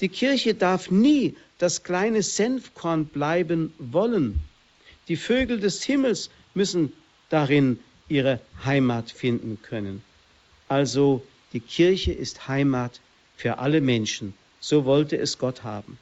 Die 0.00 0.08
Kirche 0.08 0.54
darf 0.54 0.90
nie 0.90 1.34
das 1.58 1.82
kleine 1.82 2.22
Senfkorn 2.22 3.06
bleiben 3.06 3.72
wollen. 3.78 4.40
Die 5.08 5.16
Vögel 5.16 5.60
des 5.60 5.82
Himmels 5.82 6.30
müssen 6.54 6.92
darin 7.30 7.78
ihre 8.08 8.40
Heimat 8.64 9.10
finden 9.10 9.58
können. 9.62 10.02
Also 10.68 11.22
die 11.52 11.60
Kirche 11.60 12.12
ist 12.12 12.48
Heimat 12.48 13.00
für 13.36 13.58
alle 13.58 13.80
Menschen. 13.80 14.34
So 14.60 14.84
wollte 14.84 15.16
es 15.16 15.38
Gott 15.38 15.62
haben. 15.62 15.98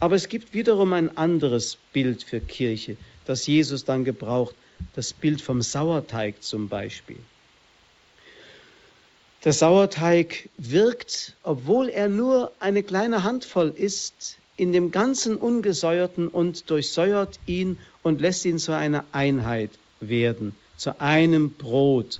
Aber 0.00 0.14
es 0.14 0.28
gibt 0.28 0.52
wiederum 0.52 0.92
ein 0.92 1.16
anderes 1.16 1.78
Bild 1.92 2.22
für 2.22 2.40
Kirche, 2.40 2.96
das 3.24 3.46
Jesus 3.46 3.84
dann 3.84 4.04
gebraucht, 4.04 4.54
das 4.94 5.12
Bild 5.12 5.40
vom 5.40 5.62
Sauerteig 5.62 6.42
zum 6.42 6.68
Beispiel. 6.68 7.18
Der 9.46 9.52
Sauerteig 9.52 10.48
wirkt, 10.58 11.36
obwohl 11.44 11.88
er 11.88 12.08
nur 12.08 12.50
eine 12.58 12.82
kleine 12.82 13.22
Handvoll 13.22 13.72
ist, 13.76 14.38
in 14.56 14.72
dem 14.72 14.90
ganzen 14.90 15.36
Ungesäuerten 15.36 16.26
und 16.26 16.68
durchsäuert 16.68 17.38
ihn 17.46 17.78
und 18.02 18.20
lässt 18.20 18.44
ihn 18.44 18.58
zu 18.58 18.72
einer 18.72 19.04
Einheit 19.12 19.70
werden, 20.00 20.56
zu 20.76 21.00
einem 21.00 21.52
Brot, 21.52 22.18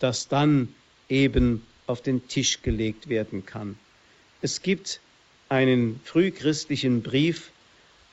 das 0.00 0.26
dann 0.26 0.74
eben 1.08 1.64
auf 1.86 2.02
den 2.02 2.26
Tisch 2.26 2.62
gelegt 2.62 3.08
werden 3.08 3.46
kann. 3.46 3.78
Es 4.42 4.60
gibt 4.60 4.98
einen 5.48 6.00
frühchristlichen 6.02 7.00
Brief, 7.00 7.52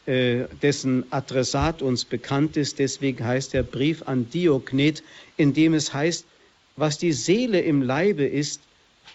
äh, 0.06 0.44
dessen 0.62 1.12
Adressat 1.12 1.82
uns 1.82 2.06
bekannt 2.06 2.56
ist, 2.56 2.78
deswegen 2.78 3.26
heißt 3.26 3.54
der 3.56 3.64
Brief 3.64 4.04
an 4.04 4.30
Diognet, 4.30 5.02
in 5.38 5.56
dem 5.56 5.74
es 5.74 5.92
heißt, 5.92 6.28
was 6.76 6.98
die 6.98 7.14
Seele 7.14 7.62
im 7.62 7.82
Leibe 7.82 8.26
ist, 8.26 8.62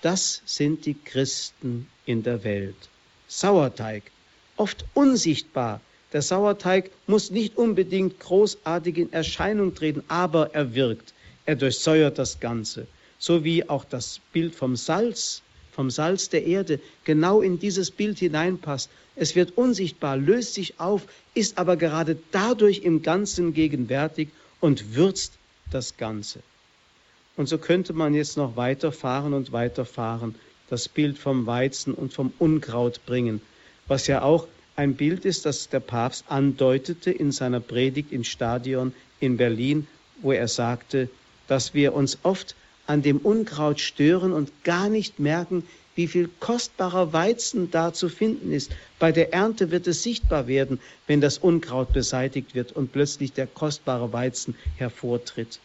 das 0.02 0.42
sind 0.46 0.86
die 0.86 0.94
Christen 0.94 1.88
in 2.06 2.22
der 2.22 2.44
Welt. 2.44 2.76
Sauerteig, 3.26 4.04
oft 4.56 4.84
unsichtbar. 4.94 5.80
Der 6.12 6.22
Sauerteig 6.22 6.90
muss 7.06 7.30
nicht 7.30 7.56
unbedingt 7.56 8.20
großartig 8.20 8.96
in 8.96 9.12
Erscheinung 9.12 9.74
treten, 9.74 10.02
aber 10.08 10.54
er 10.54 10.74
wirkt. 10.74 11.12
Er 11.44 11.56
durchsäuert 11.56 12.18
das 12.18 12.40
Ganze. 12.40 12.86
So 13.18 13.44
wie 13.44 13.68
auch 13.68 13.84
das 13.84 14.20
Bild 14.32 14.54
vom 14.54 14.76
Salz, 14.76 15.42
vom 15.72 15.90
Salz 15.90 16.28
der 16.28 16.46
Erde, 16.46 16.80
genau 17.04 17.40
in 17.40 17.58
dieses 17.58 17.90
Bild 17.90 18.18
hineinpasst. 18.18 18.88
Es 19.16 19.34
wird 19.34 19.56
unsichtbar, 19.56 20.16
löst 20.16 20.54
sich 20.54 20.78
auf, 20.78 21.02
ist 21.34 21.58
aber 21.58 21.76
gerade 21.76 22.18
dadurch 22.30 22.78
im 22.78 23.02
Ganzen 23.02 23.52
gegenwärtig 23.52 24.28
und 24.60 24.94
würzt 24.94 25.34
das 25.70 25.96
Ganze. 25.96 26.40
Und 27.38 27.48
so 27.48 27.56
könnte 27.56 27.92
man 27.92 28.14
jetzt 28.14 28.36
noch 28.36 28.56
weiterfahren 28.56 29.32
und 29.32 29.52
weiterfahren, 29.52 30.34
das 30.70 30.88
Bild 30.88 31.16
vom 31.18 31.46
Weizen 31.46 31.94
und 31.94 32.12
vom 32.12 32.32
Unkraut 32.40 33.06
bringen, 33.06 33.40
was 33.86 34.08
ja 34.08 34.22
auch 34.22 34.48
ein 34.74 34.96
Bild 34.96 35.24
ist, 35.24 35.46
das 35.46 35.68
der 35.68 35.78
Papst 35.78 36.24
andeutete 36.28 37.12
in 37.12 37.30
seiner 37.30 37.60
Predigt 37.60 38.10
im 38.10 38.24
Stadion 38.24 38.92
in 39.20 39.36
Berlin, 39.36 39.86
wo 40.20 40.32
er 40.32 40.48
sagte, 40.48 41.08
dass 41.46 41.74
wir 41.74 41.94
uns 41.94 42.18
oft 42.24 42.56
an 42.88 43.02
dem 43.02 43.18
Unkraut 43.18 43.78
stören 43.78 44.32
und 44.32 44.50
gar 44.64 44.88
nicht 44.88 45.20
merken, 45.20 45.62
wie 45.94 46.08
viel 46.08 46.28
kostbarer 46.40 47.12
Weizen 47.12 47.70
da 47.70 47.92
zu 47.92 48.08
finden 48.08 48.50
ist. 48.50 48.72
Bei 48.98 49.12
der 49.12 49.32
Ernte 49.32 49.70
wird 49.70 49.86
es 49.86 50.02
sichtbar 50.02 50.48
werden, 50.48 50.80
wenn 51.06 51.20
das 51.20 51.38
Unkraut 51.38 51.92
beseitigt 51.92 52.56
wird 52.56 52.72
und 52.72 52.90
plötzlich 52.90 53.32
der 53.32 53.46
kostbare 53.46 54.12
Weizen 54.12 54.56
hervortritt. 54.76 55.60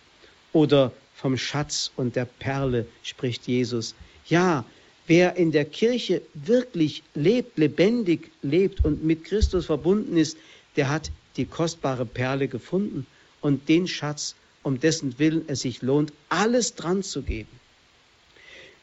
Oder 0.52 0.92
vom 1.16 1.38
Schatz 1.38 1.92
und 1.96 2.16
der 2.16 2.26
Perle 2.26 2.86
spricht 3.04 3.48
Jesus. 3.48 3.96
Ja, 4.28 4.66
wer 5.08 5.36
in 5.36 5.52
der 5.52 5.66
Kirche 5.66 6.22
wirklich 6.34 7.04
lebt, 7.14 7.58
lebendig 7.58 8.32
lebt 8.42 8.84
und 8.84 9.04
mit 9.04 9.26
Christus 9.26 9.66
verbunden 9.66 10.18
ist, 10.18 10.38
der 10.76 10.90
hat 10.90 11.12
die 11.38 11.46
kostbare 11.46 12.06
Perle 12.06 12.48
gefunden 12.48 13.06
und 13.42 13.68
den 13.70 13.88
Schatz, 13.88 14.36
um 14.64 14.80
dessen 14.80 15.20
Willen 15.20 15.44
es 15.48 15.62
sich 15.62 15.82
lohnt, 15.82 16.14
alles 16.30 16.76
dran 16.76 17.04
zu 17.04 17.22
geben. 17.22 17.50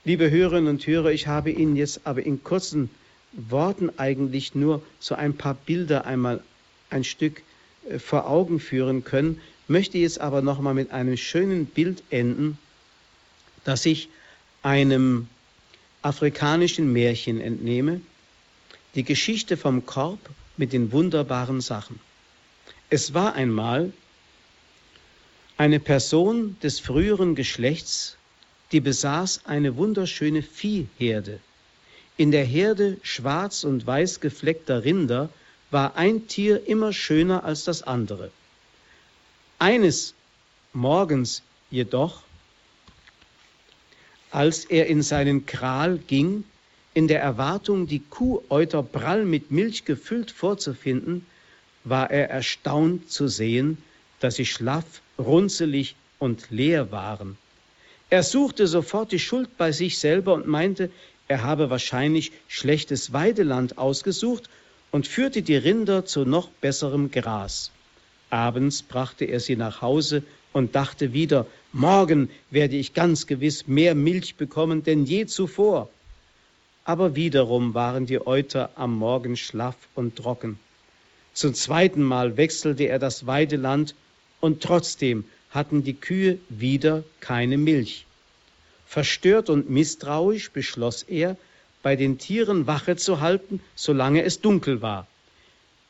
Liebe 0.05 0.31
Hörerinnen 0.31 0.69
und 0.69 0.87
Hörer, 0.87 1.13
ich 1.13 1.27
habe 1.27 1.51
Ihnen 1.51 1.77
jetzt 1.77 2.01
aber 2.05 2.23
in 2.23 2.43
kurzen 2.43 2.91
Worten 3.33 3.91
eigentlich 3.97 4.55
nur 4.55 4.83
so 4.99 5.15
ein 5.15 5.37
paar 5.37 5.55
Bilder 5.55 6.05
einmal 6.07 6.43
ein 6.89 7.05
Stück 7.05 7.43
äh, 7.89 7.99
vor 7.99 8.29
Augen 8.29 8.61
führen 8.61 9.05
können, 9.05 9.41
möchte 9.71 9.99
jetzt 9.99 10.21
aber 10.21 10.43
noch 10.43 10.61
mal 10.61 10.75
mit 10.75 10.91
einem 10.91 11.17
schönen 11.17 11.65
Bild 11.65 12.03
enden, 12.11 12.59
das 13.65 13.87
ich 13.87 14.09
einem 14.63 15.29
afrikanischen 16.03 16.93
Märchen 16.93 17.41
entnehme, 17.41 18.01
die 18.95 19.05
Geschichte 19.05 19.57
vom 19.57 19.87
Korb 19.87 20.19
mit 20.57 20.73
den 20.73 20.91
wunderbaren 20.93 21.61
Sachen. 21.61 22.01
Es 22.91 23.15
war 23.15 23.35
einmal 23.35 23.93
eine 25.57 25.79
Person 25.79 26.57
des 26.63 26.81
früheren 26.81 27.37
Geschlechts, 27.37 28.17
die 28.73 28.81
besaß 28.81 29.47
eine 29.47 29.77
wunderschöne 29.77 30.43
Viehherde. 30.43 31.39
In 32.17 32.33
der 32.33 32.45
Herde 32.45 32.97
schwarz 33.03 33.63
und 33.63 33.87
weiß 33.87 34.21
gefleckter 34.21 34.85
Rinder 34.85 35.31
war 35.71 35.95
ein 35.95 36.27
Tier 36.27 36.67
immer 36.67 36.93
schöner 36.93 37.45
als 37.45 37.65
das 37.65 37.83
andere. 37.83 38.33
Eines 39.63 40.15
Morgens 40.73 41.43
jedoch, 41.71 42.23
als 44.31 44.65
er 44.65 44.87
in 44.87 45.03
seinen 45.03 45.45
Kral 45.45 45.99
ging, 45.99 46.45
in 46.95 47.09
der 47.09 47.21
Erwartung, 47.21 47.87
die 47.87 47.99
Kuhäuter 47.99 48.83
prall 48.83 49.27
mit 49.27 49.51
Milch 49.51 49.85
gefüllt 49.85 50.31
vorzufinden, 50.31 51.27
war 51.85 52.11
er 52.11 52.31
erstaunt 52.31 53.11
zu 53.11 53.29
sehen, 53.29 53.77
dass 54.19 54.37
sie 54.37 54.47
schlaff, 54.47 55.03
runzelig 55.19 55.95
und 56.19 56.51
leer 56.51 56.91
waren. 56.91 57.37
Er 58.09 58.23
suchte 58.23 58.67
sofort 58.67 59.13
die 59.13 59.19
Schuld 59.19 59.59
bei 59.59 59.73
sich 59.73 59.99
selber 59.99 60.33
und 60.33 60.47
meinte, 60.47 60.91
er 61.29 61.43
habe 61.43 61.69
wahrscheinlich 61.69 62.33
schlechtes 62.49 63.13
Weideland 63.13 63.77
ausgesucht 63.77 64.49
und 64.91 65.07
führte 65.07 65.43
die 65.43 65.57
Rinder 65.57 66.07
zu 66.07 66.25
noch 66.25 66.49
besserem 66.49 67.11
Gras. 67.11 67.71
Abends 68.31 68.83
brachte 68.83 69.25
er 69.25 69.41
sie 69.41 69.57
nach 69.57 69.83
Hause 69.83 70.23
und 70.53 70.75
dachte 70.75 71.13
wieder, 71.13 71.47
morgen 71.73 72.31
werde 72.51 72.77
ich 72.77 72.95
ganz 72.95 73.27
gewiss 73.27 73.67
mehr 73.67 73.95
Milch 73.95 74.37
bekommen 74.37 74.83
denn 74.83 75.05
je 75.05 75.27
zuvor. 75.27 75.89
Aber 76.85 77.15
wiederum 77.15 77.75
waren 77.75 78.07
die 78.07 78.25
Euter 78.27 78.71
am 78.77 78.97
Morgen 78.97 79.37
schlaff 79.37 79.77
und 79.95 80.17
trocken. 80.17 80.59
Zum 81.35 81.55
zweiten 81.55 82.03
Mal 82.03 82.37
wechselte 82.37 82.85
er 82.85 82.99
das 82.99 83.27
Weideland 83.27 83.95
und 84.41 84.63
trotzdem 84.63 85.25
hatten 85.51 85.85
die 85.85 85.95
Kühe 85.95 86.39
wieder 86.49 87.05
keine 87.21 87.59
Milch. 87.59 88.07
Verstört 88.87 89.51
und 89.51 89.71
misstrauisch 89.71 90.51
beschloss 90.51 91.03
er, 91.03 91.37
bei 91.83 91.97
den 91.97 92.19
Tieren 92.19 92.67
Wache 92.67 92.97
zu 92.97 93.21
halten, 93.21 93.61
solange 93.75 94.23
es 94.23 94.41
dunkel 94.41 94.83
war. 94.83 95.07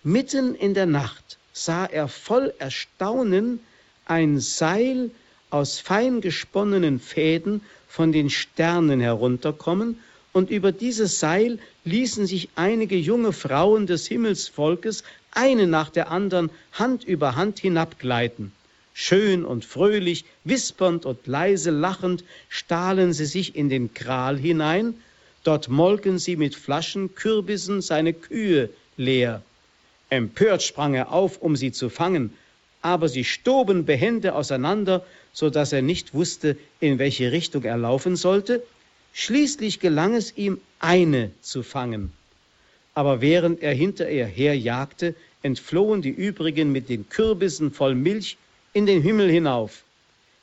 Mitten 0.02 0.54
in 0.54 0.74
der 0.74 0.86
Nacht 0.86 1.38
sah 1.52 1.86
er 1.86 2.08
voll 2.08 2.52
Erstaunen 2.58 3.60
ein 4.06 4.40
Seil 4.40 5.10
aus 5.50 5.80
fein 5.80 6.20
gesponnenen 6.20 7.00
Fäden 7.00 7.62
von 7.88 8.12
den 8.12 8.30
Sternen 8.30 9.00
herunterkommen, 9.00 9.98
und 10.32 10.50
über 10.50 10.70
dieses 10.70 11.18
Seil 11.18 11.58
ließen 11.84 12.24
sich 12.24 12.50
einige 12.54 12.96
junge 12.96 13.32
Frauen 13.32 13.88
des 13.88 14.06
Himmelsvolkes 14.06 15.02
eine 15.32 15.66
nach 15.66 15.90
der 15.90 16.10
anderen 16.12 16.50
Hand 16.72 17.02
über 17.02 17.34
Hand 17.34 17.58
hinabgleiten. 17.58 18.52
Schön 18.94 19.44
und 19.44 19.64
fröhlich, 19.64 20.24
wispernd 20.44 21.04
und 21.04 21.26
leise 21.26 21.70
lachend, 21.70 22.22
stahlen 22.48 23.12
sie 23.12 23.26
sich 23.26 23.56
in 23.56 23.68
den 23.68 23.92
Kral 23.92 24.38
hinein, 24.38 24.94
Dort 25.42 25.68
molken 25.68 26.18
sie 26.18 26.36
mit 26.36 26.54
Flaschen 26.54 27.14
Kürbissen 27.14 27.80
seine 27.80 28.12
Kühe 28.12 28.68
leer. 28.96 29.42
Empört 30.10 30.62
sprang 30.62 30.94
er 30.94 31.12
auf, 31.12 31.40
um 31.40 31.56
sie 31.56 31.72
zu 31.72 31.88
fangen, 31.88 32.34
aber 32.82 33.08
sie 33.08 33.24
stoben 33.24 33.84
behende 33.84 34.34
auseinander, 34.34 35.04
so 35.32 35.50
dass 35.50 35.72
er 35.72 35.82
nicht 35.82 36.14
wusste, 36.14 36.56
in 36.80 36.98
welche 36.98 37.30
Richtung 37.30 37.62
er 37.64 37.76
laufen 37.76 38.16
sollte. 38.16 38.62
Schließlich 39.12 39.80
gelang 39.80 40.14
es 40.14 40.36
ihm, 40.36 40.60
eine 40.80 41.30
zu 41.40 41.62
fangen. 41.62 42.12
Aber 42.94 43.20
während 43.20 43.62
er 43.62 43.72
hinter 43.72 44.10
ihr 44.10 44.26
herjagte, 44.26 45.14
entflohen 45.42 46.02
die 46.02 46.10
übrigen 46.10 46.72
mit 46.72 46.88
den 46.88 47.08
Kürbissen 47.08 47.72
voll 47.72 47.94
Milch 47.94 48.36
in 48.72 48.86
den 48.86 49.02
Himmel 49.02 49.30
hinauf, 49.30 49.84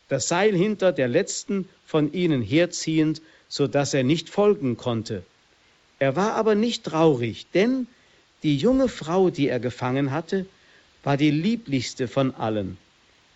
das 0.10 0.28
Seil 0.28 0.56
hinter 0.56 0.92
der 0.92 1.08
letzten 1.08 1.68
von 1.86 2.14
ihnen 2.14 2.42
herziehend, 2.42 3.22
so 3.50 3.68
dass 3.68 3.94
er 3.94 4.04
nicht 4.04 4.30
folgen 4.30 4.78
konnte. 4.78 5.24
Er 6.00 6.16
war 6.16 6.34
aber 6.34 6.56
nicht 6.56 6.84
traurig, 6.84 7.48
denn 7.54 7.88
die 8.44 8.58
junge 8.58 8.88
Frau, 8.88 9.30
die 9.30 9.48
er 9.48 9.60
gefangen 9.60 10.12
hatte, 10.12 10.46
war 11.04 11.18
die 11.18 11.32
lieblichste 11.32 12.08
von 12.08 12.36
allen. 12.36 12.78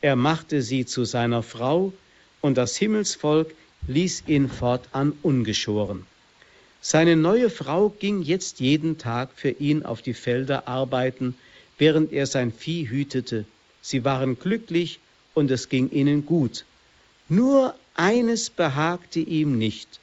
Er 0.01 0.15
machte 0.15 0.61
sie 0.61 0.85
zu 0.85 1.05
seiner 1.05 1.43
Frau, 1.43 1.93
und 2.41 2.57
das 2.57 2.75
Himmelsvolk 2.77 3.53
ließ 3.87 4.23
ihn 4.27 4.49
fortan 4.49 5.13
ungeschoren. 5.21 6.05
Seine 6.81 7.15
neue 7.15 7.49
Frau 7.49 7.89
ging 7.89 8.21
jetzt 8.21 8.59
jeden 8.59 8.97
Tag 8.97 9.29
für 9.35 9.51
ihn 9.51 9.83
auf 9.83 10.01
die 10.01 10.13
Felder 10.13 10.67
arbeiten, 10.67 11.35
während 11.77 12.11
er 12.11 12.25
sein 12.25 12.51
Vieh 12.51 12.89
hütete. 12.89 13.45
Sie 13.81 14.03
waren 14.03 14.37
glücklich 14.39 14.99
und 15.33 15.51
es 15.51 15.69
ging 15.69 15.89
ihnen 15.91 16.25
gut. 16.25 16.65
Nur 17.29 17.75
eines 17.95 18.49
behagte 18.49 19.19
ihm 19.19 19.57
nicht. 19.57 19.99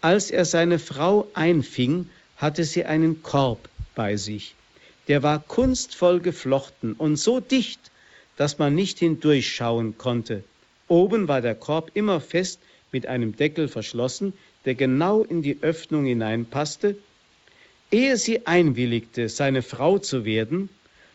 Als 0.00 0.30
er 0.30 0.44
seine 0.46 0.78
Frau 0.78 1.28
einfing, 1.34 2.08
hatte 2.36 2.64
sie 2.64 2.84
einen 2.86 3.22
Korb 3.22 3.68
bei 4.00 4.16
sich. 4.16 4.54
Der 5.08 5.22
war 5.22 5.40
kunstvoll 5.46 6.20
geflochten 6.20 6.94
und 6.94 7.16
so 7.16 7.38
dicht, 7.38 7.80
dass 8.38 8.56
man 8.58 8.74
nicht 8.74 8.98
hindurchschauen 8.98 9.98
konnte. 9.98 10.42
Oben 10.88 11.28
war 11.28 11.42
der 11.42 11.54
Korb 11.54 11.90
immer 11.92 12.18
fest 12.22 12.60
mit 12.92 13.04
einem 13.06 13.36
Deckel 13.36 13.68
verschlossen, 13.68 14.32
der 14.64 14.74
genau 14.74 15.22
in 15.22 15.42
die 15.42 15.58
Öffnung 15.60 16.06
hineinpasste. 16.06 16.96
Ehe 17.90 18.16
sie 18.16 18.46
einwilligte, 18.46 19.28
seine 19.28 19.60
Frau 19.60 19.98
zu 19.98 20.24
werden, 20.24 20.70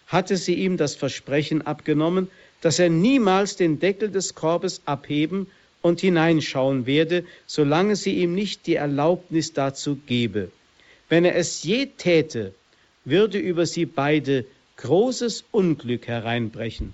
hatte 0.06 0.38
sie 0.38 0.54
ihm 0.54 0.78
das 0.78 0.94
Versprechen 0.94 1.64
abgenommen, 1.64 2.30
dass 2.62 2.78
er 2.78 2.90
niemals 2.90 3.56
den 3.56 3.80
Deckel 3.80 4.12
des 4.12 4.36
Korbes 4.36 4.84
abheben 4.86 5.48
und 5.82 6.02
hineinschauen 6.02 6.86
werde, 6.86 7.26
solange 7.48 7.96
sie 7.96 8.14
ihm 8.22 8.36
nicht 8.36 8.68
die 8.68 8.76
Erlaubnis 8.76 9.54
dazu 9.54 9.96
gebe. 10.06 10.52
Wenn 11.10 11.26
er 11.26 11.36
es 11.36 11.64
je 11.64 11.88
täte, 11.88 12.54
würde 13.06 13.38
über 13.38 13.66
sie 13.66 13.86
beide 13.86 14.46
großes 14.78 15.46
Unglück 15.52 16.08
hereinbrechen. 16.08 16.94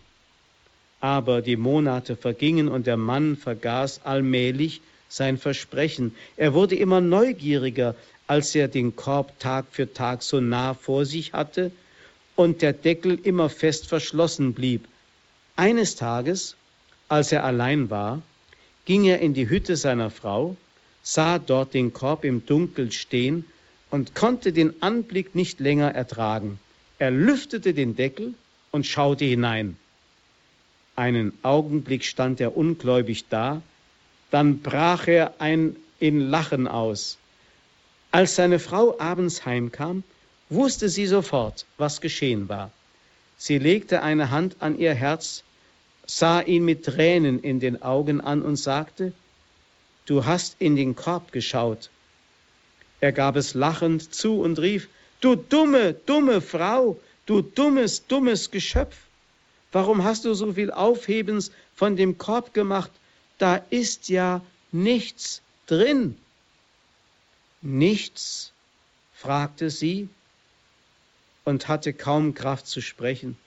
Aber 1.00 1.42
die 1.42 1.56
Monate 1.56 2.16
vergingen 2.16 2.68
und 2.68 2.86
der 2.86 2.98
Mann 2.98 3.36
vergaß 3.36 4.02
allmählich 4.04 4.82
sein 5.10 5.38
Versprechen. 5.38 6.16
Er 6.38 6.54
wurde 6.54 6.76
immer 6.76 7.02
neugieriger, 7.02 7.96
als 8.28 8.56
er 8.56 8.68
den 8.68 8.96
Korb 8.96 9.40
Tag 9.40 9.66
für 9.72 9.92
Tag 9.92 10.22
so 10.22 10.40
nah 10.40 10.74
vor 10.74 11.06
sich 11.06 11.34
hatte 11.34 11.72
und 12.36 12.62
der 12.62 12.74
Deckel 12.74 13.20
immer 13.24 13.50
fest 13.50 13.88
verschlossen 13.88 14.54
blieb. 14.54 14.88
Eines 15.56 15.96
Tages, 15.96 16.56
als 17.10 17.32
er 17.32 17.44
allein 17.44 17.90
war, 17.90 18.22
ging 18.86 19.06
er 19.06 19.20
in 19.20 19.34
die 19.34 19.50
Hütte 19.50 19.76
seiner 19.76 20.10
Frau, 20.10 20.56
sah 21.04 21.40
dort 21.40 21.74
den 21.74 21.94
Korb 21.94 22.24
im 22.24 22.46
Dunkel 22.46 22.92
stehen 22.92 23.46
und 23.92 24.16
konnte 24.16 24.52
den 24.54 24.82
Anblick 24.82 25.36
nicht 25.36 25.60
länger 25.60 25.94
ertragen. 25.94 26.60
Er 26.98 27.12
lüftete 27.12 27.74
den 27.74 27.96
Deckel 27.96 28.34
und 28.72 28.88
schaute 28.88 29.26
hinein. 29.26 29.78
Einen 30.96 31.34
Augenblick 31.44 32.06
stand 32.06 32.42
er 32.42 32.58
ungläubig 32.58 33.26
da, 33.30 33.62
dann 34.32 34.60
brach 34.60 35.08
er 35.08 35.36
ein 35.40 35.76
in 36.00 36.20
Lachen 36.20 36.68
aus. 36.68 37.18
Als 38.12 38.36
seine 38.36 38.60
Frau 38.60 39.00
abends 39.00 39.46
heimkam, 39.46 40.04
wusste 40.50 40.90
sie 40.90 41.08
sofort, 41.08 41.66
was 41.78 42.02
geschehen 42.02 42.50
war. 42.50 42.72
Sie 43.38 43.58
legte 43.58 44.04
eine 44.04 44.32
Hand 44.32 44.58
an 44.60 44.78
ihr 44.78 44.94
Herz, 44.94 45.44
sah 46.06 46.42
ihn 46.42 46.66
mit 46.66 46.86
Tränen 46.86 47.40
in 47.40 47.60
den 47.60 47.82
Augen 47.82 48.22
an 48.22 48.42
und 48.42 48.58
sagte, 48.58 49.14
Du 50.06 50.26
hast 50.26 50.56
in 50.60 50.76
den 50.76 50.96
Korb 50.96 51.32
geschaut. 51.32 51.90
Er 53.02 53.12
gab 53.12 53.36
es 53.36 53.56
lachend 53.56 54.14
zu 54.14 54.40
und 54.42 54.60
rief, 54.60 54.88
Du 55.22 55.36
dumme, 55.36 55.94
dumme 55.94 56.40
Frau, 56.40 57.00
du 57.26 57.42
dummes, 57.42 58.06
dummes 58.08 58.50
Geschöpf. 58.50 58.96
Warum 59.72 60.04
hast 60.04 60.26
du 60.26 60.34
so 60.34 60.54
viel 60.54 60.72
Aufhebens 60.72 61.52
von 61.76 61.96
dem 61.96 62.18
Korb 62.18 62.54
gemacht? 62.54 62.92
Da 63.38 63.56
ist 63.70 64.10
ja 64.10 64.42
nichts 64.72 65.42
drin. 65.66 66.16
Nichts? 67.62 68.52
fragte 69.14 69.70
sie 69.70 70.10
und 71.44 71.68
hatte 71.68 71.94
kaum 71.94 72.34
Kraft 72.34 72.68
zu 72.68 72.82
sprechen. 72.82 73.38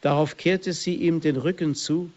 Darauf 0.00 0.36
kehrte 0.36 0.72
sie 0.72 0.94
ihm 0.94 1.20
den 1.20 1.36
Rücken 1.36 1.74
zu, 1.74 2.10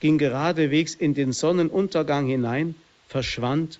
ging 0.00 0.18
geradewegs 0.18 0.94
in 0.94 1.14
den 1.14 1.32
Sonnenuntergang 1.32 2.26
hinein, 2.26 2.74
verschwand 3.08 3.78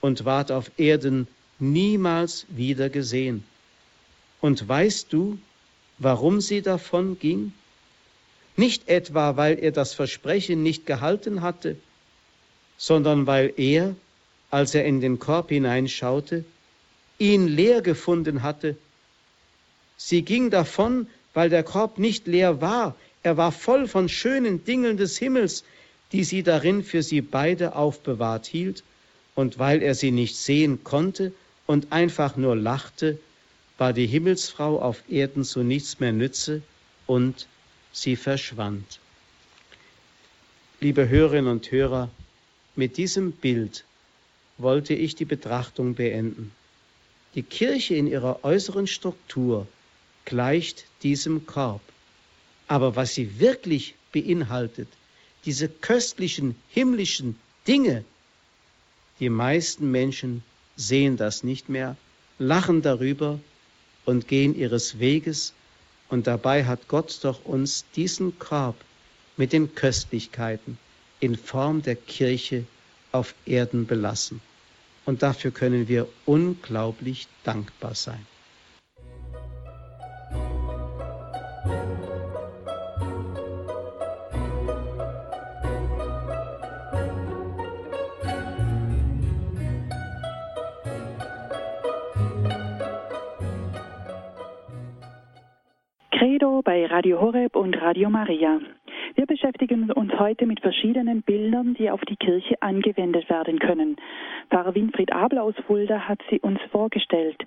und 0.00 0.24
ward 0.24 0.50
auf 0.50 0.70
Erden 0.78 1.28
niemals 1.58 2.46
wieder 2.48 2.88
gesehen. 2.88 3.44
Und 4.40 4.68
weißt 4.68 5.12
du, 5.12 5.38
warum 5.98 6.40
sie 6.40 6.62
davon 6.62 7.18
ging? 7.18 7.52
Nicht 8.56 8.88
etwa, 8.88 9.36
weil 9.36 9.58
er 9.58 9.72
das 9.72 9.94
Versprechen 9.94 10.62
nicht 10.62 10.86
gehalten 10.86 11.42
hatte, 11.42 11.76
sondern 12.78 13.26
weil 13.26 13.52
er, 13.56 13.94
als 14.50 14.74
er 14.74 14.84
in 14.84 15.00
den 15.00 15.18
Korb 15.18 15.48
hineinschaute, 15.50 16.44
ihn 17.18 17.48
leer 17.48 17.82
gefunden 17.82 18.42
hatte. 18.42 18.76
Sie 19.96 20.22
ging 20.22 20.50
davon, 20.50 21.08
weil 21.34 21.50
der 21.50 21.62
Korb 21.62 21.98
nicht 21.98 22.26
leer 22.26 22.60
war, 22.60 22.94
er 23.22 23.36
war 23.36 23.52
voll 23.52 23.88
von 23.88 24.08
schönen 24.08 24.64
Dingen 24.64 24.96
des 24.96 25.18
Himmels, 25.18 25.64
die 26.12 26.22
sie 26.22 26.42
darin 26.42 26.84
für 26.84 27.02
sie 27.02 27.20
beide 27.20 27.74
aufbewahrt 27.74 28.46
hielt, 28.46 28.84
und 29.34 29.58
weil 29.58 29.82
er 29.82 29.94
sie 29.94 30.12
nicht 30.12 30.36
sehen 30.36 30.84
konnte 30.84 31.32
und 31.66 31.92
einfach 31.92 32.36
nur 32.36 32.56
lachte, 32.56 33.18
war 33.78 33.92
die 33.92 34.06
Himmelsfrau 34.06 34.80
auf 34.80 35.02
Erden 35.08 35.44
zu 35.44 35.62
nichts 35.62 36.00
mehr 36.00 36.12
nütze 36.12 36.62
und 37.06 37.46
sie 37.92 38.16
verschwand. 38.16 39.00
Liebe 40.80 41.08
Hörerinnen 41.08 41.50
und 41.50 41.70
Hörer, 41.70 42.10
mit 42.74 42.96
diesem 42.96 43.32
Bild 43.32 43.84
wollte 44.58 44.94
ich 44.94 45.14
die 45.14 45.24
Betrachtung 45.24 45.94
beenden. 45.94 46.52
Die 47.34 47.42
Kirche 47.42 47.94
in 47.94 48.06
ihrer 48.06 48.44
äußeren 48.44 48.86
Struktur 48.86 49.66
gleicht 50.24 50.86
diesem 51.02 51.46
Korb. 51.46 51.82
Aber 52.68 52.96
was 52.96 53.14
sie 53.14 53.38
wirklich 53.38 53.94
beinhaltet, 54.12 54.88
diese 55.44 55.68
köstlichen 55.68 56.56
himmlischen 56.68 57.38
Dinge, 57.66 58.04
die 59.20 59.28
meisten 59.28 59.90
Menschen 59.90 60.42
sehen 60.76 61.16
das 61.16 61.42
nicht 61.42 61.68
mehr, 61.68 61.96
lachen 62.38 62.82
darüber 62.82 63.40
und 64.04 64.28
gehen 64.28 64.54
ihres 64.54 64.98
Weges, 64.98 65.52
und 66.08 66.28
dabei 66.28 66.64
hat 66.64 66.86
Gott 66.86 67.18
doch 67.22 67.44
uns 67.44 67.84
diesen 67.96 68.38
Korb 68.38 68.76
mit 69.36 69.52
den 69.52 69.74
Köstlichkeiten 69.74 70.78
in 71.18 71.34
Form 71.36 71.82
der 71.82 71.96
Kirche 71.96 72.64
auf 73.10 73.34
Erden 73.44 73.86
belassen. 73.86 74.40
Und 75.04 75.22
dafür 75.22 75.50
können 75.50 75.88
wir 75.88 76.06
unglaublich 76.24 77.26
dankbar 77.42 77.94
sein. 77.94 78.24
Radio 97.96 98.10
Maria. 98.10 98.60
Wir 99.14 99.24
beschäftigen 99.24 99.90
uns 99.90 100.12
heute 100.18 100.44
mit 100.44 100.60
verschiedenen 100.60 101.22
Bildern, 101.22 101.72
die 101.72 101.90
auf 101.90 102.02
die 102.02 102.16
Kirche 102.16 102.60
angewendet 102.60 103.30
werden 103.30 103.58
können. 103.58 103.96
Pfarrer 104.50 104.74
Winfried 104.74 105.14
Abel 105.14 105.38
aus 105.38 105.54
Fulda 105.66 106.00
hat 106.00 106.18
sie 106.28 106.38
uns 106.40 106.60
vorgestellt. 106.70 107.42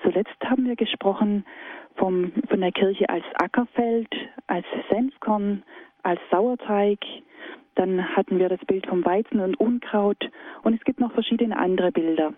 Zuletzt 0.00 0.36
haben 0.44 0.68
wir 0.68 0.76
gesprochen 0.76 1.44
vom, 1.96 2.30
von 2.48 2.60
der 2.60 2.70
Kirche 2.70 3.08
als 3.08 3.24
Ackerfeld, 3.42 4.14
als 4.46 4.66
Senfkorn, 4.88 5.64
als 6.04 6.20
Sauerteig. 6.30 7.00
Dann 7.74 8.14
hatten 8.14 8.38
wir 8.38 8.48
das 8.48 8.64
Bild 8.66 8.86
vom 8.86 9.04
Weizen 9.04 9.40
und 9.40 9.58
Unkraut 9.58 10.30
und 10.62 10.74
es 10.74 10.84
gibt 10.84 11.00
noch 11.00 11.12
verschiedene 11.12 11.58
andere 11.58 11.90
Bilder. 11.90 12.34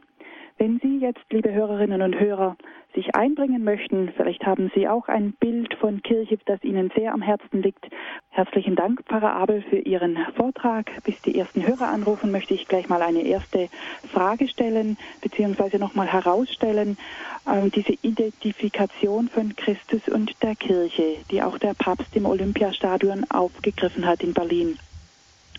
Wenn 0.60 0.78
Sie 0.78 0.98
jetzt, 0.98 1.22
liebe 1.30 1.50
Hörerinnen 1.50 2.02
und 2.02 2.20
Hörer, 2.20 2.54
sich 2.94 3.14
einbringen 3.14 3.64
möchten, 3.64 4.12
vielleicht 4.14 4.44
haben 4.44 4.70
Sie 4.74 4.86
auch 4.88 5.08
ein 5.08 5.32
Bild 5.32 5.72
von 5.80 6.02
Kirche, 6.02 6.38
das 6.44 6.62
Ihnen 6.62 6.92
sehr 6.94 7.14
am 7.14 7.22
Herzen 7.22 7.62
liegt. 7.62 7.88
Herzlichen 8.28 8.76
Dank, 8.76 9.02
Pfarrer 9.06 9.32
Abel, 9.32 9.62
für 9.62 9.78
Ihren 9.78 10.18
Vortrag. 10.36 10.90
Bis 11.02 11.14
die 11.22 11.38
ersten 11.38 11.66
Hörer 11.66 11.88
anrufen, 11.88 12.30
möchte 12.30 12.52
ich 12.52 12.68
gleich 12.68 12.90
mal 12.90 13.00
eine 13.00 13.22
erste 13.22 13.70
Frage 14.12 14.48
stellen, 14.48 14.98
beziehungsweise 15.22 15.78
nochmal 15.78 16.08
herausstellen. 16.08 16.98
Äh, 17.46 17.70
diese 17.70 17.94
Identifikation 18.02 19.30
von 19.30 19.56
Christus 19.56 20.08
und 20.08 20.42
der 20.42 20.56
Kirche, 20.56 21.16
die 21.30 21.42
auch 21.42 21.56
der 21.56 21.72
Papst 21.72 22.14
im 22.14 22.26
Olympiastadion 22.26 23.24
aufgegriffen 23.30 24.06
hat 24.06 24.22
in 24.22 24.34
Berlin. 24.34 24.78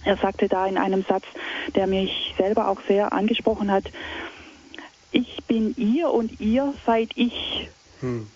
Er 0.03 0.17
sagte 0.17 0.47
da 0.47 0.65
in 0.65 0.77
einem 0.77 1.03
Satz, 1.03 1.25
der 1.75 1.87
mich 1.87 2.33
selber 2.37 2.67
auch 2.67 2.81
sehr 2.87 3.13
angesprochen 3.13 3.71
hat, 3.71 3.85
ich 5.11 5.43
bin 5.47 5.75
ihr 5.77 6.09
und 6.09 6.39
ihr 6.39 6.73
seid 6.85 7.11
ich. 7.15 7.69
Hm. 7.99 8.27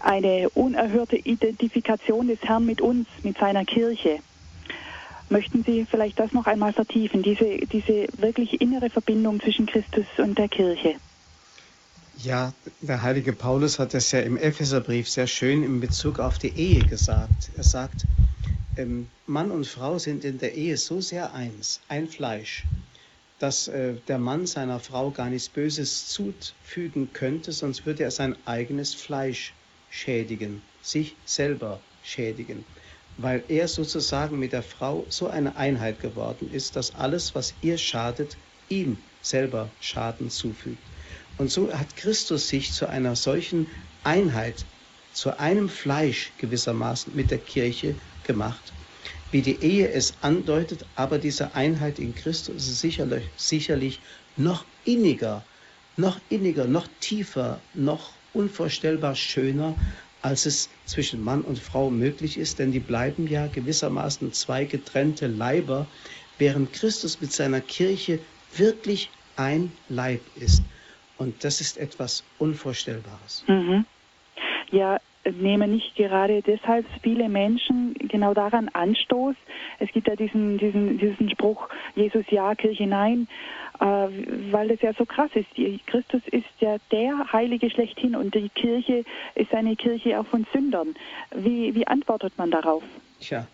Eine 0.00 0.50
unerhörte 0.50 1.16
Identifikation 1.16 2.26
des 2.28 2.40
Herrn 2.42 2.66
mit 2.66 2.80
uns, 2.80 3.06
mit 3.22 3.38
seiner 3.38 3.64
Kirche. 3.64 4.18
Möchten 5.30 5.64
Sie 5.64 5.86
vielleicht 5.88 6.18
das 6.18 6.32
noch 6.32 6.46
einmal 6.46 6.72
vertiefen, 6.72 7.22
diese, 7.22 7.58
diese 7.58 8.08
wirklich 8.18 8.60
innere 8.60 8.90
Verbindung 8.90 9.40
zwischen 9.40 9.66
Christus 9.66 10.04
und 10.18 10.36
der 10.36 10.48
Kirche? 10.48 10.96
Ja, 12.18 12.52
der 12.80 13.02
heilige 13.02 13.32
Paulus 13.32 13.78
hat 13.78 13.94
das 13.94 14.12
ja 14.12 14.20
im 14.20 14.36
Epheserbrief 14.36 15.08
sehr 15.08 15.26
schön 15.26 15.62
in 15.62 15.80
Bezug 15.80 16.18
auf 16.18 16.38
die 16.38 16.54
Ehe 16.54 16.80
gesagt. 16.80 17.50
Er 17.56 17.64
sagt, 17.64 18.04
ähm, 18.76 19.08
Mann 19.26 19.50
und 19.50 19.66
Frau 19.66 19.98
sind 19.98 20.24
in 20.24 20.38
der 20.38 20.54
Ehe 20.54 20.76
so 20.76 21.00
sehr 21.00 21.32
eins, 21.32 21.80
ein 21.88 22.08
Fleisch 22.08 22.64
dass 23.42 23.66
äh, 23.66 23.94
der 24.06 24.18
Mann 24.18 24.46
seiner 24.46 24.78
Frau 24.78 25.10
gar 25.10 25.28
nichts 25.28 25.48
Böses 25.48 26.06
zufügen 26.06 27.12
könnte, 27.12 27.50
sonst 27.50 27.84
würde 27.84 28.04
er 28.04 28.12
sein 28.12 28.36
eigenes 28.44 28.94
Fleisch 28.94 29.52
schädigen, 29.90 30.62
sich 30.80 31.16
selber 31.24 31.80
schädigen, 32.04 32.64
weil 33.18 33.42
er 33.48 33.66
sozusagen 33.66 34.38
mit 34.38 34.52
der 34.52 34.62
Frau 34.62 35.04
so 35.08 35.26
eine 35.26 35.56
Einheit 35.56 36.00
geworden 36.00 36.50
ist, 36.52 36.76
dass 36.76 36.94
alles, 36.94 37.34
was 37.34 37.52
ihr 37.62 37.78
schadet, 37.78 38.36
ihm 38.68 38.96
selber 39.22 39.68
Schaden 39.80 40.30
zufügt. 40.30 40.78
Und 41.36 41.50
so 41.50 41.72
hat 41.72 41.96
Christus 41.96 42.48
sich 42.48 42.72
zu 42.72 42.88
einer 42.88 43.16
solchen 43.16 43.66
Einheit, 44.04 44.64
zu 45.14 45.36
einem 45.40 45.68
Fleisch 45.68 46.30
gewissermaßen 46.38 47.12
mit 47.16 47.32
der 47.32 47.38
Kirche 47.38 47.96
gemacht 48.24 48.71
wie 49.32 49.40
die 49.42 49.56
Ehe 49.62 49.88
es 49.88 50.14
andeutet, 50.22 50.84
aber 50.94 51.18
diese 51.18 51.54
Einheit 51.54 51.98
in 51.98 52.14
Christus 52.14 52.68
ist 52.68 52.80
sicherlich, 52.80 53.24
sicherlich 53.36 54.00
noch 54.36 54.64
inniger, 54.84 55.44
noch 55.96 56.20
inniger, 56.28 56.66
noch 56.66 56.86
tiefer, 57.00 57.60
noch 57.74 58.12
unvorstellbar 58.34 59.14
schöner, 59.14 59.74
als 60.20 60.46
es 60.46 60.70
zwischen 60.86 61.24
Mann 61.24 61.42
und 61.42 61.58
Frau 61.58 61.90
möglich 61.90 62.38
ist, 62.38 62.58
denn 62.58 62.70
die 62.70 62.80
bleiben 62.80 63.26
ja 63.26 63.46
gewissermaßen 63.48 64.32
zwei 64.32 64.64
getrennte 64.64 65.26
Leiber, 65.26 65.86
während 66.38 66.72
Christus 66.72 67.20
mit 67.20 67.32
seiner 67.32 67.60
Kirche 67.60 68.20
wirklich 68.56 69.10
ein 69.36 69.72
Leib 69.88 70.20
ist. 70.36 70.62
Und 71.16 71.44
das 71.44 71.60
ist 71.60 71.78
etwas 71.78 72.24
Unvorstellbares. 72.38 73.44
Mhm. 73.48 73.86
Ja, 74.70 74.98
nehmen 75.30 75.70
nicht 75.72 75.94
gerade 75.94 76.42
deshalb 76.42 76.86
viele 77.02 77.28
Menschen 77.28 77.94
genau 77.94 78.34
daran 78.34 78.68
Anstoß. 78.68 79.36
Es 79.78 79.90
gibt 79.92 80.08
ja 80.08 80.16
diesen, 80.16 80.58
diesen, 80.58 80.98
diesen 80.98 81.30
Spruch, 81.30 81.68
Jesus 81.94 82.24
ja, 82.30 82.54
Kirche 82.54 82.86
nein, 82.86 83.28
äh, 83.80 83.84
weil 83.84 84.68
das 84.68 84.80
ja 84.80 84.92
so 84.94 85.04
krass 85.04 85.30
ist. 85.34 85.48
Christus 85.86 86.22
ist 86.30 86.44
ja 86.60 86.76
der 86.90 87.32
Heilige 87.32 87.70
schlechthin 87.70 88.16
und 88.16 88.34
die 88.34 88.48
Kirche 88.48 89.04
ist 89.34 89.54
eine 89.54 89.76
Kirche 89.76 90.18
auch 90.18 90.26
von 90.26 90.46
Sündern. 90.52 90.94
Wie, 91.34 91.74
wie 91.74 91.86
antwortet 91.86 92.32
man 92.36 92.50
darauf? 92.50 92.82
Tja, 93.20 93.46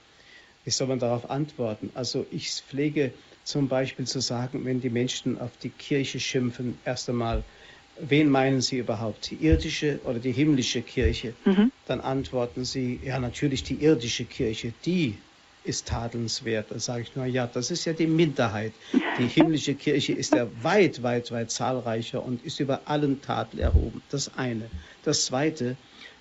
wie 0.65 0.71
soll 0.71 0.89
man 0.89 0.99
darauf 0.99 1.31
antworten? 1.31 1.91
Also 1.95 2.27
ich 2.31 2.51
pflege 2.51 3.13
zum 3.45 3.69
Beispiel 3.69 4.07
zu 4.07 4.21
sagen, 4.21 4.65
wenn 4.65 4.81
die 4.81 4.91
Menschen 4.91 5.41
auf 5.41 5.57
die 5.63 5.71
Kirche 5.71 6.21
schimpfen, 6.21 6.79
erst 6.85 7.09
einmal, 7.09 7.45
wen 8.01 8.31
meinen 8.31 8.61
Sie 8.61 8.79
überhaupt, 8.79 9.31
die 9.31 9.37
irdische 9.37 10.01
oder 10.05 10.19
die 10.19 10.33
himmlische 10.33 10.83
Kirche? 10.83 11.35
Mhm. 11.45 11.73
Dann 11.87 12.01
antworten 12.01 12.65
Sie, 12.65 13.01
ja 13.03 13.19
natürlich 13.19 13.63
die 13.63 13.75
irdische 13.75 14.25
Kirche, 14.25 14.73
die 14.85 15.15
ist 15.65 15.87
tadelnswert. 15.89 16.71
Dann 16.71 16.79
sage 16.79 17.03
ich 17.03 17.15
nur, 17.15 17.27
ja, 17.27 17.47
das 17.47 17.71
ist 17.71 17.85
ja 17.85 17.93
die 17.93 18.07
Minderheit. 18.07 18.73
Die 19.19 19.27
himmlische 19.35 19.75
Kirche 19.75 20.13
ist 20.13 20.35
ja 20.35 20.49
weit, 20.63 21.03
weit, 21.03 21.31
weit 21.31 21.51
zahlreicher 21.51 22.25
und 22.25 22.43
ist 22.45 22.61
über 22.61 22.83
allen 22.87 23.21
Tadel 23.21 23.61
erhoben. 23.61 24.03
Das 24.11 24.35
eine. 24.37 24.71
Das 25.05 25.27
zweite, 25.27 25.77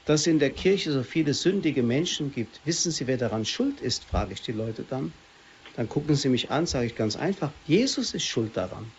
dass 0.06 0.22
es 0.22 0.28
in 0.28 0.40
der 0.40 0.50
Kirche 0.50 0.92
so 0.92 1.04
viele 1.04 1.34
sündige 1.34 1.84
Menschen 1.84 2.32
gibt. 2.32 2.60
Wissen 2.66 2.92
Sie, 2.92 3.08
wer 3.08 3.18
daran 3.18 3.46
schuld 3.46 3.82
ist, 3.82 4.04
frage 4.06 4.34
ich 4.34 4.42
die 4.42 4.54
Leute 4.54 4.84
dann. 4.90 5.14
Dann 5.76 5.88
gucken 5.88 6.16
sie 6.16 6.30
mich 6.30 6.50
an, 6.50 6.66
sage 6.66 6.88
ich 6.88 6.96
ganz 6.96 7.16
einfach, 7.16 7.52
Jesus 7.68 8.16
ist 8.16 8.26
schuld 8.26 8.58
daran. 8.58 8.92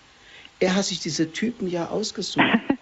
Er 0.61 0.75
hat 0.75 0.87
sich 0.87 1.01
diese 1.01 1.31
Typen 1.31 1.69
ja 1.69 1.89
ausgesucht. 1.89 2.45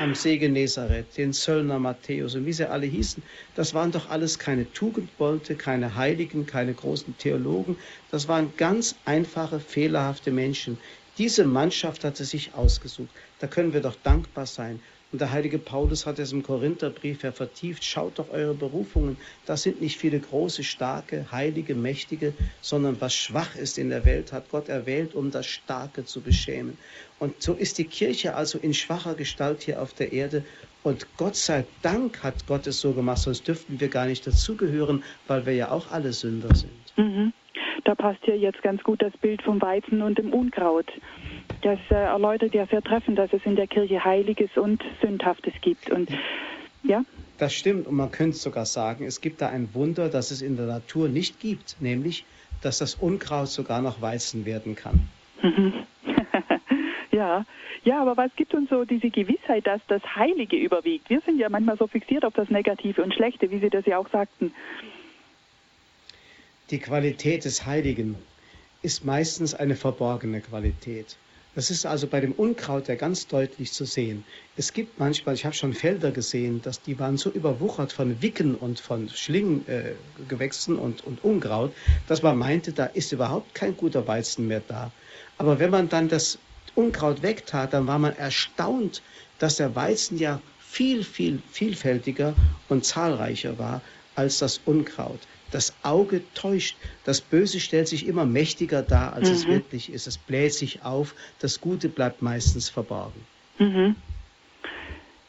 am 0.00 0.14
See 0.14 0.38
Genezareth, 0.38 1.16
den 1.16 1.32
Zöllner 1.32 1.78
Matthäus 1.80 2.36
und 2.36 2.46
wie 2.46 2.52
sie 2.52 2.70
alle 2.70 2.86
hießen, 2.86 3.22
das 3.56 3.74
waren 3.74 3.90
doch 3.90 4.08
alles 4.10 4.38
keine 4.38 4.72
Tugendbolte, 4.72 5.56
keine 5.56 5.96
Heiligen, 5.96 6.46
keine 6.46 6.72
großen 6.72 7.18
Theologen, 7.18 7.76
das 8.12 8.28
waren 8.28 8.52
ganz 8.56 8.94
einfache, 9.04 9.58
fehlerhafte 9.58 10.30
Menschen. 10.30 10.78
Diese 11.18 11.44
Mannschaft 11.44 12.04
hat 12.04 12.16
sie 12.16 12.24
sich 12.24 12.54
ausgesucht. 12.54 13.10
Da 13.40 13.48
können 13.48 13.72
wir 13.72 13.80
doch 13.80 13.96
dankbar 13.96 14.46
sein. 14.46 14.80
Und 15.10 15.22
der 15.22 15.32
heilige 15.32 15.58
Paulus 15.58 16.04
hat 16.04 16.18
es 16.18 16.32
im 16.32 16.42
Korintherbrief 16.42 17.22
ja 17.22 17.32
vertieft. 17.32 17.82
Schaut 17.82 18.18
doch 18.18 18.28
eure 18.28 18.54
Berufungen. 18.54 19.16
Das 19.46 19.62
sind 19.62 19.80
nicht 19.80 19.96
viele 19.96 20.20
große, 20.20 20.62
starke, 20.62 21.32
heilige, 21.32 21.74
mächtige, 21.74 22.34
sondern 22.60 23.00
was 23.00 23.14
schwach 23.14 23.56
ist 23.56 23.78
in 23.78 23.88
der 23.88 24.04
Welt, 24.04 24.32
hat 24.32 24.50
Gott 24.50 24.68
erwählt, 24.68 25.14
um 25.14 25.30
das 25.30 25.46
Starke 25.46 26.04
zu 26.04 26.20
beschämen. 26.20 26.76
Und 27.18 27.42
so 27.42 27.54
ist 27.54 27.78
die 27.78 27.84
Kirche 27.84 28.34
also 28.34 28.58
in 28.58 28.74
schwacher 28.74 29.14
Gestalt 29.14 29.62
hier 29.62 29.82
auf 29.82 29.92
der 29.92 30.12
Erde. 30.12 30.44
Und 30.84 31.06
Gott 31.16 31.36
sei 31.36 31.64
Dank 31.82 32.22
hat 32.22 32.46
Gott 32.46 32.66
es 32.66 32.80
so 32.80 32.92
gemacht, 32.92 33.18
sonst 33.18 33.46
dürften 33.48 33.80
wir 33.80 33.88
gar 33.88 34.06
nicht 34.06 34.26
dazugehören, 34.26 35.02
weil 35.26 35.44
wir 35.44 35.54
ja 35.54 35.70
auch 35.70 35.90
alle 35.90 36.12
Sünder 36.12 36.54
sind. 36.54 36.70
Mhm. 36.96 37.32
Da 37.84 37.94
passt 37.94 38.26
ja 38.26 38.34
jetzt 38.34 38.62
ganz 38.62 38.82
gut 38.82 39.02
das 39.02 39.16
Bild 39.16 39.42
vom 39.42 39.60
Weizen 39.60 40.02
und 40.02 40.18
dem 40.18 40.32
Unkraut. 40.32 40.86
Das 41.62 41.78
äh, 41.90 41.94
erläutert 41.94 42.54
ja 42.54 42.66
sehr 42.66 42.82
treffend, 42.82 43.18
dass 43.18 43.32
es 43.32 43.40
in 43.44 43.56
der 43.56 43.66
Kirche 43.66 44.04
Heiliges 44.04 44.50
und 44.56 44.82
Sündhaftes 45.00 45.54
gibt. 45.60 45.90
Und 45.90 46.10
ja. 46.84 47.04
Das 47.38 47.54
stimmt 47.54 47.86
und 47.86 47.94
man 47.94 48.10
könnte 48.10 48.36
sogar 48.36 48.66
sagen, 48.66 49.04
es 49.04 49.20
gibt 49.20 49.40
da 49.40 49.48
ein 49.48 49.68
Wunder, 49.74 50.08
das 50.08 50.30
es 50.30 50.42
in 50.42 50.56
der 50.56 50.66
Natur 50.66 51.08
nicht 51.08 51.40
gibt, 51.40 51.76
nämlich, 51.80 52.24
dass 52.62 52.78
das 52.78 52.94
Unkraut 52.94 53.48
sogar 53.48 53.80
noch 53.80 54.00
Weizen 54.00 54.44
werden 54.44 54.74
kann. 54.74 55.08
Ja, 57.18 57.44
ja, 57.84 58.00
aber 58.00 58.16
was 58.16 58.30
gibt 58.36 58.54
uns 58.54 58.70
so 58.70 58.84
diese 58.84 59.10
Gewissheit, 59.10 59.66
dass 59.66 59.80
das 59.88 60.02
Heilige 60.14 60.56
überwiegt? 60.56 61.10
Wir 61.10 61.20
sind 61.20 61.38
ja 61.38 61.48
manchmal 61.48 61.76
so 61.76 61.86
fixiert 61.86 62.24
auf 62.24 62.34
das 62.34 62.48
Negative 62.48 63.02
und 63.02 63.12
Schlechte, 63.12 63.50
wie 63.50 63.58
Sie 63.58 63.70
das 63.70 63.84
ja 63.86 63.98
auch 63.98 64.08
sagten. 64.10 64.52
Die 66.70 66.78
Qualität 66.78 67.44
des 67.44 67.66
Heiligen 67.66 68.14
ist 68.82 69.04
meistens 69.04 69.54
eine 69.54 69.74
verborgene 69.74 70.40
Qualität. 70.40 71.16
Das 71.56 71.70
ist 71.70 71.86
also 71.86 72.06
bei 72.06 72.20
dem 72.20 72.32
Unkraut 72.32 72.86
ja 72.86 72.94
ganz 72.94 73.26
deutlich 73.26 73.72
zu 73.72 73.84
sehen. 73.84 74.22
Es 74.56 74.72
gibt 74.72 75.00
manchmal, 75.00 75.34
ich 75.34 75.44
habe 75.44 75.56
schon 75.56 75.72
Felder 75.72 76.12
gesehen, 76.12 76.62
dass 76.62 76.80
die 76.82 77.00
waren 77.00 77.16
so 77.16 77.30
überwuchert 77.30 77.92
von 77.92 78.22
Wicken 78.22 78.54
und 78.54 78.78
von 78.78 79.08
Schlinggewächsen 79.08 80.76
äh, 80.76 80.80
und, 80.80 81.04
und 81.04 81.24
Unkraut, 81.24 81.72
dass 82.06 82.22
man 82.22 82.38
meinte, 82.38 82.72
da 82.72 82.84
ist 82.86 83.10
überhaupt 83.10 83.56
kein 83.56 83.76
guter 83.76 84.06
Weizen 84.06 84.46
mehr 84.46 84.62
da. 84.68 84.92
Aber 85.36 85.58
wenn 85.58 85.70
man 85.70 85.88
dann 85.88 86.08
das 86.08 86.38
Unkraut 86.78 87.22
wegtat, 87.22 87.72
dann 87.72 87.88
war 87.88 87.98
man 87.98 88.14
erstaunt, 88.14 89.02
dass 89.40 89.56
der 89.56 89.74
Weizen 89.74 90.16
ja 90.16 90.40
viel, 90.60 91.02
viel 91.02 91.42
vielfältiger 91.50 92.34
und 92.68 92.84
zahlreicher 92.84 93.58
war 93.58 93.82
als 94.14 94.38
das 94.38 94.60
Unkraut. 94.64 95.18
Das 95.50 95.72
Auge 95.82 96.22
täuscht. 96.34 96.76
Das 97.04 97.20
Böse 97.20 97.58
stellt 97.58 97.88
sich 97.88 98.06
immer 98.06 98.26
mächtiger 98.26 98.82
dar, 98.82 99.12
als 99.14 99.28
mhm. 99.28 99.34
es 99.34 99.46
wirklich 99.48 99.92
ist. 99.92 100.06
Es 100.06 100.18
bläht 100.18 100.54
sich 100.54 100.82
auf. 100.84 101.16
Das 101.40 101.60
Gute 101.60 101.88
bleibt 101.88 102.22
meistens 102.22 102.68
verborgen. 102.68 103.26
Mhm. 103.58 103.96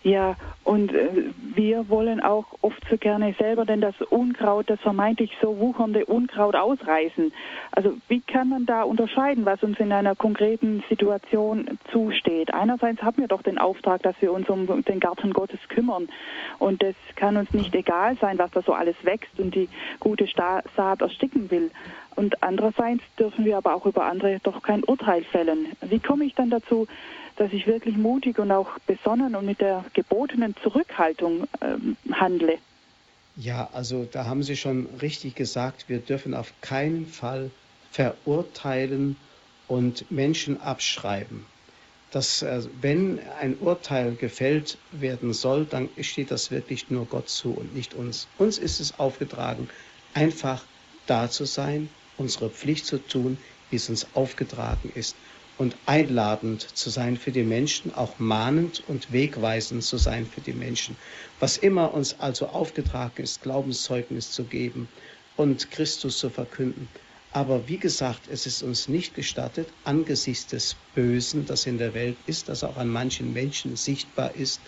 Ja, 0.02 0.38
und 0.64 0.94
äh, 0.94 1.10
wir 1.56 1.90
wollen 1.90 2.22
auch 2.22 2.46
oft 2.62 2.82
so 2.90 2.98
gerne 2.98 3.36
selber 3.38 3.66
denn 3.66 3.82
das 3.82 3.96
Unkraut, 4.10 4.70
das 4.70 4.80
vermeintlich 4.80 5.32
so 5.42 5.60
wuchernde 5.60 6.06
Unkraut 6.06 6.56
ausreißen. 6.56 7.34
Also 7.72 7.98
wie 8.08 8.22
kann 8.22 8.48
man 8.48 8.66
da 8.66 8.84
unterscheiden, 8.84 9.46
was 9.46 9.62
uns 9.62 9.78
in 9.78 9.92
einer 9.92 10.16
konkreten 10.16 10.84
Situation 10.88 11.78
zusteht? 11.92 12.54
Einerseits 12.54 13.02
haben 13.02 13.18
wir 13.18 13.28
doch 13.28 13.42
den 13.42 13.58
Auftrag, 13.58 14.02
dass 14.04 14.16
wir 14.22 14.32
uns 14.32 14.48
um 14.48 14.86
den 14.86 15.02
Garten 15.02 15.34
Gottes 15.34 15.60
kümmern 15.68 16.08
und 16.60 16.82
es 16.82 16.96
kann 17.18 17.36
uns 17.36 17.52
nicht 17.52 17.76
egal 17.76 18.16
sein, 18.22 18.38
was 18.38 18.52
da 18.52 18.62
so 18.62 18.72
alles 18.72 18.96
wächst 19.04 19.38
und 19.38 19.54
die 19.54 19.68
gute 20.00 20.28
Saat 20.78 21.02
ersticken 21.02 21.52
will. 21.52 21.72
Und 22.16 22.42
andererseits 22.44 23.04
dürfen 23.18 23.46
wir 23.46 23.58
aber 23.58 23.76
auch 23.76 23.86
über 23.86 24.06
andere 24.06 24.40
doch 24.44 24.62
kein 24.62 24.84
Urteil 24.84 25.24
fällen. 25.24 25.68
Wie 25.82 26.00
komme 26.00 26.26
ich 26.26 26.36
dann 26.36 26.50
dazu, 26.50 26.88
dass 27.40 27.54
ich 27.54 27.66
wirklich 27.66 27.96
mutig 27.96 28.38
und 28.38 28.52
auch 28.52 28.68
besonnen 28.86 29.34
und 29.34 29.46
mit 29.46 29.62
der 29.62 29.86
gebotenen 29.94 30.56
Zurückhaltung 30.62 31.48
ähm, 31.62 31.96
handle. 32.12 32.58
Ja, 33.38 33.70
also 33.72 34.06
da 34.12 34.26
haben 34.26 34.44
Sie 34.44 34.58
schon 34.58 34.88
richtig 35.02 35.36
gesagt, 35.36 35.88
wir 35.88 36.00
dürfen 36.00 36.34
auf 36.34 36.52
keinen 36.60 37.06
Fall 37.06 37.50
verurteilen 37.92 39.16
und 39.70 40.12
Menschen 40.12 40.60
abschreiben. 40.60 41.46
Dass, 42.12 42.42
äh, 42.42 42.64
wenn 42.82 43.20
ein 43.40 43.58
Urteil 43.60 44.16
gefällt 44.16 44.78
werden 44.92 45.32
soll, 45.32 45.64
dann 45.64 45.88
steht 46.02 46.32
das 46.32 46.52
wirklich 46.52 46.90
nur 46.90 47.06
Gott 47.06 47.30
zu 47.30 47.54
und 47.54 47.74
nicht 47.74 47.94
uns. 47.94 48.28
Uns 48.38 48.58
ist 48.58 48.82
es 48.82 49.00
aufgetragen, 49.00 49.70
einfach 50.14 50.62
da 51.08 51.30
zu 51.30 51.46
sein, 51.46 51.88
unsere 52.18 52.50
Pflicht 52.50 52.86
zu 52.86 52.98
tun, 52.98 53.38
wie 53.70 53.78
es 53.78 53.88
uns 53.88 54.08
aufgetragen 54.14 54.92
ist 54.94 55.16
und 55.60 55.76
einladend 55.86 56.62
zu 56.62 56.90
sein 56.90 57.18
für 57.18 57.32
die 57.32 57.44
Menschen, 57.44 57.94
auch 57.94 58.18
mahnend 58.18 58.82
und 58.88 59.12
wegweisend 59.12 59.84
zu 59.84 59.98
sein 59.98 60.26
für 60.26 60.42
die 60.42 60.54
Menschen. 60.54 60.96
Was 61.40 61.58
immer 61.58 61.94
uns 61.94 62.20
also 62.20 62.48
aufgetragen 62.48 63.22
ist, 63.22 63.44
Glaubenszeugnis 63.44 64.32
zu 64.32 64.46
geben 64.46 64.88
und 65.36 65.70
Christus 65.70 66.18
zu 66.18 66.30
verkünden. 66.30 66.88
Aber 67.32 67.68
wie 67.68 67.78
gesagt, 67.78 68.22
es 68.32 68.48
ist 68.48 68.64
uns 68.64 68.88
nicht 68.88 69.14
gestattet, 69.14 69.68
angesichts 69.84 70.48
des 70.48 70.76
Bösen, 70.96 71.46
das 71.46 71.68
in 71.68 71.78
der 71.78 71.94
Welt 71.94 72.16
ist, 72.26 72.50
das 72.50 72.64
auch 72.64 72.78
an 72.78 72.90
manchen 72.90 73.34
Menschen 73.34 73.76
sichtbar 73.76 74.34
ist, 74.36 74.62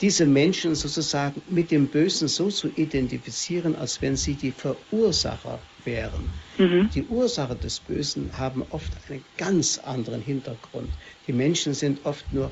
diese 0.00 0.26
Menschen 0.26 0.74
sozusagen 0.74 1.42
mit 1.48 1.70
dem 1.70 1.88
Bösen 1.88 2.28
so 2.28 2.48
zu 2.48 2.68
identifizieren, 2.76 3.74
als 3.74 4.02
wenn 4.02 4.16
sie 4.16 4.34
die 4.34 4.52
Verursacher 4.52 5.58
wären. 5.86 6.28
Mhm. 6.58 6.90
Die 6.94 7.04
Ursache 7.04 7.56
des 7.56 7.80
Bösen 7.80 8.30
haben 8.36 8.62
oft 8.70 8.92
einen 9.08 9.24
ganz 9.38 9.78
anderen 9.78 10.20
Hintergrund. 10.20 10.90
Die 11.26 11.32
Menschen 11.32 11.74
sind 11.74 12.04
oft 12.04 12.24
nur 12.32 12.50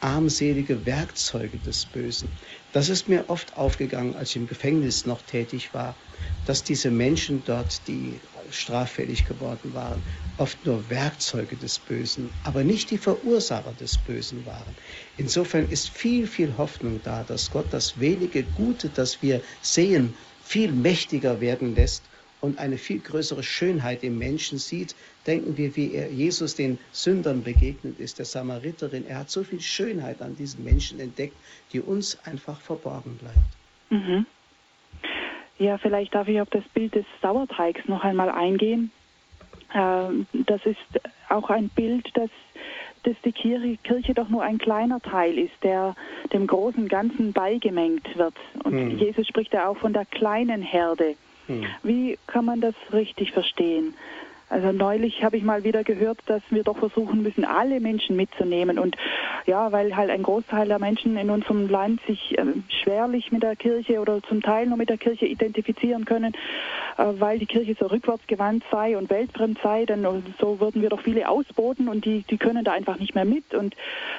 armselige 0.00 0.84
Werkzeuge 0.84 1.56
des 1.58 1.86
Bösen. 1.86 2.28
Das 2.72 2.90
ist 2.90 3.08
mir 3.08 3.24
oft 3.28 3.56
aufgegangen, 3.56 4.14
als 4.14 4.30
ich 4.30 4.36
im 4.36 4.46
Gefängnis 4.46 5.06
noch 5.06 5.22
tätig 5.22 5.72
war, 5.72 5.96
dass 6.46 6.62
diese 6.62 6.90
Menschen 6.90 7.42
dort, 7.46 7.80
die 7.88 8.20
straffällig 8.50 9.26
geworden 9.26 9.72
waren, 9.72 10.02
oft 10.36 10.66
nur 10.66 10.90
Werkzeuge 10.90 11.56
des 11.56 11.78
Bösen, 11.78 12.28
aber 12.44 12.64
nicht 12.64 12.90
die 12.90 12.98
Verursacher 12.98 13.72
des 13.80 13.96
Bösen 13.96 14.44
waren. 14.44 14.74
Insofern 15.16 15.68
ist 15.70 15.88
viel, 15.88 16.26
viel 16.26 16.52
Hoffnung 16.58 17.00
da, 17.02 17.22
dass 17.22 17.50
Gott 17.50 17.66
das 17.70 17.98
wenige 17.98 18.42
Gute, 18.42 18.90
das 18.90 19.22
wir 19.22 19.40
sehen, 19.62 20.12
viel 20.44 20.72
mächtiger 20.72 21.40
werden 21.40 21.74
lässt 21.74 22.02
und 22.44 22.58
eine 22.58 22.76
viel 22.76 22.98
größere 22.98 23.42
Schönheit 23.42 24.04
im 24.04 24.18
Menschen 24.18 24.58
sieht. 24.58 24.94
Denken 25.26 25.56
wir, 25.56 25.74
wie 25.76 25.94
er 25.94 26.10
Jesus 26.10 26.54
den 26.54 26.78
Sündern 26.92 27.42
begegnet 27.42 27.98
ist, 27.98 28.18
der 28.18 28.26
Samariterin. 28.26 29.06
Er 29.06 29.20
hat 29.20 29.30
so 29.30 29.42
viel 29.42 29.60
Schönheit 29.60 30.20
an 30.20 30.36
diesen 30.36 30.62
Menschen 30.62 31.00
entdeckt, 31.00 31.36
die 31.72 31.80
uns 31.80 32.18
einfach 32.26 32.60
verborgen 32.60 33.16
bleibt. 33.16 33.38
Mhm. 33.88 34.26
Ja, 35.58 35.78
vielleicht 35.78 36.14
darf 36.14 36.28
ich 36.28 36.40
auf 36.40 36.50
das 36.50 36.64
Bild 36.74 36.94
des 36.94 37.06
Sauerteigs 37.22 37.80
noch 37.86 38.04
einmal 38.04 38.28
eingehen. 38.28 38.90
Ähm, 39.74 40.26
das 40.32 40.66
ist 40.66 40.78
auch 41.30 41.48
ein 41.48 41.70
Bild, 41.70 42.10
das 42.14 42.30
dass 43.04 43.16
die 43.22 43.32
Kirche, 43.32 43.76
Kirche, 43.82 44.14
doch 44.14 44.30
nur 44.30 44.42
ein 44.42 44.56
kleiner 44.56 44.98
Teil 44.98 45.38
ist, 45.38 45.52
der 45.62 45.94
dem 46.32 46.46
großen 46.46 46.88
Ganzen 46.88 47.34
beigemengt 47.34 48.16
wird. 48.16 48.34
Und 48.64 48.72
hm. 48.72 48.98
Jesus 48.98 49.28
spricht 49.28 49.52
ja 49.52 49.68
auch 49.68 49.76
von 49.76 49.92
der 49.92 50.06
kleinen 50.06 50.62
Herde. 50.62 51.14
Hm. 51.46 51.64
Wie 51.82 52.18
kann 52.26 52.44
man 52.44 52.60
das 52.60 52.74
richtig 52.92 53.32
verstehen? 53.32 53.94
Also 54.50 54.72
neulich 54.72 55.24
habe 55.24 55.36
ich 55.36 55.42
mal 55.42 55.64
wieder 55.64 55.84
gehört, 55.84 56.18
dass 56.26 56.42
wir 56.50 56.62
doch 56.62 56.76
versuchen 56.76 57.22
müssen, 57.22 57.44
alle 57.44 57.80
Menschen 57.80 58.14
mitzunehmen. 58.14 58.78
Und 58.78 58.96
ja, 59.46 59.72
weil 59.72 59.96
halt 59.96 60.10
ein 60.10 60.22
Großteil 60.22 60.68
der 60.68 60.78
Menschen 60.78 61.16
in 61.16 61.30
unserem 61.30 61.68
Land 61.68 62.00
sich 62.06 62.38
äh, 62.38 62.44
schwerlich 62.68 63.32
mit 63.32 63.42
der 63.42 63.56
Kirche 63.56 64.00
oder 64.00 64.22
zum 64.22 64.42
Teil 64.42 64.66
nur 64.66 64.76
mit 64.76 64.90
der 64.90 64.98
Kirche 64.98 65.26
identifizieren 65.26 66.04
können, 66.04 66.34
äh, 66.98 67.04
weil 67.18 67.38
die 67.38 67.46
Kirche 67.46 67.74
so 67.78 67.86
rückwärtsgewandt 67.86 68.64
sei 68.70 68.96
und 68.96 69.10
weltfremd 69.10 69.58
sei, 69.62 69.86
dann 69.86 70.02
so 70.38 70.60
würden 70.60 70.82
wir 70.82 70.90
doch 70.90 71.00
viele 71.00 71.28
ausboten 71.28 71.88
und 71.88 72.04
die, 72.04 72.22
die 72.28 72.36
können 72.36 72.64
da 72.64 72.72
einfach 72.72 72.98
nicht 72.98 73.14
mehr 73.14 73.24
mit. 73.24 73.54
Und 73.54 73.74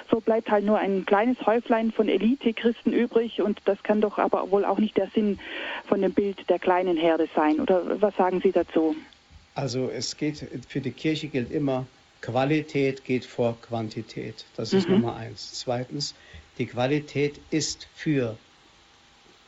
so 0.09 0.19
bleibt 0.19 0.49
halt 0.49 0.65
nur 0.65 0.79
ein 0.79 1.05
kleines 1.05 1.37
Häuflein 1.45 1.91
von 1.91 2.09
Elite-Christen 2.09 2.93
übrig 2.93 3.41
und 3.41 3.61
das 3.65 3.81
kann 3.83 4.01
doch 4.01 4.17
aber 4.17 4.49
wohl 4.51 4.65
auch 4.65 4.79
nicht 4.79 4.97
der 4.97 5.07
Sinn 5.07 5.39
von 5.85 6.01
dem 6.01 6.13
Bild 6.13 6.49
der 6.49 6.59
kleinen 6.59 6.97
Herde 6.97 7.27
sein. 7.35 7.59
Oder 7.59 8.01
was 8.01 8.15
sagen 8.15 8.41
Sie 8.41 8.51
dazu? 8.51 8.95
Also 9.55 9.89
es 9.89 10.17
geht, 10.17 10.45
für 10.67 10.81
die 10.81 10.91
Kirche 10.91 11.27
gilt 11.27 11.51
immer, 11.51 11.87
Qualität 12.21 13.03
geht 13.05 13.25
vor 13.25 13.57
Quantität. 13.61 14.45
Das 14.57 14.73
ist 14.73 14.87
mhm. 14.87 14.95
Nummer 14.95 15.15
eins. 15.15 15.53
Zweitens, 15.53 16.13
die 16.57 16.65
Qualität 16.65 17.39
ist 17.51 17.87
für 17.95 18.37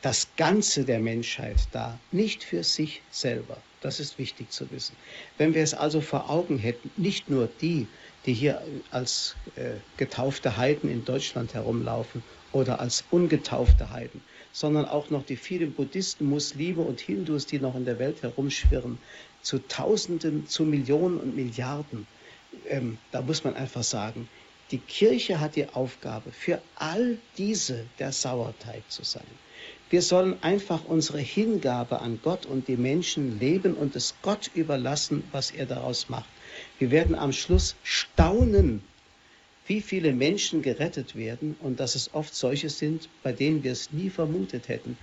das 0.02 0.28
Ganze 0.36 0.84
der 0.84 1.00
Menschheit 1.00 1.56
da, 1.72 1.98
nicht 2.12 2.44
für 2.44 2.62
sich 2.62 3.02
selber. 3.10 3.58
Das 3.80 4.00
ist 4.00 4.18
wichtig 4.18 4.50
zu 4.50 4.70
wissen. 4.70 4.96
Wenn 5.38 5.54
wir 5.54 5.62
es 5.62 5.74
also 5.74 6.00
vor 6.00 6.30
Augen 6.30 6.58
hätten, 6.58 6.90
nicht 6.96 7.28
nur 7.28 7.48
die, 7.60 7.86
die 8.26 8.32
hier 8.32 8.62
als 8.90 9.36
äh, 9.56 9.72
getaufte 9.96 10.56
Heiden 10.56 10.90
in 10.90 11.04
Deutschland 11.04 11.54
herumlaufen 11.54 12.22
oder 12.52 12.80
als 12.80 13.04
ungetaufte 13.10 13.90
Heiden, 13.90 14.20
sondern 14.52 14.86
auch 14.86 15.10
noch 15.10 15.24
die 15.24 15.36
vielen 15.36 15.72
Buddhisten, 15.72 16.26
Muslime 16.26 16.82
und 16.82 17.00
Hindus, 17.00 17.46
die 17.46 17.58
noch 17.58 17.74
in 17.74 17.84
der 17.84 17.98
Welt 17.98 18.22
herumschwirren, 18.22 18.98
zu 19.42 19.58
Tausenden, 19.58 20.46
zu 20.46 20.64
Millionen 20.64 21.18
und 21.18 21.36
Milliarden. 21.36 22.06
Ähm, 22.66 22.98
da 23.10 23.22
muss 23.22 23.44
man 23.44 23.54
einfach 23.54 23.82
sagen, 23.82 24.28
die 24.70 24.78
Kirche 24.78 25.40
hat 25.40 25.56
die 25.56 25.68
Aufgabe, 25.70 26.30
für 26.30 26.60
all 26.76 27.18
diese 27.38 27.86
der 27.98 28.12
Sauerteig 28.12 28.82
zu 28.90 29.02
sein. 29.02 29.24
Wir 29.90 30.02
sollen 30.02 30.36
einfach 30.42 30.84
unsere 30.84 31.18
Hingabe 31.18 32.00
an 32.00 32.20
Gott 32.22 32.44
und 32.44 32.68
die 32.68 32.76
Menschen 32.76 33.38
leben 33.38 33.72
und 33.74 33.96
es 33.96 34.14
Gott 34.20 34.50
überlassen, 34.54 35.24
was 35.32 35.50
er 35.50 35.64
daraus 35.64 36.10
macht. 36.10 36.28
Wir 36.78 36.90
werden 36.90 37.14
am 37.14 37.32
Schluss 37.32 37.74
staunen, 37.82 38.82
wie 39.66 39.80
viele 39.80 40.12
Menschen 40.12 40.60
gerettet 40.60 41.16
werden 41.16 41.56
und 41.60 41.80
dass 41.80 41.94
es 41.94 42.12
oft 42.12 42.34
solche 42.34 42.68
sind, 42.68 43.08
bei 43.22 43.32
denen 43.32 43.62
wir 43.62 43.72
es 43.72 43.90
nie 43.92 44.10
vermutet 44.10 44.68
hätten. 44.68 44.98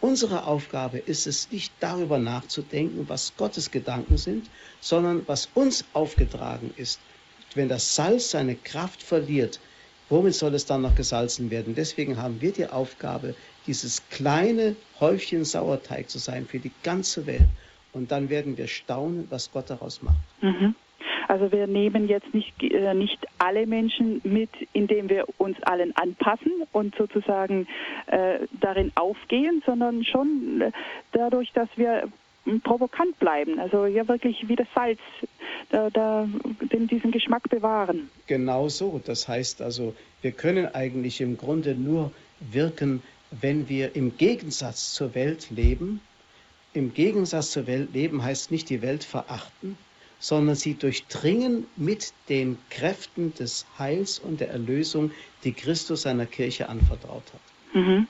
Unsere 0.00 0.46
Aufgabe 0.46 0.98
ist 0.98 1.26
es 1.26 1.50
nicht 1.52 1.72
darüber 1.80 2.18
nachzudenken, 2.18 3.08
was 3.08 3.34
Gottes 3.36 3.70
Gedanken 3.70 4.16
sind, 4.16 4.48
sondern 4.80 5.28
was 5.28 5.48
uns 5.54 5.84
aufgetragen 5.92 6.72
ist. 6.76 7.00
Wenn 7.54 7.68
das 7.68 7.94
Salz 7.94 8.30
seine 8.30 8.54
Kraft 8.54 9.02
verliert, 9.02 9.60
womit 10.08 10.34
soll 10.34 10.54
es 10.54 10.64
dann 10.64 10.82
noch 10.82 10.94
gesalzen 10.94 11.50
werden? 11.50 11.74
Deswegen 11.74 12.16
haben 12.16 12.40
wir 12.40 12.52
die 12.52 12.66
Aufgabe, 12.66 13.34
dieses 13.66 14.08
kleine 14.08 14.74
Häufchen 15.00 15.44
Sauerteig 15.44 16.08
zu 16.08 16.18
sein 16.18 16.46
für 16.46 16.58
die 16.58 16.72
ganze 16.82 17.26
Welt. 17.26 17.48
Und 17.92 18.10
dann 18.10 18.30
werden 18.30 18.56
wir 18.56 18.68
staunen, 18.68 19.26
was 19.30 19.50
Gott 19.50 19.68
daraus 19.68 20.00
macht. 20.00 20.16
Mhm. 20.40 20.74
Also 21.30 21.52
wir 21.52 21.68
nehmen 21.68 22.08
jetzt 22.08 22.34
nicht, 22.34 22.60
äh, 22.60 22.92
nicht 22.92 23.24
alle 23.38 23.64
Menschen 23.64 24.20
mit, 24.24 24.50
indem 24.72 25.08
wir 25.08 25.26
uns 25.38 25.62
allen 25.62 25.94
anpassen 25.96 26.50
und 26.72 26.96
sozusagen 26.96 27.68
äh, 28.06 28.40
darin 28.60 28.90
aufgehen, 28.96 29.62
sondern 29.64 30.04
schon 30.04 30.60
äh, 30.60 30.72
dadurch, 31.12 31.52
dass 31.52 31.68
wir 31.76 32.08
provokant 32.64 33.16
bleiben, 33.20 33.60
also 33.60 33.86
ja 33.86 34.08
wirklich 34.08 34.48
wie 34.48 34.56
das 34.56 34.66
Salz, 34.74 34.98
da, 35.68 35.88
da 35.90 36.28
den, 36.72 36.88
diesen 36.88 37.12
Geschmack 37.12 37.48
bewahren. 37.48 38.10
Genau 38.26 38.68
so. 38.68 39.00
Das 39.04 39.28
heißt 39.28 39.62
also, 39.62 39.94
wir 40.22 40.32
können 40.32 40.66
eigentlich 40.74 41.20
im 41.20 41.36
Grunde 41.36 41.76
nur 41.76 42.10
wirken, 42.40 43.04
wenn 43.30 43.68
wir 43.68 43.94
im 43.94 44.16
Gegensatz 44.16 44.94
zur 44.94 45.14
Welt 45.14 45.50
leben. 45.50 46.00
Im 46.72 46.92
Gegensatz 46.92 47.52
zur 47.52 47.68
Welt 47.68 47.92
leben 47.92 48.24
heißt 48.24 48.50
nicht 48.50 48.68
die 48.68 48.82
Welt 48.82 49.04
verachten, 49.04 49.78
sondern 50.20 50.54
sie 50.54 50.74
durchdringen 50.74 51.66
mit 51.76 52.12
den 52.28 52.58
Kräften 52.68 53.34
des 53.34 53.66
Heils 53.78 54.18
und 54.18 54.40
der 54.40 54.50
Erlösung, 54.50 55.10
die 55.42 55.52
Christus 55.52 56.02
seiner 56.02 56.26
Kirche 56.26 56.68
anvertraut 56.68 57.24
hat. 57.32 57.74
Mhm. 57.74 58.06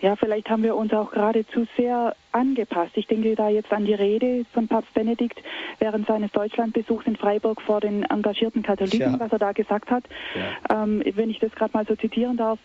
Ja, 0.00 0.16
vielleicht 0.16 0.48
haben 0.48 0.62
wir 0.62 0.76
uns 0.76 0.92
auch 0.94 1.10
gerade 1.10 1.46
zu 1.48 1.66
sehr 1.76 2.16
angepasst. 2.32 2.92
Ich 2.94 3.06
denke 3.06 3.34
da 3.34 3.50
jetzt 3.50 3.70
an 3.70 3.84
die 3.84 3.92
Rede 3.92 4.46
von 4.54 4.66
Papst 4.66 4.94
Benedikt 4.94 5.42
während 5.78 6.06
seines 6.06 6.32
Deutschlandbesuchs 6.32 7.06
in 7.06 7.16
Freiburg 7.16 7.60
vor 7.60 7.80
den 7.80 8.04
engagierten 8.04 8.62
Katholiken, 8.62 9.12
ja. 9.12 9.20
was 9.20 9.30
er 9.30 9.38
da 9.38 9.52
gesagt 9.52 9.90
hat. 9.90 10.04
Ja. 10.34 10.84
Ähm, 10.84 11.02
wenn 11.14 11.28
ich 11.28 11.38
das 11.38 11.52
gerade 11.52 11.72
mal 11.74 11.86
so 11.86 11.96
zitieren 11.96 12.36
darf. 12.36 12.58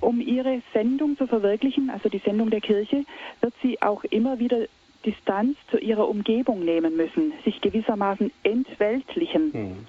Um 0.00 0.20
ihre 0.20 0.62
Sendung 0.72 1.16
zu 1.16 1.26
verwirklichen, 1.26 1.90
also 1.90 2.08
die 2.08 2.18
Sendung 2.18 2.50
der 2.50 2.60
Kirche, 2.60 3.04
wird 3.40 3.54
sie 3.62 3.82
auch 3.82 4.04
immer 4.04 4.38
wieder 4.38 4.66
Distanz 5.04 5.56
zu 5.70 5.78
ihrer 5.78 6.08
Umgebung 6.08 6.64
nehmen 6.64 6.96
müssen, 6.96 7.32
sich 7.44 7.60
gewissermaßen 7.60 8.32
entweltlichen. 8.42 9.50
Mhm. 9.52 9.86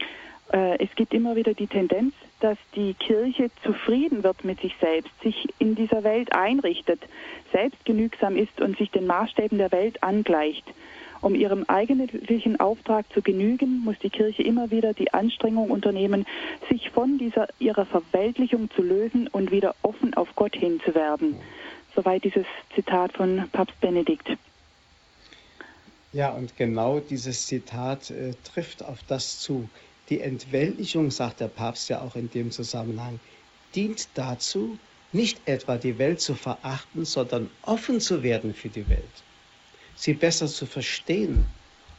Äh, 0.52 0.84
es 0.84 0.94
gibt 0.96 1.14
immer 1.14 1.36
wieder 1.36 1.54
die 1.54 1.68
Tendenz, 1.68 2.14
dass 2.40 2.58
die 2.76 2.94
Kirche 2.94 3.50
zufrieden 3.64 4.24
wird 4.24 4.44
mit 4.46 4.62
sich 4.62 4.76
selbst, 4.80 5.12
sich 5.22 5.48
in 5.60 5.76
dieser 5.76 6.04
Welt 6.04 6.34
einrichtet, 6.34 7.02
selbstgenügsam 7.52 8.38
ist 8.38 8.62
und 8.62 8.78
sich 8.78 8.92
den 8.92 9.08
Maßstäben 9.08 9.58
der 9.58 9.72
Welt 9.72 10.02
angleicht. 10.04 10.66
Um 11.22 11.36
ihrem 11.36 11.66
eigentlichen 11.68 12.60
Auftrag 12.62 13.12
zu 13.14 13.22
genügen, 13.22 13.82
muss 13.84 14.00
die 14.00 14.10
Kirche 14.10 14.42
immer 14.42 14.72
wieder 14.72 14.94
die 14.94 15.14
Anstrengung 15.14 15.70
unternehmen, 15.70 16.26
sich 16.70 16.90
von 16.92 17.18
dieser 17.18 17.48
ihrer 17.60 17.86
Verweltlichung 17.86 18.70
zu 18.72 18.82
lösen 18.82 19.28
und 19.28 19.52
wieder 19.52 19.76
offen 19.82 20.14
auf 20.14 20.30
Gott 20.36 20.56
hin 20.56 20.80
zu 20.86 20.96
werden. 20.96 21.36
Soweit 21.94 22.24
dieses 22.24 22.46
Zitat 22.74 23.12
von 23.14 23.44
Papst 23.52 23.80
Benedikt. 23.82 24.38
Ja, 26.12 26.30
und 26.32 26.58
genau 26.58 27.00
dieses 27.00 27.46
Zitat 27.46 28.10
äh, 28.10 28.34
trifft 28.44 28.84
auf 28.84 29.00
das 29.08 29.40
zu. 29.40 29.70
Die 30.10 30.22
Entweltlichung, 30.22 31.12
sagt 31.12 31.40
der 31.40 31.50
Papst 31.50 31.88
ja 31.90 32.02
auch 32.02 32.16
in 32.16 32.32
dem 32.32 32.50
Zusammenhang, 32.50 33.20
dient 33.76 34.08
dazu, 34.16 34.80
nicht 35.12 35.40
etwa 35.46 35.78
die 35.78 35.98
Welt 36.00 36.20
zu 36.20 36.34
verachten, 36.34 37.06
sondern 37.06 37.50
offen 37.62 38.00
zu 38.00 38.24
werden 38.24 38.54
für 38.54 38.70
die 38.70 38.88
Welt, 38.90 39.04
sie 39.96 40.14
besser 40.14 40.48
zu 40.48 40.66
verstehen 40.66 41.46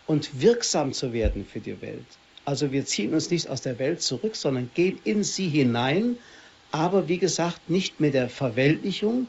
und 0.07 0.41
wirksam 0.41 0.93
zu 0.93 1.13
werden 1.13 1.45
für 1.45 1.61
die 1.61 1.81
Welt. 1.81 2.07
Also 2.45 2.73
wir 2.73 2.85
ziehen 2.85 3.15
uns 3.15 3.31
nicht 3.31 3.49
aus 3.49 3.63
der 3.63 3.79
Welt 3.79 4.03
zurück, 4.03 4.35
sondern 4.35 4.71
gehen 4.75 4.99
in 5.05 5.23
sie 5.23 5.49
hinein, 5.49 6.17
aber 6.73 7.07
wie 7.09 7.19
gesagt, 7.19 7.69
nicht 7.71 8.01
mit 8.01 8.15
der 8.15 8.29
Verweltlichung, 8.29 9.29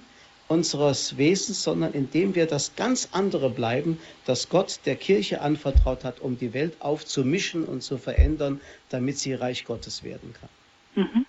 unseres 0.52 1.18
Wesens, 1.18 1.64
sondern 1.64 1.94
indem 1.94 2.36
wir 2.36 2.46
das 2.46 2.76
ganz 2.76 3.08
andere 3.14 3.50
bleiben, 3.50 3.98
das 4.26 4.50
Gott 4.50 4.82
der 4.86 4.98
Kirche 4.98 5.40
anvertraut 5.40 6.04
hat, 6.04 6.20
um 6.20 6.38
die 6.38 6.54
Welt 6.54 6.76
aufzumischen 6.80 7.64
und 7.64 7.82
zu 7.82 7.98
verändern, 7.98 8.60
damit 8.90 9.18
sie 9.18 9.34
Reich 9.34 9.64
Gottes 9.64 10.04
werden 10.04 10.34
kann. 10.34 11.04
Mhm. 11.06 11.26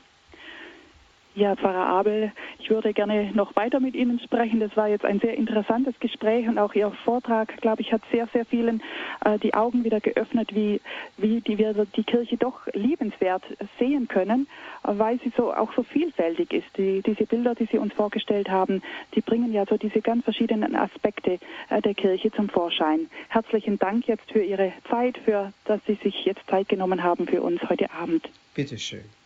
Ja, 1.34 1.56
Pfarrer 1.56 1.86
Abel, 1.86 2.30
ich 2.58 2.68
würde 2.68 2.92
gerne 2.92 3.30
noch 3.32 3.56
weiter 3.56 3.80
mit 3.80 3.94
Ihnen 3.94 4.20
sprechen. 4.20 4.60
Das 4.60 4.76
war 4.76 4.88
jetzt 4.88 5.06
ein 5.06 5.18
sehr 5.18 5.34
interessantes 5.34 5.98
Gespräch 5.98 6.46
und 6.46 6.58
auch 6.58 6.74
Ihr 6.74 6.90
Vortrag, 7.04 7.56
glaube 7.62 7.80
ich, 7.80 7.90
hat 7.90 8.02
sehr, 8.12 8.28
sehr 8.34 8.44
vielen 8.44 8.82
äh, 9.24 9.38
die 9.38 9.54
Augen 9.54 9.82
wieder 9.82 10.00
geöffnet, 10.00 10.54
wie, 10.54 10.82
wie 11.16 11.40
die, 11.40 11.56
wir 11.56 11.72
die 11.96 12.04
Kirche 12.04 12.36
doch 12.36 12.66
liebenswert 12.74 13.42
sehen 13.78 14.08
können, 14.08 14.46
weil 14.82 15.18
sie 15.20 15.32
so 15.34 15.54
auch 15.54 15.72
so 15.74 15.82
vielfältig 15.82 16.52
ist. 16.52 16.76
Die, 16.76 17.00
diese 17.00 17.24
Bilder, 17.24 17.54
die 17.54 17.66
Sie 17.66 17.78
uns 17.78 17.94
vorgestellt 17.94 18.50
haben, 18.50 18.82
die 19.14 19.22
bringen 19.22 19.54
ja 19.54 19.64
so 19.64 19.78
diese 19.78 20.02
ganz 20.02 20.24
verschiedenen 20.24 20.76
Aspekte 20.76 21.38
äh, 21.70 21.80
der 21.80 21.94
Kirche 21.94 22.30
zum 22.30 22.50
Vorschein. 22.50 23.08
Herzlichen 23.28 23.78
Dank 23.78 24.06
jetzt 24.06 24.30
für 24.30 24.42
Ihre 24.42 24.74
Zeit, 24.90 25.16
für 25.24 25.54
dass 25.64 25.80
Sie 25.86 25.94
sich 26.02 26.26
jetzt 26.26 26.46
Zeit 26.48 26.68
genommen 26.68 27.02
haben 27.02 27.26
für 27.26 27.40
uns 27.40 27.62
heute 27.70 27.90
Abend. 27.90 28.28
Bitteschön. 28.54 29.21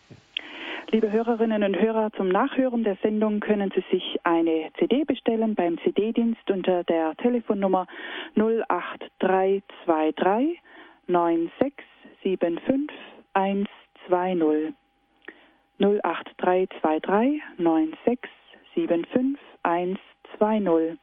Liebe 0.93 1.11
Hörerinnen 1.11 1.65
und 1.65 1.81
Hörer, 1.81 2.13
zum 2.13 2.29
Nachhören 2.29 2.85
der 2.85 2.97
Sendung 3.03 3.41
können 3.41 3.73
Sie 3.75 3.83
sich 3.91 4.21
eine 4.23 4.71
CD 4.79 5.03
bestellen 5.03 5.57
beim 5.57 5.79
CD-Dienst 5.79 6.49
unter 6.49 6.85
der 6.85 7.17
Telefonnummer 7.17 7.89
08323 8.37 10.61
9675 11.09 12.97
120. 13.33 14.75
08323 15.81 17.43
9675 17.59 19.41
120. 19.65 20.99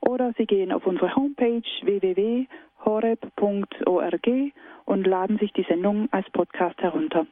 Oder 0.00 0.32
Sie 0.36 0.46
gehen 0.46 0.72
auf 0.72 0.84
unsere 0.88 1.14
Homepage 1.14 1.62
www.horeb.org 1.82 4.28
und 4.86 5.06
laden 5.06 5.38
sich 5.38 5.52
die 5.52 5.66
Sendung 5.68 6.08
als 6.10 6.28
Podcast 6.30 6.82
herunter. 6.82 7.28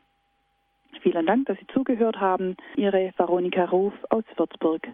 Vielen 1.00 1.26
Dank, 1.26 1.46
dass 1.46 1.58
Sie 1.58 1.66
zugehört 1.72 2.20
haben. 2.20 2.56
Ihre 2.76 3.12
Veronika 3.16 3.64
Ruf 3.64 3.94
aus 4.10 4.24
Würzburg. 4.36 4.88